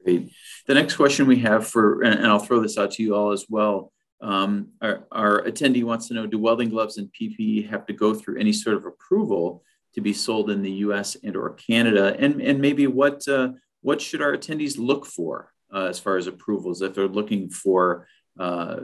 Great. 0.04 0.30
The 0.66 0.74
next 0.74 0.96
question 0.96 1.26
we 1.26 1.40
have 1.40 1.66
for, 1.66 2.02
and 2.02 2.26
I'll 2.26 2.38
throw 2.38 2.60
this 2.60 2.78
out 2.78 2.92
to 2.92 3.02
you 3.02 3.16
all 3.16 3.32
as 3.32 3.46
well. 3.48 3.92
Um, 4.20 4.68
our, 4.80 5.06
our, 5.12 5.42
attendee 5.42 5.84
wants 5.84 6.08
to 6.08 6.14
know, 6.14 6.26
do 6.26 6.38
welding 6.38 6.70
gloves 6.70 6.96
and 6.96 7.10
PPE 7.12 7.68
have 7.68 7.84
to 7.86 7.92
go 7.92 8.14
through 8.14 8.38
any 8.38 8.52
sort 8.52 8.76
of 8.76 8.86
approval 8.86 9.62
to 9.94 10.00
be 10.00 10.12
sold 10.12 10.48
in 10.50 10.62
the 10.62 10.70
US 10.72 11.16
and 11.22 11.36
or 11.36 11.50
Canada? 11.50 12.16
And, 12.18 12.40
and 12.40 12.60
maybe 12.60 12.86
what, 12.86 13.26
uh, 13.28 13.50
what 13.82 14.00
should 14.00 14.22
our 14.22 14.32
attendees 14.32 14.78
look 14.78 15.04
for 15.04 15.52
uh, 15.74 15.86
as 15.86 15.98
far 15.98 16.16
as 16.16 16.28
approvals 16.28 16.80
if 16.80 16.94
they're 16.94 17.08
looking 17.08 17.50
for 17.50 18.06
uh, 18.38 18.76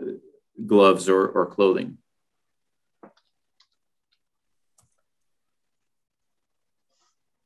gloves 0.67 1.09
or, 1.09 1.29
or 1.29 1.47
clothing? 1.47 1.99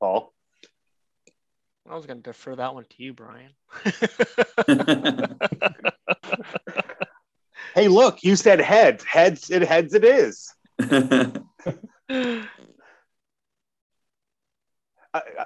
Paul? 0.01 0.33
I 1.89 1.95
was 1.95 2.07
going 2.07 2.19
to 2.19 2.23
defer 2.23 2.57
that 2.57 2.75
one 2.75 2.85
to 2.85 3.03
you, 3.03 3.13
Brian. 3.13 3.53
hey, 7.75 7.89
look, 7.89 8.25
you 8.25 8.35
said 8.35 8.61
heads. 8.61 9.05
Heads, 9.05 9.51
it 9.51 9.63
heads 9.63 9.95
it 9.95 10.05
is. 10.05 10.53
uh, 10.81 11.31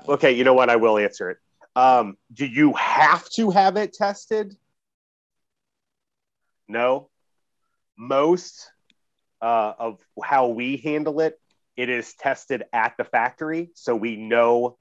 okay, 0.08 0.32
you 0.32 0.44
know 0.44 0.54
what? 0.54 0.70
I 0.70 0.76
will 0.76 0.96
answer 0.98 1.30
it. 1.30 1.38
Um, 1.76 2.16
do 2.32 2.46
you 2.46 2.72
have 2.74 3.28
to 3.30 3.50
have 3.50 3.76
it 3.76 3.92
tested? 3.92 4.56
No. 6.68 7.10
Most 7.98 8.70
uh, 9.42 9.74
of 9.78 10.00
how 10.22 10.48
we 10.48 10.78
handle 10.78 11.20
it, 11.20 11.38
it 11.76 11.88
is 11.88 12.14
tested 12.14 12.64
at 12.72 12.94
the 12.96 13.04
factory, 13.04 13.70
so 13.74 13.94
we 13.94 14.16
know 14.16 14.78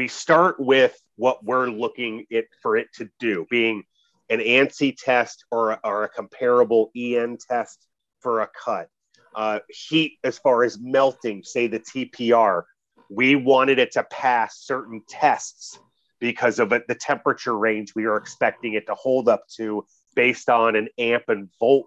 we 0.00 0.08
start 0.08 0.58
with 0.58 0.98
what 1.16 1.44
we're 1.44 1.66
looking 1.66 2.24
it 2.30 2.48
for 2.62 2.74
it 2.74 2.88
to 2.94 3.06
do, 3.18 3.46
being 3.50 3.82
an 4.30 4.38
ANSI 4.38 4.96
test 4.96 5.44
or, 5.50 5.78
or 5.84 6.04
a 6.04 6.08
comparable 6.08 6.90
EN 6.96 7.36
test 7.36 7.86
for 8.20 8.40
a 8.40 8.48
cut. 8.64 8.88
Uh, 9.34 9.58
heat 9.68 10.16
as 10.24 10.38
far 10.38 10.64
as 10.64 10.78
melting, 10.80 11.42
say 11.42 11.66
the 11.66 11.80
TPR, 11.80 12.62
we 13.10 13.36
wanted 13.36 13.78
it 13.78 13.92
to 13.92 14.02
pass 14.04 14.62
certain 14.62 15.02
tests 15.06 15.78
because 16.18 16.58
of 16.58 16.72
it, 16.72 16.88
the 16.88 16.94
temperature 16.94 17.58
range 17.58 17.94
we 17.94 18.06
are 18.06 18.16
expecting 18.16 18.72
it 18.72 18.86
to 18.86 18.94
hold 18.94 19.28
up 19.28 19.46
to 19.56 19.84
based 20.16 20.48
on 20.48 20.76
an 20.76 20.88
amp 20.96 21.24
and 21.28 21.50
volt 21.60 21.84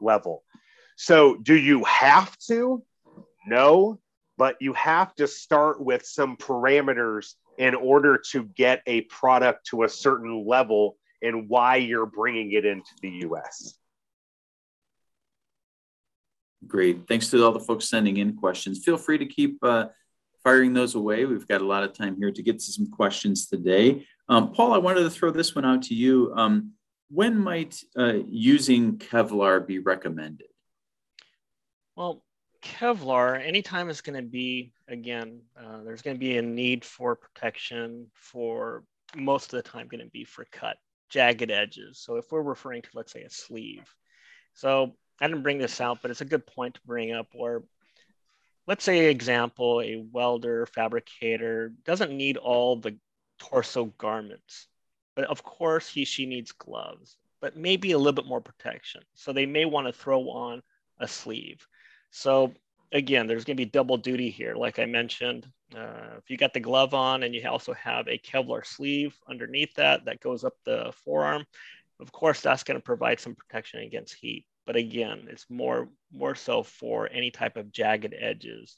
level. 0.00 0.42
So, 0.96 1.36
do 1.36 1.56
you 1.56 1.84
have 1.84 2.36
to? 2.48 2.82
No, 3.46 4.00
but 4.36 4.56
you 4.60 4.72
have 4.72 5.14
to 5.14 5.28
start 5.28 5.80
with 5.80 6.04
some 6.04 6.36
parameters 6.36 7.34
in 7.58 7.74
order 7.74 8.20
to 8.32 8.44
get 8.44 8.82
a 8.86 9.02
product 9.02 9.66
to 9.68 9.82
a 9.84 9.88
certain 9.88 10.46
level 10.46 10.96
and 11.22 11.48
why 11.48 11.76
you're 11.76 12.06
bringing 12.06 12.52
it 12.52 12.64
into 12.64 12.90
the 13.00 13.10
US. 13.26 13.78
Great. 16.66 17.08
Thanks 17.08 17.28
to 17.30 17.44
all 17.44 17.52
the 17.52 17.60
folks 17.60 17.88
sending 17.88 18.18
in 18.18 18.36
questions. 18.36 18.84
Feel 18.84 18.96
free 18.96 19.18
to 19.18 19.26
keep 19.26 19.58
uh, 19.62 19.86
firing 20.44 20.72
those 20.72 20.94
away. 20.94 21.24
We've 21.24 21.46
got 21.46 21.60
a 21.60 21.66
lot 21.66 21.82
of 21.82 21.92
time 21.92 22.16
here 22.16 22.30
to 22.30 22.42
get 22.42 22.58
to 22.58 22.72
some 22.72 22.86
questions 22.86 23.46
today. 23.46 24.06
Um, 24.28 24.52
Paul, 24.52 24.72
I 24.72 24.78
wanted 24.78 25.00
to 25.00 25.10
throw 25.10 25.30
this 25.30 25.54
one 25.54 25.64
out 25.64 25.82
to 25.82 25.94
you. 25.94 26.32
Um, 26.36 26.72
when 27.10 27.38
might 27.38 27.82
uh, 27.96 28.20
using 28.28 28.96
Kevlar 28.98 29.66
be 29.66 29.78
recommended? 29.78 30.46
Well, 31.96 32.24
Kevlar, 32.62 33.44
anytime 33.44 33.90
it's 33.90 34.00
going 34.00 34.16
to 34.16 34.28
be, 34.28 34.72
again, 34.88 35.40
uh, 35.58 35.82
there's 35.82 36.02
going 36.02 36.16
to 36.16 36.20
be 36.20 36.38
a 36.38 36.42
need 36.42 36.84
for 36.84 37.16
protection 37.16 38.06
for 38.14 38.84
most 39.16 39.52
of 39.52 39.62
the 39.62 39.68
time 39.68 39.88
going 39.88 40.04
to 40.04 40.10
be 40.10 40.24
for 40.24 40.46
cut, 40.52 40.76
jagged 41.10 41.50
edges. 41.50 41.98
So 41.98 42.16
if 42.16 42.30
we're 42.30 42.42
referring 42.42 42.82
to, 42.82 42.88
let's 42.94 43.12
say, 43.12 43.22
a 43.22 43.30
sleeve. 43.30 43.92
So 44.54 44.94
I 45.20 45.26
didn't 45.26 45.42
bring 45.42 45.58
this 45.58 45.80
out, 45.80 45.98
but 46.02 46.10
it's 46.10 46.20
a 46.20 46.26
good 46.26 46.46
point 46.46 46.74
to 46.74 46.80
bring 46.86 47.12
up 47.12 47.28
where, 47.34 47.62
let's 48.66 48.84
say, 48.84 49.06
example, 49.06 49.80
a 49.80 50.04
welder, 50.12 50.66
fabricator 50.66 51.72
doesn't 51.84 52.16
need 52.16 52.36
all 52.36 52.76
the 52.76 52.96
torso 53.38 53.86
garments, 53.98 54.68
but 55.16 55.24
of 55.24 55.42
course 55.42 55.88
he, 55.88 56.04
she 56.04 56.26
needs 56.26 56.52
gloves, 56.52 57.16
but 57.40 57.56
maybe 57.56 57.92
a 57.92 57.98
little 57.98 58.12
bit 58.12 58.26
more 58.26 58.40
protection. 58.40 59.02
So 59.14 59.32
they 59.32 59.46
may 59.46 59.64
want 59.64 59.88
to 59.88 59.92
throw 59.92 60.30
on 60.30 60.62
a 60.98 61.08
sleeve. 61.08 61.66
So 62.12 62.52
again, 62.92 63.26
there's 63.26 63.44
going 63.44 63.56
to 63.56 63.64
be 63.64 63.68
double 63.68 63.96
duty 63.96 64.30
here. 64.30 64.54
Like 64.54 64.78
I 64.78 64.84
mentioned, 64.84 65.48
uh, 65.74 66.16
if 66.18 66.30
you 66.30 66.36
got 66.36 66.54
the 66.54 66.60
glove 66.60 66.94
on 66.94 67.22
and 67.22 67.34
you 67.34 67.46
also 67.48 67.72
have 67.72 68.06
a 68.06 68.18
Kevlar 68.18 68.64
sleeve 68.64 69.16
underneath 69.28 69.74
that, 69.74 70.04
that 70.04 70.20
goes 70.20 70.44
up 70.44 70.54
the 70.64 70.92
forearm, 71.04 71.44
of 72.00 72.12
course, 72.12 72.40
that's 72.40 72.62
going 72.62 72.78
to 72.78 72.84
provide 72.84 73.18
some 73.18 73.34
protection 73.34 73.80
against 73.80 74.14
heat. 74.14 74.44
But 74.66 74.76
again, 74.76 75.26
it's 75.28 75.46
more, 75.48 75.88
more 76.12 76.34
so 76.34 76.62
for 76.62 77.08
any 77.10 77.30
type 77.30 77.56
of 77.56 77.72
jagged 77.72 78.14
edges. 78.16 78.76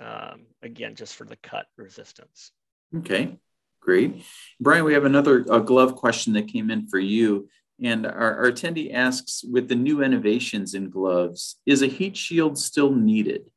Um, 0.00 0.46
again, 0.62 0.94
just 0.94 1.16
for 1.16 1.24
the 1.24 1.36
cut 1.36 1.66
resistance. 1.76 2.52
Okay, 2.96 3.38
great. 3.80 4.24
Brian, 4.60 4.84
we 4.84 4.94
have 4.94 5.04
another 5.04 5.40
glove 5.40 5.96
question 5.96 6.34
that 6.34 6.48
came 6.48 6.70
in 6.70 6.86
for 6.86 6.98
you. 6.98 7.48
And 7.82 8.06
our, 8.06 8.36
our, 8.36 8.52
attendee 8.52 8.92
asks, 8.92 9.42
with 9.42 9.68
the 9.68 9.74
new 9.74 10.02
innovations 10.02 10.74
in 10.74 10.90
gloves, 10.90 11.56
is 11.64 11.80
a 11.82 11.86
heat 11.86 12.16
shield 12.16 12.58
still 12.58 12.92
needed? 12.92 13.50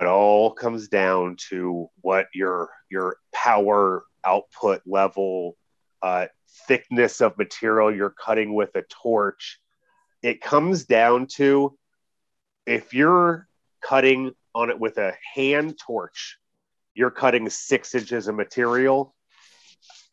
It 0.00 0.06
all 0.06 0.50
comes 0.50 0.88
down 0.88 1.36
to 1.50 1.90
what 2.00 2.26
your 2.34 2.70
your 2.90 3.18
power 3.32 4.04
output 4.24 4.82
level, 4.86 5.56
uh, 6.00 6.26
thickness 6.66 7.20
of 7.20 7.36
material 7.38 7.94
you're 7.94 8.10
cutting 8.10 8.54
with 8.54 8.74
a 8.76 8.82
torch. 8.82 9.60
It 10.22 10.40
comes 10.40 10.86
down 10.86 11.26
to 11.34 11.76
if 12.66 12.94
you're 12.94 13.46
cutting 13.82 14.32
on 14.54 14.70
it 14.70 14.78
with 14.78 14.98
a 14.98 15.14
hand 15.34 15.78
torch, 15.78 16.38
you're 16.94 17.10
cutting 17.10 17.48
six 17.50 17.94
inches 17.94 18.28
of 18.28 18.34
material 18.34 19.14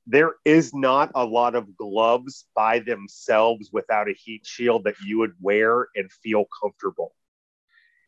there 0.10 0.34
is 0.44 0.74
not 0.74 1.12
a 1.14 1.24
lot 1.24 1.54
of 1.54 1.78
gloves 1.78 2.46
by 2.56 2.80
themselves 2.80 3.70
without 3.72 4.10
a 4.10 4.14
heat 4.14 4.44
shield 4.44 4.86
that 4.86 4.96
you 5.06 5.20
would 5.20 5.34
wear 5.40 5.88
and 5.96 6.12
feel 6.12 6.46
comfortable. 6.62 7.14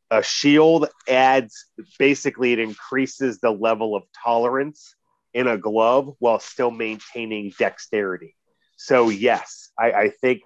A 0.09 0.23
shield 0.23 0.89
adds 1.07 1.67
basically, 1.99 2.53
it 2.53 2.59
increases 2.59 3.39
the 3.39 3.51
level 3.51 3.95
of 3.95 4.03
tolerance 4.23 4.95
in 5.35 5.47
a 5.47 5.59
glove 5.59 6.15
while 6.17 6.39
still 6.39 6.71
maintaining 6.71 7.53
dexterity. 7.59 8.35
So, 8.77 9.09
yes, 9.09 9.69
I, 9.77 9.91
I 9.91 10.09
think 10.09 10.41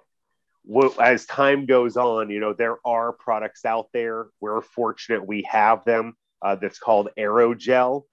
as 1.00 1.24
time 1.24 1.64
goes 1.64 1.96
on, 1.96 2.28
you 2.28 2.38
know, 2.38 2.52
there 2.52 2.76
are 2.84 3.12
products 3.12 3.64
out 3.64 3.88
there. 3.94 4.26
We're 4.40 4.60
fortunate 4.60 5.26
we 5.26 5.48
have 5.50 5.84
them. 5.86 6.16
Uh, 6.42 6.56
that's 6.56 6.78
called 6.78 7.08
aerogel 7.18 8.04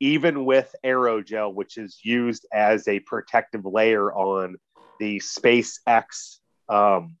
even 0.00 0.44
with 0.44 0.74
aerogel, 0.84 1.54
which 1.54 1.78
is 1.78 1.98
used 2.02 2.46
as 2.52 2.86
a 2.88 3.00
protective 3.00 3.64
layer 3.64 4.12
on 4.12 4.56
the 4.98 5.18
SpaceX 5.18 6.38
um, 6.68 7.16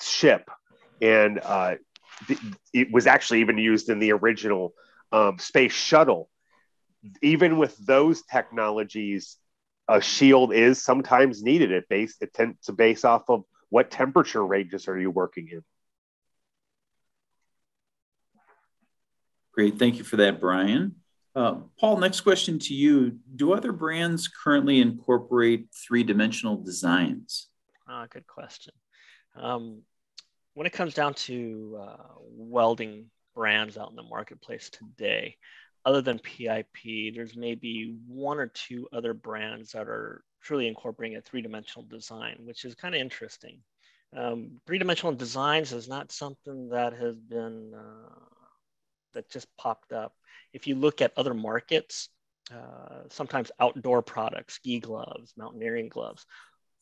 ship, 0.00 0.48
and 1.00 1.40
uh, 1.42 1.74
it 2.72 2.92
was 2.92 3.06
actually 3.06 3.40
even 3.40 3.58
used 3.58 3.88
in 3.88 3.98
the 3.98 4.12
original 4.12 4.72
um, 5.10 5.38
space 5.38 5.72
shuttle. 5.72 6.28
Even 7.20 7.58
with 7.58 7.76
those 7.84 8.22
technologies, 8.22 9.36
a 9.88 10.00
shield 10.00 10.52
is 10.52 10.82
sometimes 10.82 11.42
needed. 11.42 11.72
It 11.72 11.88
base 11.88 12.16
it 12.20 12.32
tends 12.32 12.58
to 12.66 12.72
base 12.72 13.04
off 13.04 13.24
of 13.28 13.44
what 13.68 13.90
temperature 13.90 14.44
ranges 14.44 14.86
are 14.88 14.98
you 14.98 15.10
working 15.10 15.48
in. 15.50 15.62
Great, 19.52 19.78
thank 19.78 19.98
you 19.98 20.04
for 20.04 20.16
that, 20.16 20.40
Brian. 20.40 21.01
Uh, 21.34 21.54
Paul, 21.80 21.98
next 21.98 22.20
question 22.20 22.58
to 22.58 22.74
you. 22.74 23.18
Do 23.36 23.52
other 23.52 23.72
brands 23.72 24.28
currently 24.28 24.80
incorporate 24.80 25.68
three 25.72 26.04
dimensional 26.04 26.56
designs? 26.56 27.48
Ah, 27.88 28.06
good 28.10 28.26
question. 28.26 28.74
Um, 29.34 29.82
when 30.54 30.66
it 30.66 30.72
comes 30.74 30.92
down 30.92 31.14
to 31.14 31.78
uh, 31.80 32.14
welding 32.20 33.06
brands 33.34 33.78
out 33.78 33.90
in 33.90 33.96
the 33.96 34.02
marketplace 34.02 34.68
today, 34.70 35.36
other 35.84 36.02
than 36.02 36.18
PIP, 36.18 37.14
there's 37.14 37.36
maybe 37.36 37.96
one 38.06 38.38
or 38.38 38.48
two 38.48 38.86
other 38.92 39.14
brands 39.14 39.72
that 39.72 39.88
are 39.88 40.22
truly 40.42 40.68
incorporating 40.68 41.16
a 41.16 41.22
three 41.22 41.40
dimensional 41.42 41.86
design, 41.86 42.36
which 42.44 42.64
is 42.64 42.74
kind 42.74 42.94
of 42.94 43.00
interesting. 43.00 43.58
Um, 44.14 44.60
three 44.66 44.78
dimensional 44.78 45.14
designs 45.14 45.72
is 45.72 45.88
not 45.88 46.12
something 46.12 46.68
that 46.68 46.92
has 46.92 47.16
been 47.18 47.72
uh, 47.74 48.31
that 49.14 49.30
just 49.30 49.46
popped 49.56 49.92
up. 49.92 50.14
If 50.52 50.66
you 50.66 50.74
look 50.74 51.00
at 51.00 51.12
other 51.16 51.34
markets, 51.34 52.08
uh, 52.50 53.08
sometimes 53.08 53.50
outdoor 53.60 54.02
products, 54.02 54.54
ski 54.54 54.80
gloves, 54.80 55.32
mountaineering 55.36 55.88
gloves, 55.88 56.26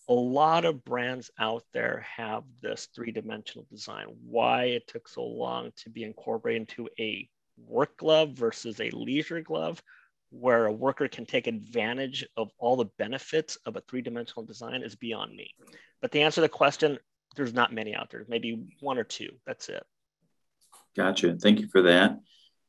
a 0.08 0.14
lot 0.14 0.64
of 0.64 0.84
brands 0.84 1.30
out 1.38 1.62
there 1.72 2.04
have 2.16 2.42
this 2.60 2.88
three-dimensional 2.94 3.66
design. 3.70 4.06
Why 4.24 4.64
it 4.64 4.88
took 4.88 5.08
so 5.08 5.24
long 5.24 5.70
to 5.76 5.90
be 5.90 6.02
incorporated 6.02 6.62
into 6.62 6.88
a 6.98 7.28
work 7.56 7.96
glove 7.96 8.32
versus 8.32 8.80
a 8.80 8.90
leisure 8.90 9.40
glove, 9.40 9.80
where 10.30 10.66
a 10.66 10.72
worker 10.72 11.08
can 11.08 11.26
take 11.26 11.46
advantage 11.46 12.26
of 12.36 12.50
all 12.58 12.76
the 12.76 12.90
benefits 12.98 13.56
of 13.66 13.76
a 13.76 13.82
three-dimensional 13.82 14.44
design 14.44 14.82
is 14.82 14.96
beyond 14.96 15.34
me. 15.34 15.50
But 16.00 16.12
to 16.12 16.20
answer 16.20 16.36
to 16.36 16.42
the 16.42 16.48
question, 16.48 16.98
there's 17.36 17.52
not 17.52 17.72
many 17.72 17.94
out 17.94 18.10
there, 18.10 18.24
maybe 18.28 18.76
one 18.80 18.98
or 18.98 19.04
two. 19.04 19.30
That's 19.46 19.68
it. 19.68 19.84
Gotcha. 20.96 21.36
Thank 21.36 21.60
you 21.60 21.68
for 21.68 21.82
that. 21.82 22.18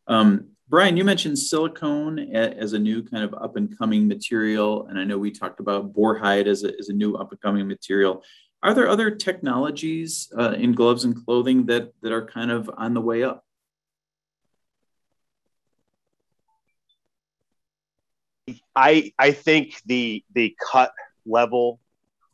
Um, 0.08 0.48
Brian, 0.68 0.96
you 0.96 1.04
mentioned 1.04 1.38
silicone 1.38 2.20
as 2.34 2.74
a 2.74 2.80
new 2.80 3.04
kind 3.04 3.24
of 3.24 3.34
up 3.34 3.58
and 3.58 3.78
coming 3.78 4.08
material. 4.08 4.88
And 4.88 4.98
I 4.98 5.04
know 5.04 5.18
we 5.18 5.32
talked 5.32 5.60
about 5.60 5.94
boar 5.94 6.18
hide 6.18 6.48
as 6.48 6.64
a, 6.64 6.72
as 6.80 6.90
a 6.90 6.94
new 6.94 7.16
up 7.16 7.32
and 7.32 7.42
coming 7.42 7.68
material. 7.68 8.24
Are 8.64 8.74
there 8.74 8.88
other 8.88 9.12
technologies 9.12 10.32
uh, 10.38 10.52
in 10.52 10.72
gloves 10.72 11.04
and 11.04 11.26
clothing 11.26 11.66
that, 11.66 11.92
that 12.02 12.12
are 12.12 12.26
kind 12.26 12.52
of 12.52 12.70
on 12.78 12.94
the 12.94 13.02
way 13.02 13.24
up? 13.24 13.44
I 18.76 19.12
I 19.20 19.32
think 19.32 19.82
the 19.86 20.24
the 20.34 20.56
cut 20.72 20.94
level 21.26 21.80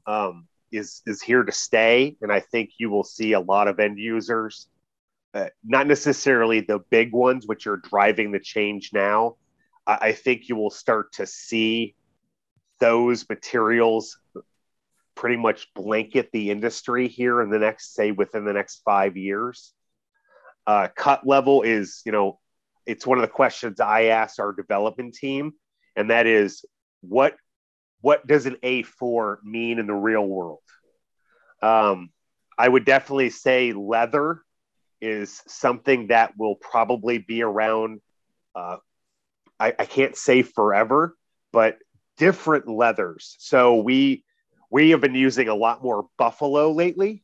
um, 0.06 0.48
is 0.72 1.02
is 1.06 1.22
here 1.22 1.44
to 1.44 1.52
stay, 1.52 2.16
and 2.22 2.32
I 2.32 2.40
think 2.40 2.72
you 2.78 2.90
will 2.90 3.04
see 3.04 3.34
a 3.34 3.40
lot 3.40 3.68
of 3.68 3.80
end 3.80 3.98
users, 3.98 4.68
uh, 5.38 5.50
not 5.64 5.86
necessarily 5.86 6.62
the 6.62 6.80
big 6.90 7.14
ones, 7.14 7.46
which 7.46 7.68
are 7.68 7.78
driving 7.78 8.32
the 8.32 8.40
change 8.40 8.90
now. 8.92 9.36
I, 9.86 9.98
I 10.02 10.12
think 10.14 10.50
you 10.50 10.56
will 10.56 10.72
start 10.72 11.14
to 11.14 11.28
see 11.28 11.96
those 12.80 13.28
materials 13.30 14.18
pretty 15.14 15.36
much 15.36 15.72
blanket 15.76 16.30
the 16.32 16.50
industry 16.50 17.08
here 17.08 17.42
in 17.42 17.52
the 17.52 17.60
next, 17.60 17.94
say, 17.94 18.12
within 18.12 18.46
the 18.46 18.54
next 18.54 18.82
five 18.84 19.16
years. 19.16 19.74
Uh, 20.66 20.88
cut 20.96 21.26
level 21.26 21.62
is, 21.62 22.02
you 22.04 22.12
know, 22.12 22.40
it's 22.88 23.06
one 23.06 23.20
of 23.20 23.22
the 23.22 23.28
questions 23.28 23.80
I 23.80 24.06
ask 24.06 24.40
our 24.40 24.54
development 24.54 25.14
team, 25.14 25.54
and 25.96 26.10
that 26.10 26.26
is 26.26 26.66
what 27.02 27.36
what 28.02 28.26
does 28.26 28.48
an 28.48 28.58
A4 28.64 29.38
mean 29.44 29.78
in 29.78 29.86
the 29.86 29.94
real 29.94 30.26
world? 30.26 30.62
Um, 31.62 32.10
I 32.58 32.68
would 32.68 32.86
definitely 32.86 33.30
say 33.30 33.74
leather 33.74 34.42
is 35.02 35.42
something 35.48 36.08
that 36.08 36.34
will 36.38 36.56
probably 36.56 37.18
be 37.18 37.42
around. 37.42 38.02
Uh, 38.56 38.78
I, 39.60 39.74
I 39.78 39.86
can't 39.86 40.16
say 40.16 40.42
forever, 40.42 41.16
but 41.52 41.78
different 42.18 42.68
leathers. 42.68 43.36
So 43.40 43.78
we 43.82 44.24
we 44.70 44.90
have 44.90 45.02
been 45.02 45.16
using 45.16 45.48
a 45.48 45.56
lot 45.56 45.82
more 45.82 46.08
buffalo 46.18 46.72
lately, 46.72 47.24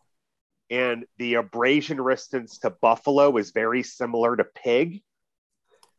and 0.69 1.05
the 1.17 1.35
abrasion 1.35 1.99
resistance 1.99 2.59
to 2.59 2.69
buffalo 2.69 3.35
is 3.37 3.51
very 3.51 3.83
similar 3.83 4.35
to 4.35 4.43
pig. 4.43 5.01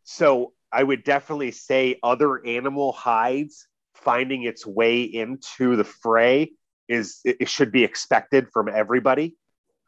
So 0.05 0.53
I 0.73 0.83
would 0.83 1.05
definitely 1.05 1.53
say 1.53 1.99
other 2.03 2.45
animal 2.45 2.93
hides 2.93 3.67
finding 3.95 4.43
its 4.43 4.67
way 4.67 5.03
into 5.03 5.77
the 5.77 5.85
fray 5.85 6.53
is 6.89 7.21
it, 7.25 7.49
should 7.49 7.73
be 7.73 7.85
expected 7.85 8.49
from 8.53 8.69
everybody. 8.69 9.37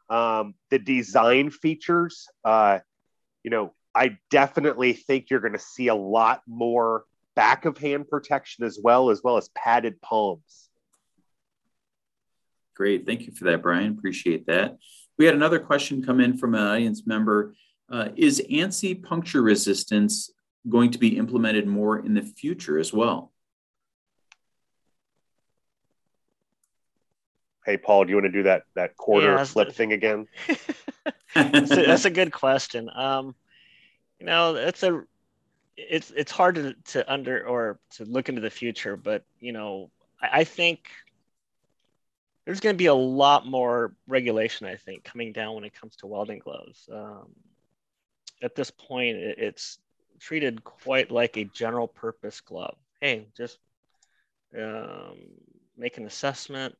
Um, 0.09 0.55
the 0.69 0.79
design 0.79 1.49
features, 1.51 2.27
uh, 2.45 2.79
you 3.43 3.51
know, 3.51 3.73
I 3.93 4.17
definitely 4.29 4.93
think 4.93 5.29
you're 5.29 5.39
going 5.39 5.53
to 5.53 5.59
see 5.59 5.87
a 5.87 5.95
lot 5.95 6.43
more 6.47 7.03
back 7.35 7.65
of 7.65 7.77
hand 7.77 8.07
protection 8.07 8.63
as 8.63 8.79
well, 8.81 9.09
as 9.09 9.21
well 9.23 9.37
as 9.37 9.49
padded 9.49 10.01
palms. 10.01 10.69
Great. 12.75 13.05
Thank 13.05 13.25
you 13.25 13.33
for 13.33 13.45
that, 13.45 13.61
Brian. 13.61 13.97
Appreciate 13.97 14.45
that. 14.47 14.77
We 15.17 15.25
had 15.25 15.33
another 15.33 15.59
question 15.59 16.03
come 16.03 16.19
in 16.19 16.37
from 16.37 16.53
an 16.53 16.61
audience 16.61 17.07
member. 17.07 17.55
Uh, 17.89 18.09
is 18.15 18.41
ANSI 18.51 19.01
puncture 19.01 19.41
resistance 19.41 20.31
going 20.69 20.91
to 20.91 20.99
be 20.99 21.17
implemented 21.17 21.65
more 21.65 21.99
in 21.99 22.13
the 22.13 22.21
future 22.21 22.77
as 22.77 22.93
well? 22.93 23.31
Hey, 27.67 27.75
Paul, 27.75 28.05
do 28.05 28.11
you 28.11 28.15
want 28.15 28.27
to 28.27 28.31
do 28.31 28.43
that 28.43 28.63
that 28.75 28.95
quarter 28.95 29.35
yeah, 29.35 29.43
flip 29.43 29.73
thing 29.73 29.91
again? 29.91 30.25
that's, 31.35 31.69
a, 31.69 31.75
that's, 31.75 32.05
a, 32.05 32.09
good 32.09 32.31
question. 32.31 32.89
Um, 32.95 33.35
you 34.21 34.25
know, 34.25 34.55
it's 34.55 34.83
a 34.83 35.03
it's 35.75 36.09
it's 36.11 36.31
hard 36.31 36.55
to, 36.55 36.75
to 36.91 37.11
under 37.11 37.45
or 37.45 37.77
to 37.95 38.05
look 38.05 38.29
into 38.29 38.39
the 38.39 38.49
future, 38.49 38.95
but 38.95 39.25
you 39.41 39.51
know, 39.51 39.91
I, 40.21 40.39
I 40.39 40.43
think 40.45 40.89
there's 42.45 42.61
going 42.61 42.73
to 42.73 42.77
be 42.77 42.85
a 42.85 42.93
lot 42.93 43.45
more 43.45 43.93
regulation. 44.07 44.65
I 44.65 44.77
think 44.77 45.03
coming 45.03 45.33
down 45.33 45.55
when 45.55 45.65
it 45.65 45.73
comes 45.73 45.97
to 45.97 46.07
welding 46.07 46.39
gloves. 46.39 46.87
Um, 46.89 47.27
at 48.41 48.55
this 48.55 48.71
point, 48.71 49.17
it, 49.17 49.39
it's 49.39 49.77
treated 50.21 50.63
quite 50.63 51.11
like 51.11 51.35
a 51.35 51.43
general 51.43 51.89
purpose 51.89 52.39
glove. 52.39 52.77
Hey, 53.01 53.27
just 53.35 53.59
um, 54.57 55.17
make 55.77 55.97
an 55.97 56.05
assessment, 56.05 56.77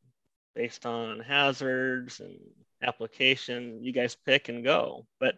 based 0.58 0.86
on 0.86 1.20
hazards 1.20 2.18
and 2.18 2.36
application. 2.82 3.78
You 3.80 3.92
guys 3.92 4.16
pick 4.26 4.48
and 4.48 4.64
go. 4.64 5.06
But 5.20 5.36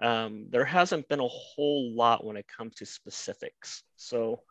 um, 0.00 0.48
there 0.50 0.66
hasn't 0.66 1.08
been 1.08 1.20
a 1.20 1.26
whole 1.26 1.90
lot 1.94 2.22
when 2.22 2.36
it 2.36 2.44
comes 2.46 2.74
to 2.76 2.86
specifics. 2.86 3.82
So 3.96 4.42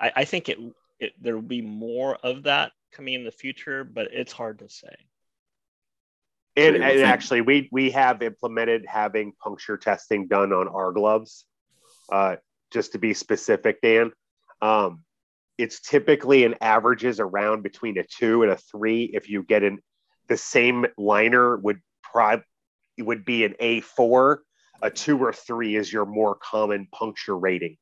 I, 0.00 0.12
I 0.16 0.24
think 0.24 0.48
it, 0.48 0.58
it 0.98 1.12
there 1.20 1.34
will 1.34 1.42
be 1.42 1.60
more 1.60 2.16
of 2.22 2.44
that 2.44 2.72
coming 2.90 3.12
in 3.12 3.24
the 3.24 3.30
future, 3.30 3.84
but 3.84 4.08
it's 4.12 4.32
hard 4.32 4.60
to 4.60 4.68
say. 4.70 4.94
And, 6.56 6.76
and 6.76 7.02
actually, 7.02 7.42
we 7.42 7.68
we 7.70 7.90
have 7.90 8.22
implemented 8.22 8.86
having 8.88 9.32
puncture 9.44 9.76
testing 9.76 10.26
done 10.26 10.54
on 10.54 10.68
our 10.68 10.90
gloves. 10.90 11.44
Uh, 12.10 12.36
just 12.72 12.92
to 12.92 12.98
be 12.98 13.12
specific, 13.14 13.80
Dan, 13.82 14.10
um, 14.62 15.04
it's 15.60 15.80
typically 15.80 16.44
an 16.44 16.54
averages 16.60 17.20
around 17.20 17.62
between 17.62 17.98
a 17.98 18.04
two 18.04 18.42
and 18.42 18.50
a 18.50 18.56
three. 18.56 19.10
If 19.12 19.28
you 19.28 19.42
get 19.42 19.62
in 19.62 19.78
the 20.28 20.36
same 20.36 20.86
liner 20.96 21.56
would 21.56 21.80
probably 22.02 22.44
would 22.98 23.24
be 23.24 23.44
an 23.44 23.54
A4. 23.60 24.38
A 24.82 24.90
two 24.90 25.18
or 25.18 25.32
three 25.32 25.76
is 25.76 25.92
your 25.92 26.06
more 26.06 26.34
common 26.34 26.88
puncture 26.90 27.36
rating. 27.36 27.76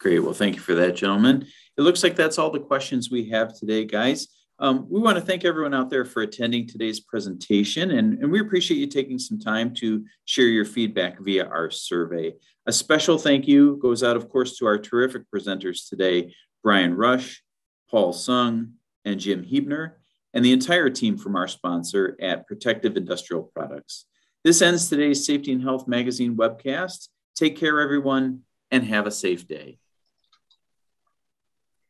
Great. 0.00 0.18
Well, 0.18 0.32
thank 0.32 0.56
you 0.56 0.60
for 0.60 0.74
that, 0.74 0.96
gentlemen. 0.96 1.46
It 1.76 1.82
looks 1.82 2.02
like 2.02 2.16
that's 2.16 2.38
all 2.38 2.50
the 2.50 2.58
questions 2.58 3.10
we 3.10 3.28
have 3.28 3.56
today, 3.56 3.84
guys. 3.84 4.26
Um, 4.60 4.86
we 4.90 5.00
want 5.00 5.16
to 5.16 5.24
thank 5.24 5.46
everyone 5.46 5.72
out 5.72 5.88
there 5.88 6.04
for 6.04 6.20
attending 6.20 6.66
today's 6.66 7.00
presentation, 7.00 7.92
and, 7.92 8.18
and, 8.18 8.30
we 8.30 8.40
appreciate 8.40 8.76
you 8.76 8.86
taking 8.86 9.18
some 9.18 9.40
time 9.40 9.72
to 9.76 10.04
share 10.26 10.48
your 10.48 10.66
feedback 10.66 11.18
via 11.18 11.46
our 11.46 11.70
survey. 11.70 12.34
A 12.66 12.72
special 12.72 13.16
thank 13.16 13.48
you 13.48 13.78
goes 13.80 14.02
out, 14.02 14.16
of 14.16 14.28
course, 14.28 14.58
to 14.58 14.66
our 14.66 14.76
terrific 14.76 15.22
presenters 15.34 15.88
today, 15.88 16.34
Brian 16.62 16.94
Rush, 16.94 17.42
Paul 17.90 18.12
Sung, 18.12 18.74
and 19.06 19.18
Jim 19.18 19.46
Hebner, 19.46 19.92
and 20.34 20.44
the 20.44 20.52
entire 20.52 20.90
team 20.90 21.16
from 21.16 21.36
our 21.36 21.48
sponsor 21.48 22.18
at 22.20 22.46
Protective 22.46 22.98
Industrial 22.98 23.42
Products. 23.42 24.04
This 24.44 24.60
ends 24.60 24.90
today's 24.90 25.24
Safety 25.24 25.52
and 25.52 25.62
Health 25.62 25.88
Magazine 25.88 26.36
webcast. 26.36 27.08
Take 27.34 27.56
care, 27.56 27.80
everyone, 27.80 28.42
and 28.70 28.84
have 28.84 29.06
a 29.06 29.10
safe 29.10 29.48
day. 29.48 29.78